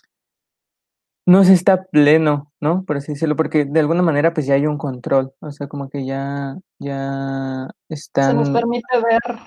no 1.27 1.45
se 1.45 1.53
está 1.53 1.85
pleno, 1.85 2.53
¿no? 2.61 2.85
Por 2.85 2.97
así 2.97 3.13
decirlo, 3.13 3.37
porque 3.37 3.65
de 3.65 3.81
alguna 3.81 4.03
manera 4.03 4.33
pues 4.33 4.47
ya 4.47 4.55
hay 4.55 4.67
un 4.67 4.79
control, 4.79 5.33
o 5.41 5.51
sea, 5.51 5.67
como 5.67 5.91
que 5.91 6.07
ya, 6.07 6.57
ya 6.79 7.69
están... 7.89 8.31
Se 8.31 8.35
nos 8.35 8.51
permite 8.51 8.87
ver 8.95 9.39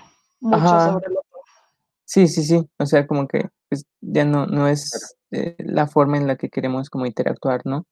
mucho 0.41 0.67
sobre 0.67 1.13
lo 1.13 1.21
Sí, 2.03 2.27
sí, 2.27 2.43
sí, 2.43 2.67
o 2.80 2.86
sea, 2.88 3.05
como 3.05 3.27
que 3.27 3.49
pues, 3.69 3.86
ya 4.01 4.25
no, 4.25 4.47
no 4.47 4.67
es 4.67 5.15
eh, 5.30 5.55
la 5.59 5.86
forma 5.86 6.17
en 6.17 6.25
la 6.25 6.38
que 6.38 6.49
queremos 6.49 6.89
como 6.89 7.05
interactuar, 7.05 7.61
¿no? 7.65 7.86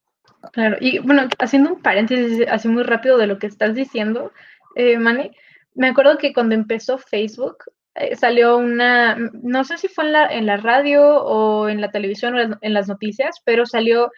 Claro, 0.52 0.76
y 0.80 0.98
bueno, 0.98 1.28
haciendo 1.38 1.72
un 1.72 1.80
paréntesis 1.80 2.46
así 2.48 2.66
muy 2.66 2.82
rápido 2.82 3.16
de 3.16 3.28
lo 3.28 3.38
que 3.38 3.46
estás 3.46 3.76
diciendo, 3.76 4.32
eh, 4.74 4.98
Mane, 4.98 5.36
me 5.74 5.88
acuerdo 5.88 6.18
que 6.18 6.32
cuando 6.32 6.56
empezó 6.56 6.98
Facebook, 6.98 7.58
eh, 7.98 8.16
salió 8.16 8.58
una, 8.58 9.16
no 9.16 9.64
sé 9.64 9.78
si 9.78 9.88
fue 9.88 10.04
en 10.06 10.12
la, 10.12 10.26
en 10.26 10.46
la 10.46 10.56
radio 10.56 11.22
o 11.24 11.68
en 11.68 11.80
la 11.80 11.90
televisión 11.90 12.34
o 12.34 12.58
en 12.60 12.74
las 12.74 12.88
noticias, 12.88 13.40
pero 13.44 13.66
salió 13.66 14.10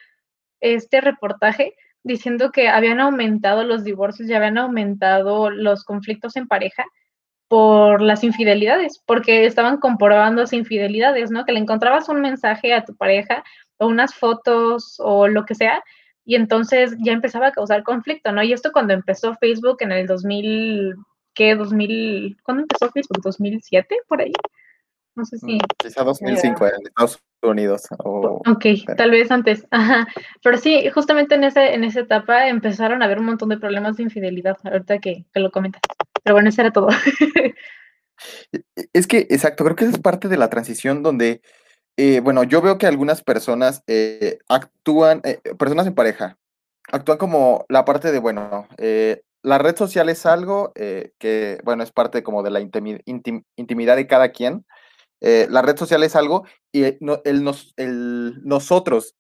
este 0.61 1.01
reportaje 1.01 1.75
diciendo 2.03 2.51
que 2.51 2.69
habían 2.69 3.01
aumentado 3.01 3.65
los 3.65 3.85
divorcios 3.85 4.29
y 4.29 4.35
habían 4.35 4.59
aumentado 4.59 5.51
los 5.51 5.85
conflictos 5.85 6.37
en 6.37 6.49
pareja 6.49 6.85
por 7.49 8.01
las 8.01 8.23
infidelidades, 8.23 9.03
porque 9.07 9.45
estaban 9.45 9.79
comprobando 9.79 10.43
las 10.43 10.53
infidelidades, 10.53 11.31
¿no? 11.31 11.45
Que 11.45 11.53
le 11.53 11.59
encontrabas 11.59 12.09
un 12.09 12.21
mensaje 12.21 12.73
a 12.75 12.85
tu 12.85 12.95
pareja 12.97 13.43
o 13.79 13.89
unas 13.89 14.15
fotos 14.15 14.97
o 15.01 15.27
lo 15.27 15.45
que 15.45 15.57
sea, 15.57 15.83
y 16.25 16.37
entonces 16.37 16.95
ya 17.01 17.13
empezaba 17.13 17.49
a 17.49 17.53
causar 17.53 17.83
conflicto, 17.83 18.31
¿no? 18.31 18.43
Y 18.43 18.53
esto 18.53 18.71
cuando 18.73 18.95
empezó 18.95 19.35
Facebook 19.35 19.79
en 19.81 19.93
el 19.93 20.07
2000, 20.07 20.95
¿qué? 21.35 21.55
2000, 21.55 22.39
¿cuándo 22.43 22.63
empezó 22.63 22.91
Facebook? 22.91 23.23
¿2007 23.23 23.87
por 24.09 24.21
ahí? 24.21 24.33
No 25.15 25.25
sé 25.25 25.39
si... 25.39 25.57
Mm, 25.57 25.61
quizá 25.79 26.05
2005 26.05 26.67
en 26.67 26.73
Estados 26.87 27.21
Unidos. 27.43 27.89
ok, 27.99 28.65
tal 28.97 29.11
vez 29.11 29.31
antes. 29.31 29.67
Ajá. 29.71 30.07
Pero 30.43 30.59
sí, 30.59 30.89
justamente 30.91 31.35
en, 31.35 31.45
ese, 31.45 31.75
en 31.75 31.85
esa 31.85 32.01
etapa 32.01 32.49
empezaron 32.49 33.03
a 33.03 33.07
haber 33.07 33.19
un 33.19 33.27
montón 33.27 33.49
de 33.49 33.59
problemas 33.59 33.97
de 33.97 34.05
infidelidad, 34.05 34.57
ahorita 34.65 34.99
que, 34.99 35.25
que 35.33 35.41
lo 35.41 35.51
comentas. 35.51 35.83
Pero 36.23 36.35
bueno, 36.35 36.49
eso 36.49 36.61
era 36.61 36.73
todo. 36.73 36.89
E, 38.53 38.59
e, 38.77 38.89
es 38.93 39.07
que, 39.07 39.27
exacto, 39.31 39.65
creo 39.65 39.75
que 39.75 39.85
esa 39.85 39.95
es 39.95 40.03
parte 40.03 40.29
de 40.29 40.37
la 40.37 40.51
transición 40.51 41.03
donde, 41.03 41.41
eh, 41.97 42.21
bueno, 42.21 42.45
yo 42.45 42.61
veo 42.61 42.77
que 42.77 42.87
algunas 42.87 43.23
personas 43.23 43.83
eh, 43.87 44.37
actúan, 44.47 45.23
eh, 45.25 45.41
personas 45.59 45.87
en 45.87 45.95
pareja, 45.95 46.37
actúan 46.93 47.17
como 47.17 47.65
la 47.71 47.87
parte 47.87 48.13
de, 48.13 48.19
bueno, 48.19 48.69
la 49.43 49.59
red 49.59 49.77
social 49.77 50.09
es 50.09 50.27
algo 50.27 50.73
que, 50.75 51.61
bueno, 51.65 51.83
es 51.83 51.93
parte 51.93 52.23
como 52.23 52.43
de 52.43 52.51
la 52.51 52.61
intimidad 52.61 53.97
de 53.97 54.07
cada 54.07 54.33
quien. 54.33 54.67
la 55.21 55.63
red 55.63 55.77
social 55.77 56.03
es 56.03 56.17
algo 56.17 56.45
y 56.73 56.85
el, 56.85 57.45
nos, 57.45 57.73
el 57.77 58.41
nosotros 58.43 59.17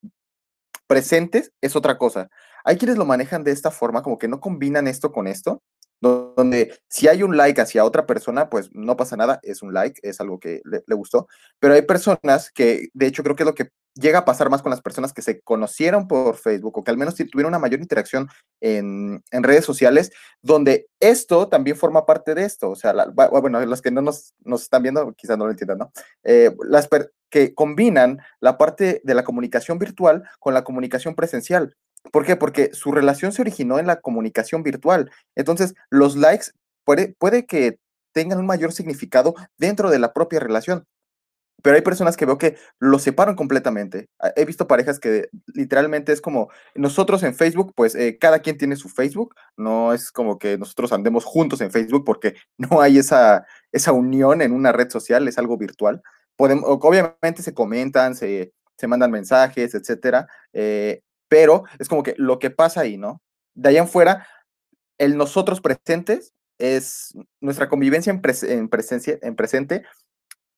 presentes 0.86 1.52
es 1.60 1.76
otra 1.76 1.98
cosa. 1.98 2.28
Hay 2.64 2.76
quienes 2.76 2.98
lo 2.98 3.06
manejan 3.06 3.44
de 3.44 3.52
esta 3.52 3.70
forma, 3.70 4.02
como 4.02 4.18
que 4.18 4.28
no 4.28 4.40
combinan 4.40 4.88
esto 4.88 5.12
con 5.12 5.26
esto, 5.26 5.62
donde 6.00 6.78
si 6.88 7.08
hay 7.08 7.22
un 7.22 7.36
like 7.36 7.60
hacia 7.60 7.84
otra 7.84 8.06
persona, 8.06 8.48
pues 8.48 8.70
no 8.72 8.96
pasa 8.96 9.16
nada, 9.16 9.40
es 9.42 9.62
un 9.62 9.74
like, 9.74 10.00
es 10.02 10.20
algo 10.20 10.40
que 10.40 10.62
le, 10.64 10.94
gustó, 10.94 11.28
pero 11.58 11.74
hay 11.74 11.82
personas 11.82 12.50
que, 12.50 12.88
de 12.94 13.06
hecho, 13.06 13.22
creo 13.22 13.36
que 13.36 13.42
es 13.42 13.46
lo 13.46 13.54
que 13.54 13.70
llega 13.94 14.20
a 14.20 14.24
pasar 14.24 14.50
más 14.50 14.62
con 14.62 14.70
las 14.70 14.80
personas 14.80 15.12
que 15.12 15.22
se 15.22 15.40
conocieron 15.40 16.06
por 16.08 16.36
Facebook 16.36 16.78
o 16.78 16.84
que 16.84 16.90
al 16.90 16.96
menos 16.96 17.14
tuvieron 17.14 17.50
una 17.50 17.58
mayor 17.58 17.80
interacción 17.80 18.28
en, 18.60 19.22
redes 19.30 19.64
sociales, 19.64 20.12
donde 20.42 20.86
esto 21.00 21.48
también 21.48 21.76
forma 21.76 22.06
parte 22.06 22.34
de 22.34 22.44
esto. 22.44 22.70
O 22.70 22.76
sea, 22.76 22.94
bueno, 23.14 23.64
los 23.66 23.82
que 23.82 23.90
no 23.90 24.00
nos, 24.00 24.32
están 24.62 24.82
viendo 24.82 25.12
quizás 25.14 25.36
no 25.36 25.46
lo 25.46 25.50
entiendan, 25.50 25.78
¿no? 25.78 25.92
Eh, 26.22 26.54
las 26.68 26.88
que 27.30 27.54
combinan 27.54 28.18
la 28.40 28.58
parte 28.58 29.00
de 29.04 29.14
la 29.14 29.24
comunicación 29.24 29.78
virtual 29.78 30.24
con 30.38 30.54
la 30.54 30.64
comunicación 30.64 31.14
presencial. 31.14 31.76
¿Por 32.12 32.24
qué? 32.24 32.36
Porque 32.36 32.70
su 32.72 32.92
relación 32.92 33.32
se 33.32 33.42
originó 33.42 33.78
en 33.78 33.86
la 33.86 34.00
comunicación 34.00 34.62
virtual. 34.62 35.10
Entonces, 35.36 35.74
los 35.90 36.16
likes 36.16 36.46
puede, 36.84 37.14
puede 37.18 37.46
que 37.46 37.78
tengan 38.12 38.38
un 38.38 38.46
mayor 38.46 38.72
significado 38.72 39.34
dentro 39.58 39.90
de 39.90 39.98
la 39.98 40.12
propia 40.12 40.40
relación. 40.40 40.86
Pero 41.62 41.76
hay 41.76 41.82
personas 41.82 42.16
que 42.16 42.26
veo 42.26 42.38
que 42.38 42.56
lo 42.78 42.98
separan 42.98 43.36
completamente. 43.36 44.08
Ah, 44.18 44.32
he 44.36 44.44
visto 44.44 44.66
parejas 44.66 44.98
que 44.98 45.28
literalmente 45.54 46.12
es 46.12 46.20
como 46.20 46.50
nosotros 46.74 47.22
en 47.22 47.34
Facebook, 47.34 47.72
pues 47.76 47.94
eh, 47.94 48.18
cada 48.18 48.40
quien 48.40 48.56
tiene 48.58 48.76
su 48.76 48.88
Facebook. 48.88 49.34
No 49.56 49.92
es 49.92 50.10
como 50.10 50.38
que 50.38 50.58
nosotros 50.58 50.92
andemos 50.92 51.24
juntos 51.24 51.60
en 51.60 51.70
Facebook 51.70 52.04
porque 52.04 52.34
no 52.58 52.80
hay 52.80 52.98
esa, 52.98 53.46
esa 53.72 53.92
unión 53.92 54.42
en 54.42 54.52
una 54.52 54.72
red 54.72 54.90
social, 54.90 55.28
es 55.28 55.38
algo 55.38 55.56
virtual. 55.58 56.02
Obviamente 56.38 57.42
se 57.42 57.52
comentan, 57.52 58.14
se, 58.14 58.52
se 58.78 58.86
mandan 58.86 59.10
mensajes, 59.10 59.74
etcétera. 59.74 60.26
Eh, 60.54 61.02
pero 61.30 61.64
es 61.78 61.88
como 61.88 62.02
que 62.02 62.14
lo 62.18 62.38
que 62.38 62.50
pasa 62.50 62.82
ahí, 62.82 62.98
¿no? 62.98 63.22
De 63.54 63.70
allá 63.70 63.80
en 63.80 63.88
fuera, 63.88 64.26
el 64.98 65.16
nosotros 65.16 65.62
presentes 65.62 66.34
es 66.58 67.14
nuestra 67.40 67.70
convivencia 67.70 68.10
en, 68.10 68.20
presencia, 68.20 69.18
en 69.22 69.36
presente 69.36 69.82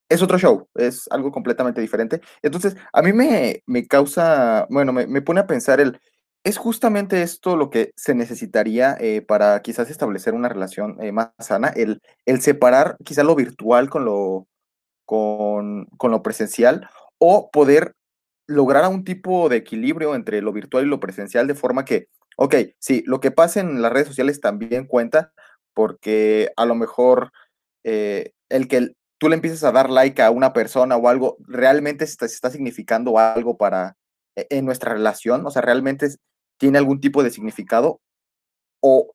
es 0.08 0.22
otro 0.22 0.38
show, 0.38 0.68
es 0.74 1.06
algo 1.10 1.30
completamente 1.30 1.80
diferente. 1.80 2.20
Entonces, 2.42 2.76
a 2.92 3.02
mí 3.02 3.12
me, 3.12 3.62
me 3.66 3.86
causa, 3.86 4.66
bueno, 4.68 4.92
me, 4.92 5.06
me, 5.06 5.22
pone 5.22 5.40
a 5.40 5.46
pensar 5.46 5.80
el, 5.80 6.00
¿es 6.44 6.58
justamente 6.58 7.22
esto 7.22 7.56
lo 7.56 7.70
que 7.70 7.92
se 7.96 8.14
necesitaría 8.14 8.96
eh, 9.00 9.22
para 9.22 9.60
quizás 9.62 9.90
establecer 9.90 10.34
una 10.34 10.48
relación 10.48 10.98
eh, 11.00 11.12
más 11.12 11.30
sana? 11.38 11.68
El, 11.68 12.00
el 12.26 12.40
separar 12.40 12.96
quizás 13.04 13.24
lo 13.24 13.36
virtual 13.36 13.88
con 13.88 14.04
lo, 14.04 14.48
con, 15.06 15.86
con 15.96 16.10
lo 16.10 16.22
presencial 16.22 16.88
o 17.18 17.50
poder 17.50 17.94
lograr 18.52 18.88
un 18.88 19.04
tipo 19.04 19.48
de 19.48 19.56
equilibrio 19.56 20.14
entre 20.14 20.42
lo 20.42 20.52
virtual 20.52 20.84
y 20.84 20.88
lo 20.88 21.00
presencial 21.00 21.46
de 21.46 21.54
forma 21.54 21.84
que, 21.84 22.08
ok, 22.36 22.54
sí, 22.78 23.02
lo 23.06 23.20
que 23.20 23.30
pasa 23.30 23.60
en 23.60 23.82
las 23.82 23.92
redes 23.92 24.08
sociales 24.08 24.40
también 24.40 24.86
cuenta 24.86 25.32
porque 25.74 26.52
a 26.56 26.66
lo 26.66 26.74
mejor 26.74 27.32
eh, 27.84 28.32
el 28.48 28.68
que 28.68 28.94
tú 29.18 29.28
le 29.28 29.36
empieces 29.36 29.64
a 29.64 29.72
dar 29.72 29.90
like 29.90 30.20
a 30.22 30.30
una 30.30 30.52
persona 30.52 30.96
o 30.96 31.08
algo, 31.08 31.36
realmente 31.40 32.04
está, 32.04 32.26
está 32.26 32.50
significando 32.50 33.18
algo 33.18 33.56
para 33.56 33.96
e, 34.36 34.46
en 34.50 34.64
nuestra 34.64 34.92
relación, 34.92 35.46
o 35.46 35.50
sea, 35.50 35.62
realmente 35.62 36.08
tiene 36.58 36.78
algún 36.78 37.00
tipo 37.00 37.22
de 37.22 37.30
significado 37.30 38.00
o, 38.80 39.14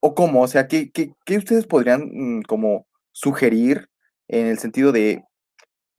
o 0.00 0.14
cómo, 0.14 0.42
o 0.42 0.48
sea, 0.48 0.68
¿qué, 0.68 0.90
qué, 0.90 1.14
qué 1.24 1.38
ustedes 1.38 1.66
podrían 1.66 2.10
mm, 2.12 2.42
como 2.42 2.86
sugerir 3.12 3.88
en 4.28 4.46
el 4.46 4.58
sentido 4.58 4.92
de 4.92 5.24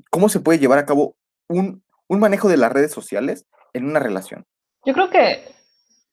cómo 0.09 0.29
se 0.29 0.39
puede 0.39 0.59
llevar 0.59 0.79
a 0.79 0.85
cabo 0.85 1.15
un, 1.47 1.83
un 2.07 2.19
manejo 2.19 2.47
de 2.47 2.57
las 2.57 2.71
redes 2.71 2.91
sociales 2.91 3.45
en 3.73 3.85
una 3.85 3.99
relación? 3.99 4.45
Yo 4.85 4.93
creo 4.93 5.09
que, 5.09 5.53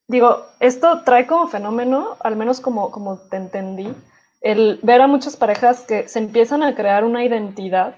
digo, 0.09 0.47
esto 0.61 1.03
trae 1.05 1.27
como 1.27 1.49
fenómeno, 1.49 2.17
al 2.21 2.37
menos 2.37 2.61
como, 2.61 2.91
como 2.91 3.19
te 3.19 3.37
entendí, 3.37 3.95
el 4.41 4.79
ver 4.83 5.01
a 5.01 5.07
muchas 5.07 5.37
parejas 5.37 5.83
que 5.83 6.09
se 6.09 6.19
empiezan 6.19 6.63
a 6.63 6.75
crear 6.75 7.05
una 7.05 7.25
identidad 7.25 7.97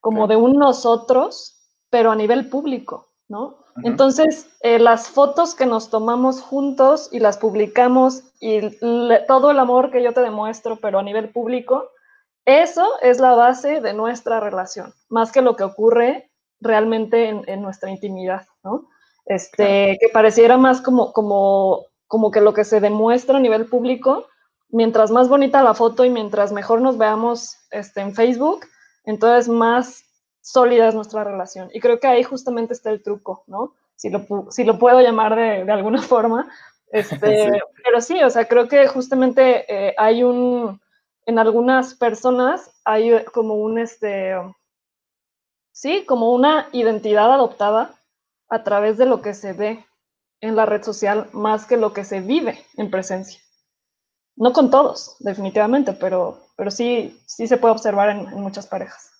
como 0.00 0.26
de 0.26 0.36
un 0.36 0.54
nosotros, 0.54 1.58
pero 1.90 2.10
a 2.10 2.16
nivel 2.16 2.48
público, 2.48 3.08
¿no? 3.28 3.58
Entonces, 3.84 4.48
eh, 4.62 4.78
las 4.78 5.08
fotos 5.08 5.54
que 5.54 5.66
nos 5.66 5.90
tomamos 5.90 6.40
juntos 6.40 7.08
y 7.12 7.20
las 7.20 7.38
publicamos 7.38 8.24
y 8.40 8.60
todo 9.26 9.50
el 9.50 9.58
amor 9.58 9.90
que 9.90 10.02
yo 10.02 10.12
te 10.12 10.20
demuestro, 10.20 10.76
pero 10.76 10.98
a 10.98 11.02
nivel 11.02 11.30
público, 11.30 11.88
eso 12.44 12.86
es 13.00 13.20
la 13.20 13.34
base 13.34 13.80
de 13.80 13.94
nuestra 13.94 14.40
relación, 14.40 14.92
más 15.08 15.30
que 15.30 15.42
lo 15.42 15.56
que 15.56 15.64
ocurre 15.64 16.29
realmente 16.60 17.28
en, 17.28 17.62
nuestra 17.62 17.90
intimidad, 17.90 18.46
¿no? 18.62 18.88
Este, 19.26 19.96
que 20.00 20.08
pareciera 20.12 20.56
más 20.56 20.80
como, 20.80 21.12
como, 21.12 21.86
como 22.06 22.30
que 22.30 22.40
lo 22.40 22.52
que 22.52 22.64
se 22.64 22.80
demuestra 22.80 23.36
a 23.36 23.40
nivel 23.40 23.66
público, 23.66 24.26
mientras 24.68 25.10
más 25.10 25.28
bonita 25.28 25.62
la 25.62 25.74
foto 25.74 26.04
y 26.04 26.10
mientras 26.10 26.52
mejor 26.52 26.80
nos 26.80 26.98
veamos 26.98 27.56
este, 27.70 28.00
en 28.00 28.14
Facebook, 28.14 28.66
entonces 29.04 29.48
más 29.48 30.04
sólida 30.40 30.88
es 30.88 30.94
nuestra 30.94 31.24
relación. 31.24 31.70
Y 31.72 31.80
creo 31.80 32.00
que 32.00 32.06
ahí 32.06 32.22
justamente 32.22 32.72
está 32.72 32.90
el 32.90 33.02
truco, 33.02 33.44
¿no? 33.46 33.74
Si 33.94 34.10
lo, 34.10 34.50
si 34.50 34.64
lo 34.64 34.78
puedo 34.78 35.00
llamar 35.00 35.36
de, 35.36 35.64
de 35.64 35.72
alguna 35.72 36.02
forma. 36.02 36.50
Este, 36.90 37.50
Pero 37.84 38.00
sí, 38.00 38.20
o 38.22 38.30
sea, 38.30 38.46
creo 38.48 38.66
que 38.68 38.88
justamente 38.88 39.64
eh, 39.68 39.94
hay 39.96 40.24
un, 40.24 40.80
en 41.26 41.38
algunas 41.38 41.94
personas 41.94 42.70
hay 42.84 43.24
como 43.26 43.54
un, 43.54 43.78
este, 43.78 44.34
sí, 45.80 46.04
como 46.06 46.34
una 46.34 46.68
identidad 46.72 47.32
adoptada 47.32 47.94
a 48.50 48.62
través 48.64 48.98
de 48.98 49.06
lo 49.06 49.22
que 49.22 49.32
se 49.32 49.54
ve 49.54 49.82
en 50.42 50.54
la 50.54 50.66
red 50.66 50.82
social 50.82 51.30
más 51.32 51.64
que 51.64 51.78
lo 51.78 51.94
que 51.94 52.04
se 52.04 52.20
vive 52.20 52.58
en 52.76 52.90
presencia. 52.90 53.40
No 54.36 54.52
con 54.52 54.70
todos, 54.70 55.16
definitivamente, 55.20 55.94
pero, 55.94 56.38
pero 56.54 56.70
sí, 56.70 57.18
sí 57.26 57.46
se 57.46 57.56
puede 57.56 57.72
observar 57.72 58.10
en, 58.10 58.28
muchas 58.42 58.66
parejas. 58.66 59.10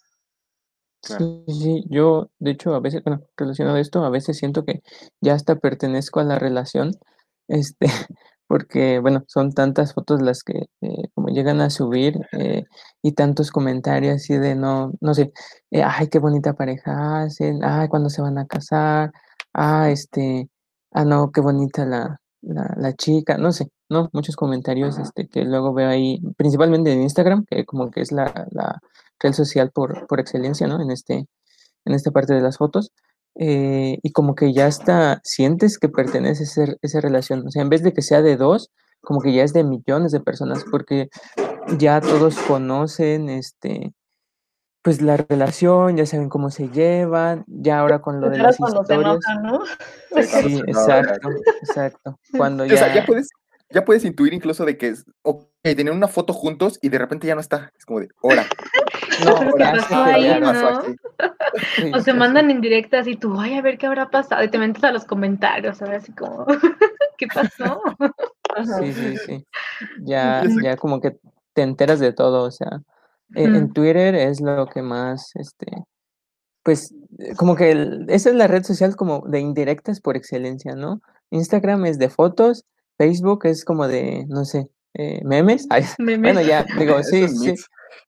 Sí, 1.02 1.44
sí, 1.46 1.84
yo 1.88 2.28
de 2.38 2.50
hecho 2.50 2.74
a 2.74 2.80
veces, 2.80 3.02
bueno, 3.04 3.22
relacionado 3.38 3.78
a 3.78 3.80
esto, 3.80 4.04
a 4.04 4.10
veces 4.10 4.36
siento 4.36 4.66
que 4.66 4.82
ya 5.22 5.32
hasta 5.32 5.56
pertenezco 5.56 6.20
a 6.20 6.24
la 6.24 6.38
relación, 6.38 6.92
este, 7.48 7.86
porque, 8.50 8.98
bueno, 8.98 9.22
son 9.28 9.52
tantas 9.52 9.94
fotos 9.94 10.20
las 10.22 10.42
que 10.42 10.66
eh, 10.80 11.08
como 11.14 11.28
llegan 11.28 11.60
a 11.60 11.70
subir 11.70 12.18
eh, 12.32 12.64
y 13.00 13.12
tantos 13.12 13.52
comentarios 13.52 14.16
así 14.16 14.36
de 14.38 14.56
no, 14.56 14.92
no 15.00 15.14
sé, 15.14 15.32
eh, 15.70 15.84
ay, 15.84 16.08
qué 16.08 16.18
bonita 16.18 16.54
pareja 16.54 17.22
hacen, 17.22 17.62
ay, 17.62 17.86
cuándo 17.86 18.10
se 18.10 18.22
van 18.22 18.38
a 18.38 18.46
casar, 18.48 19.12
ah, 19.54 19.88
este, 19.90 20.48
ah, 20.90 21.04
no, 21.04 21.30
qué 21.30 21.40
bonita 21.40 21.86
la, 21.86 22.20
la, 22.42 22.92
chica, 22.94 23.38
no 23.38 23.52
sé, 23.52 23.68
¿no? 23.88 24.10
Muchos 24.12 24.34
comentarios 24.34 24.98
este, 24.98 25.28
que 25.28 25.44
luego 25.44 25.72
veo 25.72 25.88
ahí, 25.88 26.20
principalmente 26.36 26.92
en 26.92 27.02
Instagram, 27.02 27.44
que 27.48 27.64
como 27.64 27.92
que 27.92 28.00
es 28.00 28.10
la, 28.10 28.48
la 28.50 28.80
red 29.20 29.32
social 29.32 29.70
por, 29.70 30.08
por 30.08 30.18
excelencia, 30.18 30.66
¿no? 30.66 30.82
En, 30.82 30.90
este, 30.90 31.28
en 31.84 31.94
esta 31.94 32.10
parte 32.10 32.34
de 32.34 32.40
las 32.40 32.58
fotos. 32.58 32.90
Eh, 33.36 33.98
y 34.02 34.12
como 34.12 34.34
que 34.34 34.52
ya 34.52 34.66
está, 34.66 35.20
sientes 35.24 35.78
que 35.78 35.88
pertenece 35.88 36.44
a 36.44 36.74
esa 36.82 37.00
relación. 37.00 37.46
O 37.46 37.50
sea, 37.50 37.62
en 37.62 37.68
vez 37.68 37.82
de 37.82 37.92
que 37.92 38.02
sea 38.02 38.22
de 38.22 38.36
dos, 38.36 38.70
como 39.00 39.20
que 39.20 39.32
ya 39.32 39.44
es 39.44 39.52
de 39.52 39.64
millones 39.64 40.12
de 40.12 40.20
personas, 40.20 40.64
porque 40.70 41.08
ya 41.78 42.00
todos 42.00 42.36
conocen, 42.38 43.28
este, 43.28 43.92
pues 44.82 45.02
la 45.02 45.16
relación, 45.16 45.96
ya 45.96 46.06
saben 46.06 46.28
cómo 46.28 46.50
se 46.50 46.68
llevan, 46.68 47.44
ya 47.46 47.80
ahora 47.80 48.00
con 48.00 48.20
lo 48.20 48.30
de 48.30 48.38
las 48.38 48.58
historias. 48.58 49.18
¿no? 49.42 49.60
Sí, 50.22 50.60
exacto, 50.66 51.28
exacto. 51.62 52.18
Cuando 52.36 52.64
ya... 52.64 52.74
O 52.74 52.76
sea, 52.78 52.94
ya 52.94 53.06
puedes, 53.06 53.28
ya 53.70 53.84
puedes 53.84 54.04
intuir 54.04 54.34
incluso 54.34 54.64
de 54.64 54.76
que 54.76 54.88
es, 54.88 55.04
ok, 55.22 55.46
tienen 55.62 55.94
una 55.94 56.08
foto 56.08 56.32
juntos 56.32 56.78
y 56.82 56.88
de 56.88 56.98
repente 56.98 57.26
ya 57.26 57.34
no 57.34 57.40
está. 57.40 57.72
Es 57.78 57.84
como 57.84 58.00
de, 58.00 58.08
hora. 58.22 58.46
No, 59.24 60.04
ahí, 60.04 60.40
¿no? 60.40 60.82
o 61.94 62.00
se 62.00 62.14
mandan 62.14 62.50
indirectas 62.50 63.06
y 63.06 63.16
tú, 63.16 63.38
ay, 63.38 63.54
a 63.54 63.62
ver 63.62 63.78
qué 63.78 63.86
habrá 63.86 64.10
pasado. 64.10 64.42
Y 64.44 64.48
te 64.48 64.58
metes 64.58 64.82
a 64.84 64.92
los 64.92 65.04
comentarios, 65.04 65.78
¿sabes? 65.78 66.02
Así 66.02 66.12
como, 66.12 66.46
¿qué 67.18 67.26
pasó? 67.26 67.80
Sí, 68.80 68.92
sí, 68.92 69.16
sí. 69.16 69.46
Ya, 70.00 70.42
ya 70.60 70.76
como 70.76 71.00
que 71.00 71.16
te 71.52 71.62
enteras 71.62 72.00
de 72.00 72.12
todo, 72.12 72.42
o 72.42 72.50
sea, 72.50 72.82
e, 73.36 73.44
en 73.44 73.72
Twitter 73.72 74.16
es 74.16 74.40
lo 74.40 74.66
que 74.66 74.82
más, 74.82 75.30
este, 75.36 75.68
pues, 76.64 76.92
como 77.36 77.54
que 77.54 77.70
esa 78.08 78.30
es 78.30 78.34
la 78.34 78.48
red 78.48 78.64
social 78.64 78.96
como 78.96 79.20
de 79.20 79.38
indirectas 79.38 80.00
por 80.00 80.16
excelencia, 80.16 80.74
¿no? 80.74 81.00
Instagram 81.30 81.86
es 81.86 82.00
de 82.00 82.10
fotos, 82.10 82.66
Facebook 82.98 83.46
es 83.46 83.64
como 83.64 83.86
de, 83.86 84.26
no 84.28 84.44
sé, 84.44 84.68
eh, 84.94 85.20
memes. 85.24 85.68
Bueno, 85.98 86.42
ya, 86.42 86.66
digo, 86.76 87.02
sí, 87.04 87.28
sí, 87.28 87.54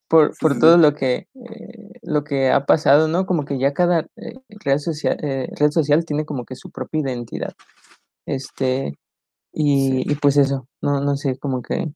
por, 0.08 0.36
por 0.38 0.58
todo 0.58 0.76
lo 0.76 0.94
que, 0.94 1.28
eh, 1.34 1.92
lo 2.02 2.24
que 2.24 2.50
ha 2.50 2.66
pasado, 2.66 3.08
¿no? 3.08 3.26
Como 3.26 3.44
que 3.44 3.58
ya 3.58 3.72
cada 3.72 4.06
eh, 4.16 4.34
red, 4.64 4.78
social, 4.78 5.16
red 5.20 5.70
social 5.70 6.04
tiene 6.04 6.24
como 6.24 6.44
que 6.44 6.56
su 6.56 6.70
propia 6.70 7.00
identidad. 7.00 7.52
Este, 8.26 8.98
y, 9.52 10.10
y 10.10 10.14
pues 10.16 10.36
eso, 10.36 10.68
no, 10.80 11.00
no 11.00 11.16
sé, 11.16 11.38
como 11.38 11.62
que... 11.62 11.92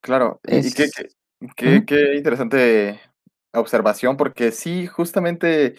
Claro, 0.00 0.40
y 0.44 0.72
qué, 0.72 0.88
qué, 1.56 1.84
qué, 1.86 2.14
interesante 2.16 3.00
observación, 3.52 4.16
porque 4.16 4.50
sí, 4.50 4.86
justamente 4.86 5.76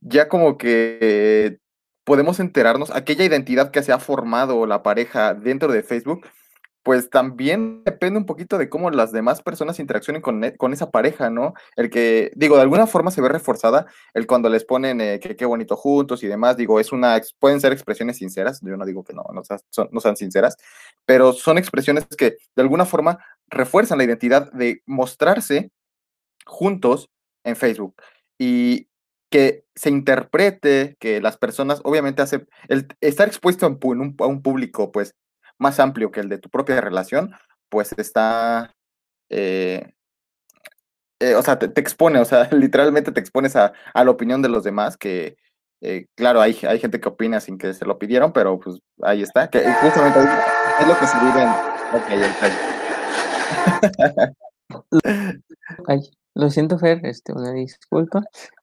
ya 0.00 0.28
como 0.28 0.58
que 0.58 1.60
podemos 2.04 2.40
enterarnos, 2.40 2.90
aquella 2.90 3.24
identidad 3.24 3.70
que 3.70 3.82
se 3.82 3.92
ha 3.92 3.98
formado 3.98 4.66
la 4.66 4.82
pareja 4.82 5.34
dentro 5.34 5.72
de 5.72 5.82
Facebook, 5.82 6.26
pues 6.82 7.10
también 7.10 7.82
depende 7.84 8.18
un 8.18 8.26
poquito 8.26 8.58
de 8.58 8.68
cómo 8.68 8.90
las 8.90 9.12
demás 9.12 9.42
personas 9.42 9.78
interaccionen 9.78 10.22
con, 10.22 10.42
e, 10.44 10.56
con 10.56 10.72
esa 10.72 10.90
pareja, 10.90 11.30
¿no? 11.30 11.54
El 11.76 11.90
que, 11.90 12.32
digo, 12.34 12.56
de 12.56 12.62
alguna 12.62 12.86
forma 12.86 13.10
se 13.10 13.20
ve 13.20 13.28
reforzada 13.28 13.86
el 14.14 14.26
cuando 14.26 14.48
les 14.48 14.64
ponen 14.64 15.00
eh, 15.00 15.20
que 15.20 15.36
qué 15.36 15.44
bonito 15.44 15.76
juntos 15.76 16.22
y 16.22 16.28
demás, 16.28 16.56
digo, 16.56 16.80
es 16.80 16.92
una, 16.92 17.20
pueden 17.38 17.60
ser 17.60 17.72
expresiones 17.72 18.18
sinceras, 18.18 18.60
yo 18.62 18.76
no 18.76 18.84
digo 18.84 19.04
que 19.04 19.14
no, 19.14 19.24
no, 19.32 19.42
son, 19.70 19.88
no 19.92 20.00
sean 20.00 20.16
sinceras, 20.16 20.56
pero 21.06 21.32
son 21.32 21.58
expresiones 21.58 22.06
que 22.06 22.36
de 22.54 22.62
alguna 22.62 22.84
forma 22.84 23.18
refuerzan 23.48 23.98
la 23.98 24.04
identidad 24.04 24.50
de 24.52 24.82
mostrarse 24.86 25.70
juntos 26.46 27.10
en 27.44 27.56
Facebook. 27.56 27.94
Y 28.38 28.88
que 29.32 29.64
se 29.74 29.88
interprete, 29.88 30.96
que 31.00 31.22
las 31.22 31.38
personas, 31.38 31.80
obviamente, 31.84 32.20
hace, 32.20 32.46
el 32.68 32.86
estar 33.00 33.26
expuesto 33.26 33.64
a 33.64 33.68
un, 33.70 34.42
público, 34.42 34.92
pues, 34.92 35.14
más 35.62 35.80
amplio 35.80 36.10
que 36.10 36.20
el 36.20 36.28
de 36.28 36.38
tu 36.38 36.50
propia 36.50 36.80
relación, 36.80 37.32
pues 37.70 37.92
está, 37.96 38.74
eh, 39.30 39.94
eh, 41.20 41.34
o 41.36 41.42
sea, 41.42 41.58
te, 41.58 41.80
expone, 41.80 42.18
o 42.18 42.24
sea, 42.24 42.48
literalmente 42.52 43.12
te 43.12 43.20
expones 43.20 43.56
a, 43.56 43.72
la 43.94 44.10
opinión 44.10 44.42
de 44.42 44.48
los 44.48 44.64
demás, 44.64 44.96
que, 44.96 45.36
eh, 45.80 46.06
claro, 46.16 46.40
hay, 46.40 46.58
hay 46.68 46.78
gente 46.78 47.00
que 47.00 47.08
opina 47.08 47.40
sin 47.40 47.58
que 47.58 47.72
se 47.72 47.86
lo 47.86 47.98
pidieron, 47.98 48.32
pero 48.32 48.58
pues 48.58 48.78
ahí 49.02 49.22
está, 49.22 49.48
que 49.48 49.60
justamente 49.60 50.20
es 50.80 50.86
lo 50.86 50.98
que 50.98 51.06
se 51.06 51.18
vive 51.20 51.42
en... 51.42 51.48
Ok, 51.94 52.08
lo 56.34 56.50
siento, 56.50 56.78
Fer, 56.78 57.04
este, 57.04 57.32
una 57.32 57.52
disculpa, 57.52 58.22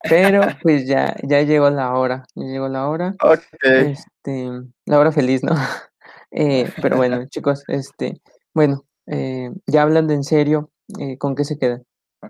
pero 0.10 0.42
pues 0.62 0.88
ya, 0.88 1.16
ya 1.24 1.42
llegó 1.44 1.70
la 1.70 1.94
hora, 1.94 2.26
ya 2.36 2.46
llegó 2.46 2.68
la 2.68 2.88
hora. 2.88 3.16
Este, 3.62 4.50
la 4.86 5.00
hora 5.00 5.12
feliz, 5.12 5.44
¿no? 5.44 5.56
Eh, 6.32 6.72
pero 6.82 6.98
bueno, 6.98 7.26
chicos, 7.28 7.64
este, 7.68 8.22
bueno, 8.54 8.86
eh, 9.08 9.52
ya 9.68 9.84
hablando 9.84 10.14
en 10.14 10.24
serio, 10.24 10.72
eh, 11.00 11.18
¿con 11.18 11.36
qué 11.36 11.46
se 11.46 11.58
queda? 11.58 11.82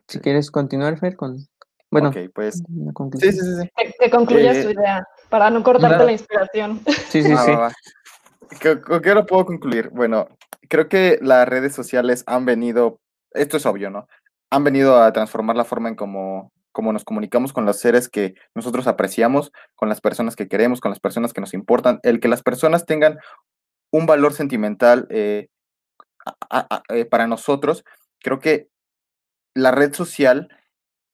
Si 0.08 0.20
quieres 0.20 0.52
continuar, 0.52 1.00
Fer, 1.00 1.16
con, 1.16 1.38
bueno, 1.92 2.12
pues, 2.36 2.62
sí, 3.20 3.32
sí, 3.32 3.40
sí. 3.40 3.70
Que, 4.00 4.10
concluyas 4.12 4.64
tu 4.64 4.70
idea, 4.70 5.04
para 5.30 5.50
no 5.50 5.64
cortarte 5.64 6.06
la 6.06 6.12
inspiración. 6.12 6.82
Sí, 7.10 7.24
sí, 7.24 7.34
sí. 7.36 8.72
¿Con 8.86 9.02
qué 9.02 9.16
lo 9.16 9.26
puedo 9.26 9.46
concluir? 9.46 9.90
Bueno, 9.90 10.28
creo 10.70 10.88
que 10.88 11.18
las 11.22 11.48
redes 11.48 11.74
sociales 11.74 12.24
han 12.28 12.46
venido, 12.46 13.00
esto 13.32 13.58
es 13.58 13.66
obvio, 13.66 13.90
¿no? 13.90 14.08
han 14.50 14.64
venido 14.64 15.02
a 15.02 15.12
transformar 15.14 15.56
la 15.56 15.66
forma 15.66 15.90
en 15.90 15.96
cómo, 15.96 16.52
nos 16.94 17.04
comunicamos 17.04 17.54
con 17.54 17.66
los 17.66 17.80
seres 17.80 18.10
que 18.10 18.36
nosotros 18.56 18.88
apreciamos, 18.88 19.52
con 19.76 19.90
las 19.90 20.02
personas 20.02 20.36
que 20.36 20.48
queremos, 20.48 20.80
con 20.80 20.92
las 20.92 21.00
personas 21.00 21.34
que 21.34 21.42
nos 21.42 21.54
importan. 21.54 22.00
El 22.04 22.20
que 22.20 22.30
las 22.30 22.42
personas 22.42 22.86
tengan 22.86 23.20
un 23.92 24.06
valor 24.06 24.34
sentimental 24.34 25.08
eh, 25.10 25.48
eh, 26.90 27.06
para 27.06 27.28
nosotros, 27.28 27.84
creo 28.20 28.40
que 28.40 28.70
la 29.56 29.72
red 29.72 29.94
social 29.94 30.50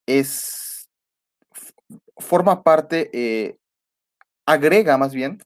es 0.08 0.90
forma 2.18 2.64
parte, 2.64 3.10
eh, 3.14 3.58
agrega 4.46 4.98
más 4.98 5.14
bien 5.14 5.40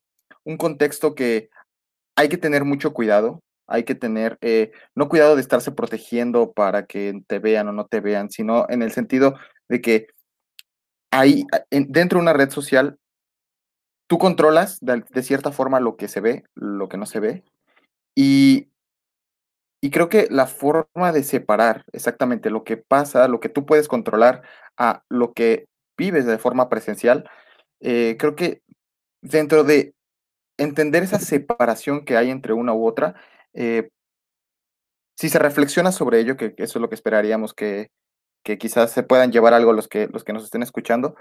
un 0.44 0.58
contexto 0.58 1.16
que 1.16 1.50
hay 2.16 2.30
que 2.30 2.38
tener 2.38 2.66
mucho 2.66 2.94
cuidado, 2.94 3.42
hay 3.68 3.84
que 3.84 3.96
tener 3.96 4.40
no 4.96 5.10
cuidado 5.10 5.36
de 5.36 5.42
estarse 5.42 5.72
protegiendo 5.72 6.52
para 6.52 6.86
que 6.86 7.22
te 7.28 7.40
vean 7.40 7.68
o 7.68 7.72
no 7.72 7.86
te 7.86 8.00
vean, 8.02 8.32
sino 8.32 8.66
en 8.70 8.82
el 8.82 8.92
sentido 8.92 9.36
de 9.70 9.82
que 9.82 10.08
ahí, 11.12 11.46
dentro 11.70 12.18
de 12.18 12.24
una 12.24 12.34
red 12.34 12.50
social, 12.50 12.99
tú 14.10 14.18
controlas 14.18 14.80
de, 14.82 15.04
cierta 15.22 15.52
forma 15.52 15.80
lo 15.80 15.96
que 15.96 16.08
se 16.08 16.20
ve, 16.20 16.44
lo 16.56 16.90
que 16.90 16.98
no 16.98 17.06
se 17.06 17.20
ve, 17.20 17.44
y, 18.16 18.70
y 19.82 19.92
creo 19.92 20.10
que 20.10 20.28
la 20.32 20.48
forma 20.48 21.12
de 21.14 21.24
separar 21.24 21.86
exactamente 21.94 22.50
lo 22.50 22.64
que 22.64 22.76
pasa, 22.76 23.28
lo 23.28 23.40
que 23.40 23.50
tú 23.50 23.68
puedes 23.68 23.88
controlar 23.88 24.42
a 24.78 25.04
lo 25.10 25.34
que 25.34 25.68
vives 25.96 26.26
de 26.26 26.40
forma 26.40 26.70
presencial, 26.70 27.30
eh, 27.82 28.16
creo 28.18 28.36
que 28.36 28.62
dentro 29.22 29.64
de 29.64 29.94
entender 30.58 31.04
esa 31.04 31.20
separación 31.20 32.04
que 32.04 32.18
hay 32.18 32.32
entre 32.32 32.54
una 32.54 32.74
u 32.74 32.88
otra, 32.88 33.14
eh, 33.54 33.90
si 35.18 35.30
se 35.30 35.38
reflexiona 35.38 35.92
sobre 35.92 36.20
ello, 36.20 36.36
que, 36.36 36.56
eso 36.58 36.80
es 36.80 36.82
lo 36.82 36.90
que 36.90 36.96
esperaríamos 36.96 37.54
que, 37.54 37.92
quizás 38.58 38.92
se 38.92 39.04
puedan 39.04 39.32
llevar 39.32 39.54
algo 39.54 39.74
los 39.74 39.88
que, 39.88 40.08
los 40.08 40.24
que 40.24 40.34
nos 40.34 40.44
estén 40.44 40.64
escuchando, 40.64 41.16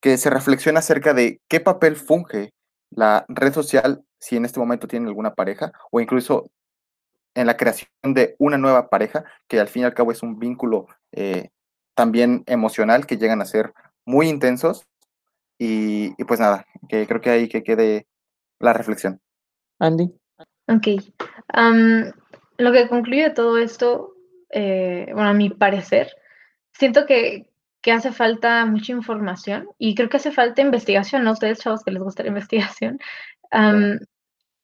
que 0.00 0.16
se 0.18 0.30
reflexiona 0.30 0.80
acerca 0.80 1.14
de 1.14 1.40
qué 1.48 1.60
papel 1.60 1.96
funge 1.96 2.52
la 2.90 3.24
red 3.28 3.52
social 3.52 4.02
si 4.18 4.36
en 4.36 4.44
este 4.44 4.60
momento 4.60 4.88
tiene 4.88 5.08
alguna 5.08 5.34
pareja 5.34 5.72
o 5.90 6.00
incluso 6.00 6.50
en 7.34 7.46
la 7.46 7.56
creación 7.56 7.90
de 8.02 8.34
una 8.38 8.58
nueva 8.58 8.90
pareja, 8.90 9.24
que 9.48 9.60
al 9.60 9.68
fin 9.68 9.82
y 9.82 9.84
al 9.84 9.94
cabo 9.94 10.12
es 10.12 10.22
un 10.22 10.38
vínculo 10.38 10.86
eh, 11.12 11.50
también 11.94 12.42
emocional 12.46 13.06
que 13.06 13.18
llegan 13.18 13.40
a 13.40 13.46
ser 13.46 13.72
muy 14.04 14.28
intensos. 14.28 14.86
Y, 15.58 16.14
y, 16.16 16.24
pues 16.24 16.40
nada, 16.40 16.66
que 16.88 17.06
creo 17.06 17.20
que 17.20 17.30
ahí 17.30 17.48
que 17.48 17.62
quede 17.62 18.06
la 18.58 18.72
reflexión. 18.72 19.20
Andy. 19.78 20.10
Ok. 20.68 20.86
lo 22.58 22.72
que 22.72 22.88
concluye 22.88 23.30
todo 23.30 23.58
esto, 23.58 24.14
eh, 24.50 25.06
bueno, 25.12 25.28
a 25.28 25.34
mi 25.34 25.50
parecer, 25.50 26.16
siento 26.72 27.06
que, 27.06 27.49
hace 27.86 28.12
falta 28.12 28.64
mucha 28.66 28.92
información 28.92 29.68
y 29.78 29.94
creo 29.94 30.08
que 30.08 30.18
hace 30.18 30.32
falta 30.32 30.60
investigación, 30.62 31.24
¿no? 31.24 31.32
Ustedes, 31.32 31.60
chavos, 31.60 31.82
que 31.82 31.90
les 31.92 32.02
gusta 32.02 32.22
la 32.22 32.28
investigación. 32.28 32.98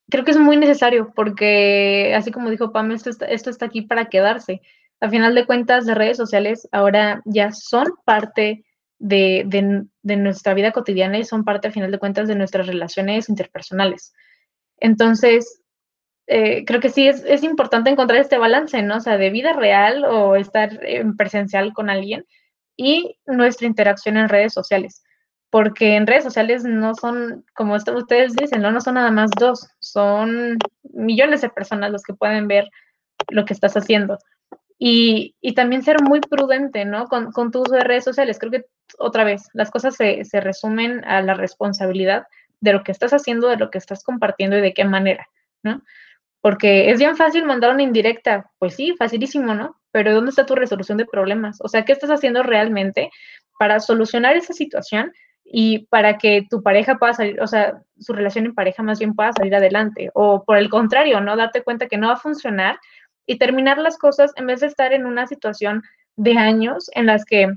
Creo 0.08 0.24
que 0.24 0.30
es 0.30 0.36
muy 0.36 0.56
necesario 0.56 1.12
porque, 1.14 2.14
así 2.16 2.30
como 2.30 2.50
dijo 2.50 2.72
Pam, 2.72 2.92
esto 2.92 3.10
está, 3.10 3.26
esto 3.26 3.50
está 3.50 3.66
aquí 3.66 3.82
para 3.82 4.06
quedarse. 4.06 4.60
A 5.00 5.08
final 5.10 5.34
de 5.34 5.46
cuentas, 5.46 5.84
las 5.84 5.98
redes 5.98 6.16
sociales 6.16 6.68
ahora 6.72 7.22
ya 7.24 7.52
son 7.52 7.86
parte 8.04 8.64
de, 8.98 9.44
de, 10.02 10.16
nuestra 10.16 10.54
vida 10.54 10.72
cotidiana 10.72 11.18
y 11.18 11.24
son 11.24 11.44
parte, 11.44 11.68
a 11.68 11.72
final 11.72 11.90
de 11.90 11.98
cuentas, 11.98 12.28
de 12.28 12.36
nuestras 12.36 12.66
relaciones 12.66 13.28
interpersonales. 13.28 14.14
Entonces, 14.78 15.62
eh, 16.28 16.64
creo 16.64 16.80
que 16.80 16.90
sí 16.90 17.08
es, 17.08 17.42
importante 17.42 17.90
encontrar 17.90 18.20
este 18.20 18.38
balance, 18.38 18.82
¿no? 18.82 18.96
O 18.96 19.00
sea, 19.00 19.18
de 19.18 19.30
vida 19.30 19.52
real 19.52 20.04
o 20.04 20.36
estar 20.36 20.84
en 20.84 21.16
presencial 21.16 21.72
con 21.72 21.90
alguien 21.90 22.24
y 22.76 23.18
nuestra 23.26 23.66
interacción 23.66 24.16
en 24.16 24.28
redes 24.28 24.52
sociales. 24.52 25.02
Porque 25.50 25.96
en 25.96 26.06
redes 26.06 26.24
sociales 26.24 26.64
no 26.64 26.94
son, 26.94 27.44
como 27.54 27.74
ustedes 27.74 28.34
dicen, 28.34 28.62
¿no? 28.62 28.70
no 28.70 28.80
son 28.80 28.94
nada 28.94 29.10
más 29.10 29.30
dos, 29.38 29.68
son 29.78 30.58
millones 30.82 31.40
de 31.40 31.48
personas 31.48 31.90
los 31.90 32.02
que 32.02 32.14
pueden 32.14 32.48
ver 32.48 32.68
lo 33.28 33.44
que 33.44 33.54
estás 33.54 33.76
haciendo. 33.76 34.18
Y, 34.78 35.34
también 35.54 35.82
ser 35.82 36.02
muy 36.02 36.20
prudente, 36.20 36.84
¿no? 36.84 37.06
Con, 37.06 37.32
con, 37.32 37.50
tu 37.50 37.62
uso 37.62 37.74
de 37.74 37.84
redes 37.84 38.04
sociales. 38.04 38.38
Creo 38.38 38.52
que, 38.52 38.66
otra 38.98 39.24
vez, 39.24 39.48
las 39.54 39.70
cosas 39.70 39.96
se, 39.96 40.24
se 40.24 40.40
resumen 40.40 41.02
a 41.06 41.22
la 41.22 41.32
responsabilidad 41.32 42.26
de 42.60 42.74
lo 42.74 42.84
que 42.84 42.92
estás 42.92 43.12
haciendo, 43.12 43.48
de 43.48 43.56
lo 43.56 43.70
que 43.70 43.78
estás 43.78 44.04
compartiendo 44.04 44.58
y 44.58 44.60
de 44.60 44.74
qué 44.74 44.84
manera, 44.84 45.28
¿no? 45.62 45.82
Porque 46.42 46.90
es 46.90 46.98
bien 46.98 47.16
fácil 47.16 47.44
mandar 47.44 47.72
una 47.72 47.82
indirecta, 47.82 48.50
pues 48.58 48.74
sí, 48.74 48.94
facilísimo, 48.98 49.54
¿no? 49.54 49.80
Pero 49.96 50.12
¿dónde 50.12 50.28
está 50.28 50.44
tu 50.44 50.54
resolución 50.54 50.98
de 50.98 51.06
problemas? 51.06 51.56
O 51.62 51.68
sea, 51.68 51.86
¿qué 51.86 51.92
estás 51.92 52.10
haciendo 52.10 52.42
realmente 52.42 53.10
para 53.58 53.80
solucionar 53.80 54.36
esa 54.36 54.52
situación 54.52 55.10
y 55.42 55.86
para 55.86 56.18
que 56.18 56.46
tu 56.50 56.62
pareja 56.62 56.98
pueda 56.98 57.14
salir, 57.14 57.40
o 57.40 57.46
sea, 57.46 57.80
su 57.98 58.12
relación 58.12 58.44
en 58.44 58.54
pareja 58.54 58.82
más 58.82 58.98
bien 58.98 59.14
pueda 59.14 59.32
salir 59.32 59.54
adelante? 59.54 60.10
O 60.12 60.44
por 60.44 60.58
el 60.58 60.68
contrario, 60.68 61.22
¿no? 61.22 61.34
Date 61.34 61.62
cuenta 61.62 61.86
que 61.88 61.96
no 61.96 62.08
va 62.08 62.12
a 62.12 62.18
funcionar 62.18 62.78
y 63.24 63.38
terminar 63.38 63.78
las 63.78 63.96
cosas 63.96 64.34
en 64.36 64.48
vez 64.48 64.60
de 64.60 64.66
estar 64.66 64.92
en 64.92 65.06
una 65.06 65.26
situación 65.26 65.82
de 66.16 66.36
años 66.36 66.90
en 66.92 67.06
las 67.06 67.24
que 67.24 67.48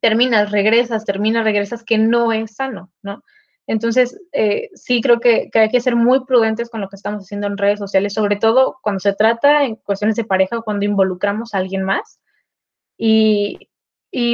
terminas, 0.00 0.52
regresas, 0.52 1.04
terminas, 1.04 1.44
regresas, 1.44 1.84
que 1.84 1.98
no 1.98 2.32
es 2.32 2.54
sano, 2.54 2.90
¿no? 3.02 3.22
Entonces, 3.66 4.20
eh, 4.32 4.70
sí 4.74 5.00
creo 5.00 5.18
que, 5.18 5.50
hay 5.52 5.68
que 5.68 5.80
ser 5.80 5.96
muy 5.96 6.24
prudentes 6.24 6.70
con 6.70 6.80
lo 6.80 6.88
que 6.88 6.96
estamos 6.96 7.24
haciendo 7.24 7.46
en 7.46 7.58
redes 7.58 7.78
sociales, 7.78 8.14
sobre 8.14 8.36
todo 8.36 8.78
cuando 8.82 9.00
se 9.00 9.14
trata 9.14 9.64
en 9.64 9.76
cuestiones 9.76 10.16
de 10.16 10.24
pareja 10.24 10.58
o 10.58 10.62
cuando 10.62 10.84
involucramos 10.84 11.52
a 11.52 11.58
alguien 11.58 11.82
más. 11.82 12.20
Y, 12.98 13.68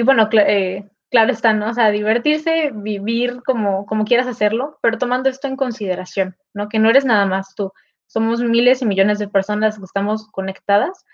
bueno, 0.04 0.28
eh, 0.32 0.88
claro 1.10 1.32
está, 1.32 1.52
¿no? 1.54 1.70
O 1.70 1.74
sea, 1.74 1.90
divertirse, 1.90 2.70
vivir 2.74 3.42
como, 3.44 3.86
como 3.86 4.04
quieras 4.04 4.26
hacerlo, 4.26 4.78
pero 4.82 4.98
tomando 4.98 5.28
esto 5.30 5.48
en 5.48 5.56
consideración, 5.56 6.36
¿no? 6.54 6.68
Que 6.68 6.78
no 6.78 6.90
eres 6.90 7.04
nada 7.04 7.26
más 7.26 7.54
tú. 7.54 7.72
Somos 8.06 8.42
miles 8.42 8.82
y 8.82 8.86
millones 8.86 9.18
de 9.18 9.28
personas 9.28 9.78
que 9.78 9.84
estamos 9.84 10.28
conectadas 10.30 11.04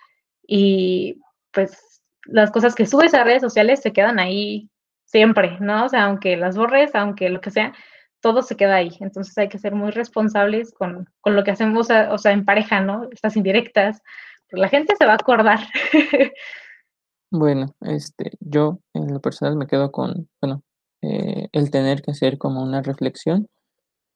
y 0.47 1.21
pues 1.53 2.03
las 2.25 2.51
cosas 2.51 2.75
que 2.75 2.87
subes 2.87 3.15
a 3.15 3.25
redes 3.25 3.43
sociales 3.43 3.81
se 3.81 3.93
quedan 3.93 4.19
ahí 4.19 4.69
siempre, 5.05 5.57
¿no? 5.61 5.87
O 5.87 5.89
sea, 5.89 6.05
aunque 6.05 6.37
las 6.37 6.57
borres, 6.57 6.95
aunque 6.95 7.29
lo 7.31 7.41
que 7.41 7.51
sea, 7.51 7.73
todo 8.21 8.43
se 8.43 8.57
queda 8.57 8.77
ahí. 8.77 8.97
Entonces 9.01 9.37
hay 9.39 9.49
que 9.49 9.59
ser 9.59 9.75
muy 9.75 9.91
responsables 9.91 10.73
con, 10.73 11.09
lo 11.25 11.45
que 11.45 11.51
hacemos, 11.51 11.89
o 11.91 12.19
sea, 12.19 12.33
en 12.33 12.45
pareja, 12.45 12.81
¿no? 12.81 13.09
Estas 13.11 13.37
indirectas. 13.37 14.03
Pues 14.51 14.61
la 14.61 14.69
gente 14.69 14.95
se 14.97 15.07
va 15.07 15.13
a 15.13 15.17
acordar. 15.17 15.61
bueno, 17.31 17.75
este, 17.83 18.33
yo 18.41 18.81
en 18.95 19.13
lo 19.13 19.21
personal 19.21 19.57
me 19.57 19.67
quedo 19.67 19.93
con, 19.93 20.29
bueno, 20.41 20.63
eh, 21.03 21.49
el 21.53 21.71
tener 21.71 22.03
que 22.03 22.11
hacer 22.11 22.39
como 22.39 22.63
una 22.63 22.83
reflexión, 22.83 23.49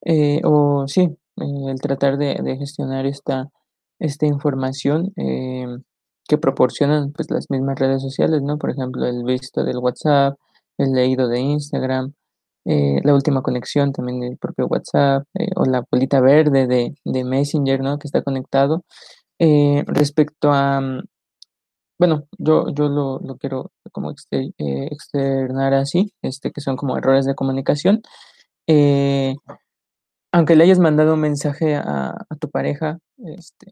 eh, 0.04 0.40
o 0.44 0.86
sí, 0.88 1.02
eh, 1.36 1.70
el 1.70 1.80
tratar 1.80 2.18
de, 2.18 2.56
gestionar 2.58 3.06
esta, 3.06 3.50
esta 3.98 4.26
información 4.26 5.12
que 5.14 6.38
proporcionan 6.38 7.12
pues 7.12 7.30
las 7.30 7.50
mismas 7.50 7.78
redes 7.78 8.02
sociales, 8.02 8.42
¿no? 8.42 8.58
Por 8.58 8.70
ejemplo, 8.70 9.06
el 9.06 9.24
visto 9.24 9.64
del 9.64 9.78
WhatsApp, 9.78 10.38
el 10.78 10.92
leído 10.92 11.28
de 11.28 11.40
Instagram, 11.40 12.14
eh, 12.64 13.00
la 13.04 13.14
última 13.14 13.42
conexión 13.42 13.92
también 13.92 14.20
del 14.20 14.38
propio 14.38 14.66
WhatsApp 14.66 15.26
eh, 15.34 15.50
o 15.56 15.64
la 15.64 15.82
bolita 15.90 16.20
verde 16.20 16.66
de, 16.66 16.94
de, 17.04 17.24
Messenger, 17.24 17.80
¿no? 17.80 17.98
Que 17.98 18.06
está 18.06 18.22
conectado. 18.22 18.84
Eh, 19.38 19.84
respecto 19.86 20.52
a, 20.52 20.80
mm, 20.80 21.02
bueno, 21.98 22.26
yo, 22.38 22.66
yo 22.74 22.88
lo, 22.88 23.20
lo 23.20 23.36
quiero 23.38 23.72
como 23.92 24.12
externar 24.58 25.74
así, 25.74 26.12
este, 26.22 26.52
que 26.52 26.60
son 26.60 26.76
como 26.76 26.96
errores 26.98 27.26
de 27.26 27.34
comunicación. 27.34 28.02
aunque 30.32 30.56
le 30.56 30.64
hayas 30.64 30.78
mandado 30.78 31.14
un 31.14 31.20
mensaje 31.20 31.74
a, 31.76 32.10
a 32.10 32.36
tu 32.40 32.50
pareja, 32.50 32.98
este, 33.18 33.70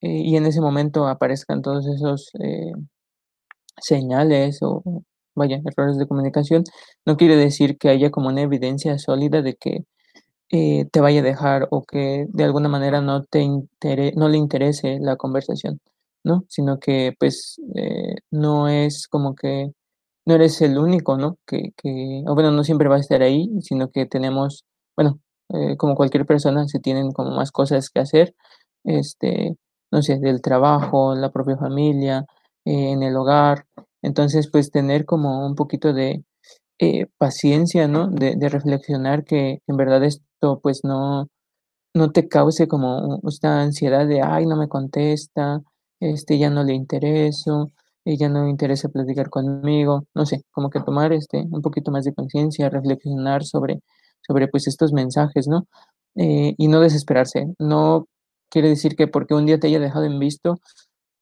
y 0.00 0.36
en 0.36 0.46
ese 0.46 0.60
momento 0.60 1.06
aparezcan 1.08 1.62
todos 1.62 1.86
esos 1.86 2.30
señales 3.80 4.58
o 4.62 4.82
vaya, 5.38 5.60
errores 5.64 5.98
de 5.98 6.06
comunicación, 6.06 6.64
no 7.06 7.16
quiere 7.16 7.36
decir 7.36 7.78
que 7.78 7.88
haya 7.90 8.10
como 8.10 8.28
una 8.28 8.42
evidencia 8.42 8.98
sólida 8.98 9.42
de 9.42 9.54
que 9.54 9.84
eh, 10.50 10.86
te 10.92 11.00
vaya 11.00 11.20
a 11.20 11.22
dejar 11.24 11.68
o 11.70 11.84
que 11.84 12.26
de 12.30 12.44
alguna 12.44 12.68
manera 12.68 13.00
no, 13.02 13.24
te 13.24 13.46
no 14.16 14.28
le 14.28 14.38
interese 14.38 14.98
la 15.00 15.16
conversación, 15.16 15.80
¿no? 16.24 16.44
Sino 16.48 16.78
que 16.80 17.14
pues 17.18 17.60
eh, 17.74 18.16
no 18.30 18.68
es 18.68 19.08
como 19.08 19.34
que 19.34 19.72
no 20.26 20.34
eres 20.34 20.60
el 20.62 20.78
único, 20.78 21.16
¿no? 21.18 21.38
Que, 21.46 21.72
que, 21.76 22.22
o 22.26 22.34
bueno, 22.34 22.50
no 22.52 22.64
siempre 22.64 22.88
va 22.88 22.96
a 22.96 23.00
estar 23.00 23.22
ahí, 23.22 23.50
sino 23.62 23.90
que 23.90 24.06
tenemos, 24.06 24.64
bueno, 24.96 25.20
eh, 25.50 25.76
como 25.78 25.96
cualquier 25.96 26.26
persona, 26.26 26.68
se 26.68 26.80
tienen 26.80 27.12
como 27.12 27.30
más 27.32 27.52
cosas 27.52 27.90
que 27.90 28.00
hacer, 28.00 28.34
este, 28.84 29.56
no 29.90 30.02
sé, 30.02 30.18
del 30.18 30.42
trabajo, 30.42 31.14
la 31.14 31.30
propia 31.32 31.56
familia, 31.56 32.26
en 32.64 33.02
el 33.02 33.16
hogar, 33.16 33.64
entonces, 34.02 34.50
pues 34.50 34.70
tener 34.70 35.04
como 35.04 35.46
un 35.46 35.54
poquito 35.54 35.92
de 35.92 36.24
eh, 36.78 37.06
paciencia, 37.18 37.88
¿no? 37.88 38.08
De, 38.08 38.36
reflexionar 38.48 39.24
que 39.24 39.60
en 39.66 39.76
verdad 39.76 40.04
esto 40.04 40.60
pues 40.62 40.82
no, 40.84 41.28
no 41.94 42.12
te 42.12 42.28
cause 42.28 42.68
como 42.68 43.20
esta 43.28 43.62
ansiedad 43.62 44.06
de, 44.08 44.22
ay, 44.22 44.46
no 44.46 44.56
me 44.56 44.68
contesta, 44.68 45.60
este, 46.00 46.38
ya 46.38 46.50
no 46.50 46.64
le 46.64 46.74
intereso, 46.74 47.68
ella 48.04 48.28
no 48.28 48.44
le 48.44 48.50
interesa 48.50 48.88
platicar 48.90 49.30
conmigo, 49.30 50.04
no 50.14 50.26
sé, 50.26 50.42
como 50.52 50.70
que 50.70 50.80
tomar 50.80 51.12
este, 51.12 51.38
un 51.50 51.62
poquito 51.62 51.90
más 51.90 52.04
de 52.04 52.14
conciencia, 52.14 52.70
reflexionar 52.70 53.44
sobre, 53.44 53.80
sobre 54.26 54.48
pues 54.48 54.68
estos 54.68 54.92
mensajes, 54.92 55.48
¿no? 55.48 55.66
Eh, 56.16 56.54
y 56.58 56.68
no 56.68 56.80
desesperarse, 56.80 57.46
no 57.58 58.06
quiere 58.50 58.68
decir 58.68 58.96
que 58.96 59.08
porque 59.08 59.34
un 59.34 59.46
día 59.46 59.58
te 59.60 59.68
haya 59.68 59.80
dejado 59.80 60.04
en 60.06 60.18
visto, 60.18 60.58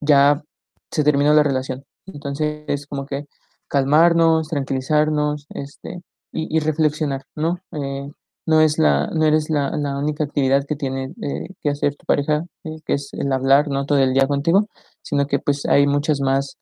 ya 0.00 0.42
se 0.90 1.04
terminó 1.04 1.34
la 1.34 1.42
relación. 1.42 1.84
Entonces, 2.06 2.86
como 2.86 3.06
que 3.06 3.26
calmarnos, 3.68 4.48
tranquilizarnos, 4.48 5.46
este, 5.50 6.02
y, 6.32 6.58
reflexionar, 6.60 7.22
¿no? 7.34 7.60
Eh, 7.72 8.10
no 8.46 8.60
es 8.60 8.78
la, 8.78 9.08
no 9.08 9.24
eres 9.24 9.50
la, 9.50 9.70
única 9.98 10.24
actividad 10.24 10.64
que 10.66 10.76
tiene 10.76 11.12
eh, 11.22 11.48
que 11.62 11.70
hacer 11.70 11.96
tu 11.96 12.04
pareja, 12.06 12.44
eh, 12.64 12.78
que 12.84 12.94
es 12.94 13.12
el 13.14 13.32
hablar, 13.32 13.68
no 13.68 13.86
todo 13.86 13.98
el 13.98 14.12
día 14.12 14.26
contigo, 14.26 14.68
sino 15.02 15.26
que 15.26 15.38
pues 15.38 15.66
hay 15.66 15.86
muchas 15.86 16.20
más 16.20 16.56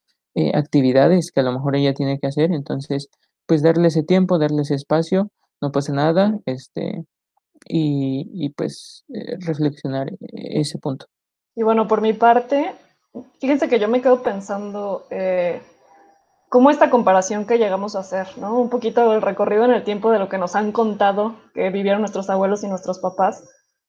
actividades 0.52 1.30
que 1.30 1.38
a 1.40 1.42
lo 1.44 1.52
mejor 1.52 1.76
ella 1.76 1.94
tiene 1.94 2.18
que 2.18 2.26
hacer, 2.26 2.50
entonces, 2.52 3.08
pues 3.46 3.62
darle 3.62 3.86
ese 3.86 4.02
tiempo, 4.02 4.36
darle 4.36 4.62
ese 4.62 4.74
espacio, 4.74 5.30
no 5.60 5.70
pasa 5.70 5.92
nada, 5.92 6.40
este, 6.44 7.04
y, 7.68 8.28
y 8.32 8.48
pues 8.50 9.04
reflexionar 9.38 10.10
ese 10.32 10.78
punto. 10.78 11.06
Y 11.54 11.62
bueno, 11.62 11.86
por 11.86 12.00
mi 12.00 12.14
parte, 12.14 12.74
fíjense 13.40 13.68
que 13.68 13.78
yo 13.78 13.88
me 13.88 14.02
quedo 14.02 14.22
pensando 14.22 15.06
eh, 15.10 15.62
cómo 16.48 16.70
esta 16.70 16.90
comparación 16.90 17.46
que 17.46 17.58
llegamos 17.58 17.96
a 17.96 18.00
hacer, 18.00 18.28
¿no? 18.36 18.58
Un 18.58 18.70
poquito 18.70 19.12
el 19.12 19.22
recorrido 19.22 19.64
en 19.64 19.72
el 19.72 19.84
tiempo 19.84 20.10
de 20.10 20.18
lo 20.18 20.28
que 20.28 20.38
nos 20.38 20.54
han 20.56 20.72
contado 20.72 21.36
que 21.54 21.70
vivieron 21.70 22.00
nuestros 22.00 22.30
abuelos 22.30 22.62
y 22.64 22.68
nuestros 22.68 22.98
papás. 22.98 23.44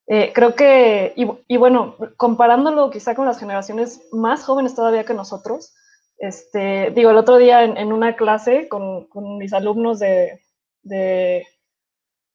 Eh, 0.07 0.31
creo 0.33 0.55
que, 0.55 1.13
y, 1.15 1.57
bueno, 1.57 1.95
comparándolo 2.15 2.91
quizá 2.91 3.15
con 3.15 3.25
las 3.25 3.39
generaciones 3.39 4.01
más 4.11 4.43
jóvenes 4.43 4.75
todavía 4.75 5.03
que 5.03 5.15
nosotros, 5.15 5.73
este, 6.17 6.91
digo, 6.91 7.09
el 7.09 7.17
otro 7.17 7.37
día 7.37 7.63
en, 7.63 7.91
una 7.91 8.15
clase 8.15 8.67
con, 8.69 9.07
con 9.07 9.37
mis 9.37 9.51
alumnos 9.51 9.99
de, 9.99 10.41
de, 10.83 11.45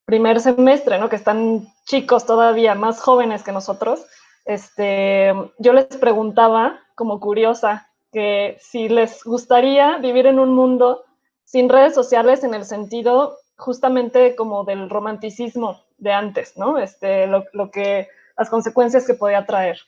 primer 0.05 0.41
semestre, 0.41 0.99
¿no? 0.99 1.09
Que 1.09 1.17
están 1.17 1.69
chicos 1.87 2.27
todavía, 2.27 2.75
más 2.75 3.01
jóvenes 3.01 3.45
que 3.45 3.53
nosotros, 3.53 4.05
este, 4.45 5.33
yo 5.59 5.73
les 5.73 5.87
preguntaba, 5.87 6.81
como 6.95 7.21
curiosa, 7.21 7.89
que 8.13 8.57
si 8.61 8.89
les 8.89 9.23
gustaría 9.25 9.99
vivir 9.99 10.27
en 10.27 10.39
un 10.39 10.55
mundo 10.55 11.05
sin 11.45 11.69
redes 11.69 11.95
sociales 11.95 12.45
en 12.45 12.55
el 12.55 12.65
sentido 12.65 13.37
justamente 13.57 14.35
como 14.37 14.65
del 14.65 14.91
romanticismo 14.91 15.83
de 15.99 16.13
antes, 16.13 16.57
¿no? 16.57 16.79
Este, 16.79 17.27
lo, 17.27 17.71
que, 17.71 18.09
las 18.37 18.49
consecuencias 18.49 19.07
que 19.07 19.15
podía 19.15 19.47
traer. 19.47 19.79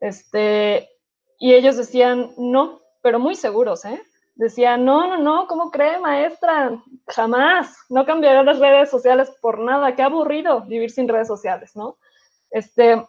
Este, 0.00 0.88
y 1.38 1.54
ellos 1.54 1.76
decían, 1.76 2.32
no, 2.36 2.80
pero 3.02 3.18
muy 3.18 3.34
seguros, 3.34 3.84
¿eh? 3.84 4.00
Decían, 4.36 4.84
no, 4.84 5.06
no, 5.06 5.16
no, 5.16 5.46
¿cómo 5.46 5.70
cree, 5.70 5.98
maestra? 5.98 6.78
Jamás, 7.08 7.74
no 7.88 8.04
cambiaré 8.04 8.44
las 8.44 8.58
redes 8.58 8.90
sociales 8.90 9.32
por 9.40 9.58
nada, 9.58 9.96
qué 9.96 10.02
aburrido 10.02 10.60
vivir 10.62 10.90
sin 10.90 11.08
redes 11.08 11.26
sociales, 11.26 11.74
¿no? 11.74 11.96
Este, 12.50 13.02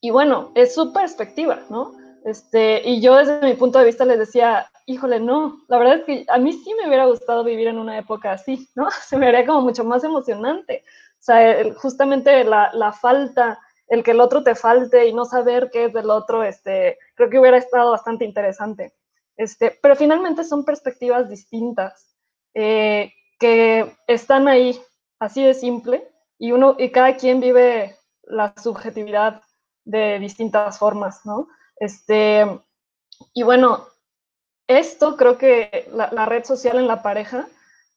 y 0.00 0.10
bueno, 0.10 0.52
es 0.54 0.74
su 0.74 0.92
perspectiva, 0.92 1.60
¿no? 1.70 1.92
Este, 2.24 2.82
y 2.88 3.00
yo 3.00 3.16
desde 3.16 3.40
mi 3.40 3.54
punto 3.54 3.78
de 3.78 3.86
vista 3.86 4.04
les 4.04 4.18
decía, 4.18 4.70
híjole, 4.86 5.20
no, 5.20 5.64
la 5.68 5.78
verdad 5.78 5.98
es 5.98 6.04
que 6.04 6.24
a 6.28 6.38
mí 6.38 6.52
sí 6.52 6.74
me 6.74 6.88
hubiera 6.88 7.06
gustado 7.06 7.44
vivir 7.44 7.68
en 7.68 7.78
una 7.78 7.98
época 7.98 8.32
así, 8.32 8.68
¿no? 8.74 8.88
Se 9.06 9.16
me 9.16 9.28
haría 9.28 9.46
como 9.46 9.62
mucho 9.62 9.84
más 9.84 10.04
emocionante. 10.04 10.84
O 11.14 11.22
sea, 11.22 11.64
justamente 11.74 12.44
la, 12.44 12.70
la, 12.74 12.92
falta, 12.92 13.58
el 13.88 14.02
que 14.02 14.12
el 14.12 14.20
otro 14.20 14.42
te 14.42 14.54
falte 14.54 15.06
y 15.06 15.12
no 15.12 15.24
saber 15.24 15.70
qué 15.72 15.86
es 15.86 15.92
del 15.92 16.10
otro, 16.10 16.42
este, 16.44 16.98
creo 17.14 17.28
que 17.28 17.38
hubiera 17.38 17.58
estado 17.58 17.90
bastante 17.90 18.24
interesante. 18.24 18.92
Este, 19.36 19.78
pero 19.82 19.94
finalmente 19.96 20.44
son 20.44 20.64
perspectivas 20.64 21.28
distintas 21.28 22.14
eh, 22.54 23.12
que 23.38 23.96
están 24.06 24.48
ahí, 24.48 24.80
así 25.20 25.44
de 25.44 25.54
simple, 25.54 26.08
y 26.38 26.52
uno 26.52 26.76
y 26.78 26.90
cada 26.90 27.16
quien 27.16 27.40
vive 27.40 27.96
la 28.22 28.54
subjetividad 28.60 29.42
de 29.88 30.18
distintas 30.18 30.78
formas, 30.78 31.24
¿no? 31.24 31.48
Este, 31.76 32.46
y 33.32 33.42
bueno, 33.42 33.86
esto 34.66 35.16
creo 35.16 35.38
que 35.38 35.88
la, 35.92 36.26
red 36.26 36.44
social 36.44 36.78
en 36.78 36.86
la 36.86 37.02
pareja, 37.02 37.48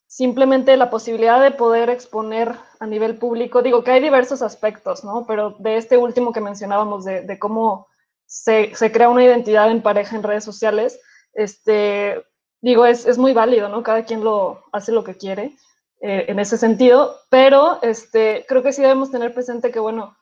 simplemente 0.07 0.77
la 0.77 0.89
posibilidad 0.89 1.41
de 1.41 1.51
poder 1.51 1.89
exponer 1.89 2.55
a 2.79 2.87
nivel 2.87 3.17
público, 3.17 3.61
digo 3.61 3.83
que 3.83 3.91
hay 3.91 4.01
diversos 4.01 4.41
aspectos, 4.41 5.03
¿no? 5.03 5.25
Pero 5.27 5.55
de 5.59 5.75
este 5.75 5.97
último 5.97 6.31
que 6.31 6.39
mencionábamos, 6.39 7.03
de, 7.03 7.37
cómo 7.39 7.87
se, 8.25 8.71
crea 8.93 9.09
una 9.09 9.25
identidad 9.25 9.69
en 9.69 9.81
pareja 9.81 10.15
en 10.15 10.23
redes 10.23 10.45
sociales, 10.45 10.99
Este, 11.33 12.23
digo, 12.61 12.85
es, 12.85 13.05
es 13.05 13.17
muy 13.17 13.33
válido, 13.33 13.67
¿no? 13.67 13.83
Cada 13.83 14.05
quien 14.05 14.23
lo 14.23 14.63
hace 14.71 14.91
lo 14.93 15.03
que 15.03 15.17
quiere 15.17 15.55
eh, 16.01 16.25
en 16.29 16.39
ese 16.39 16.57
sentido, 16.57 17.17
pero 17.29 17.79
este, 17.81 18.45
creo 18.47 18.63
que 18.63 18.73
sí 18.73 18.81
debemos 18.81 19.11
tener 19.11 19.33
presente 19.33 19.71
que, 19.71 19.79
bueno, 19.79 20.15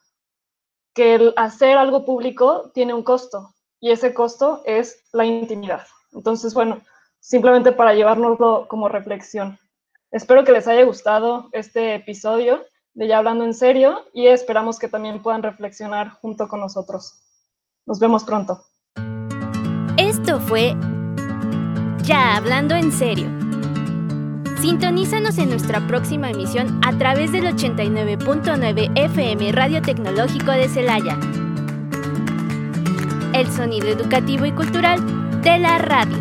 que 0.99 1.15
el 1.15 1.33
hacer 1.37 1.77
algo 1.77 2.03
público 2.03 2.71
tiene 2.73 2.93
un 2.93 3.03
costo 3.03 3.53
y 3.79 3.91
ese 3.91 4.13
costo 4.13 4.61
es 4.65 5.01
la 5.13 5.23
intimidad. 5.23 5.83
Entonces, 6.11 6.53
bueno, 6.53 6.81
simplemente 7.21 7.71
para 7.71 7.93
llevárnoslo 7.93 8.67
como 8.67 8.89
reflexión. 8.89 9.57
Espero 10.11 10.43
que 10.43 10.51
les 10.51 10.67
haya 10.67 10.83
gustado 10.83 11.47
este 11.53 11.95
episodio 11.95 12.65
de 12.95 13.07
Ya 13.07 13.19
Hablando 13.19 13.45
en 13.45 13.53
Serio 13.53 14.07
y 14.11 14.27
esperamos 14.27 14.77
que 14.77 14.89
también 14.89 15.21
puedan 15.21 15.41
reflexionar 15.41 16.09
junto 16.19 16.49
con 16.49 16.59
nosotros. 16.59 17.13
Nos 17.85 17.97
vemos 18.01 18.25
pronto. 18.25 18.61
Esto 19.95 20.41
fue 20.41 20.75
Ya 22.03 22.35
Hablando 22.35 22.75
en 22.75 22.91
Serio. 22.91 23.48
Sintonízanos 24.61 25.37
en 25.37 25.51
nuestra 25.51 25.87
próxima 25.87 26.31
emisión 26.31 26.81
a 26.83 26.91
través 26.97 27.31
del 27.31 27.45
89.9 27.45 28.91
FM 28.93 29.53
Radio 29.53 29.81
Tecnológico 29.81 30.51
de 30.51 30.67
Celaya. 30.67 31.17
El 33.33 33.49
sonido 33.49 33.87
educativo 33.87 34.45
y 34.45 34.51
cultural 34.51 34.99
de 35.41 35.59
la 35.59 35.77
radio. 35.77 36.17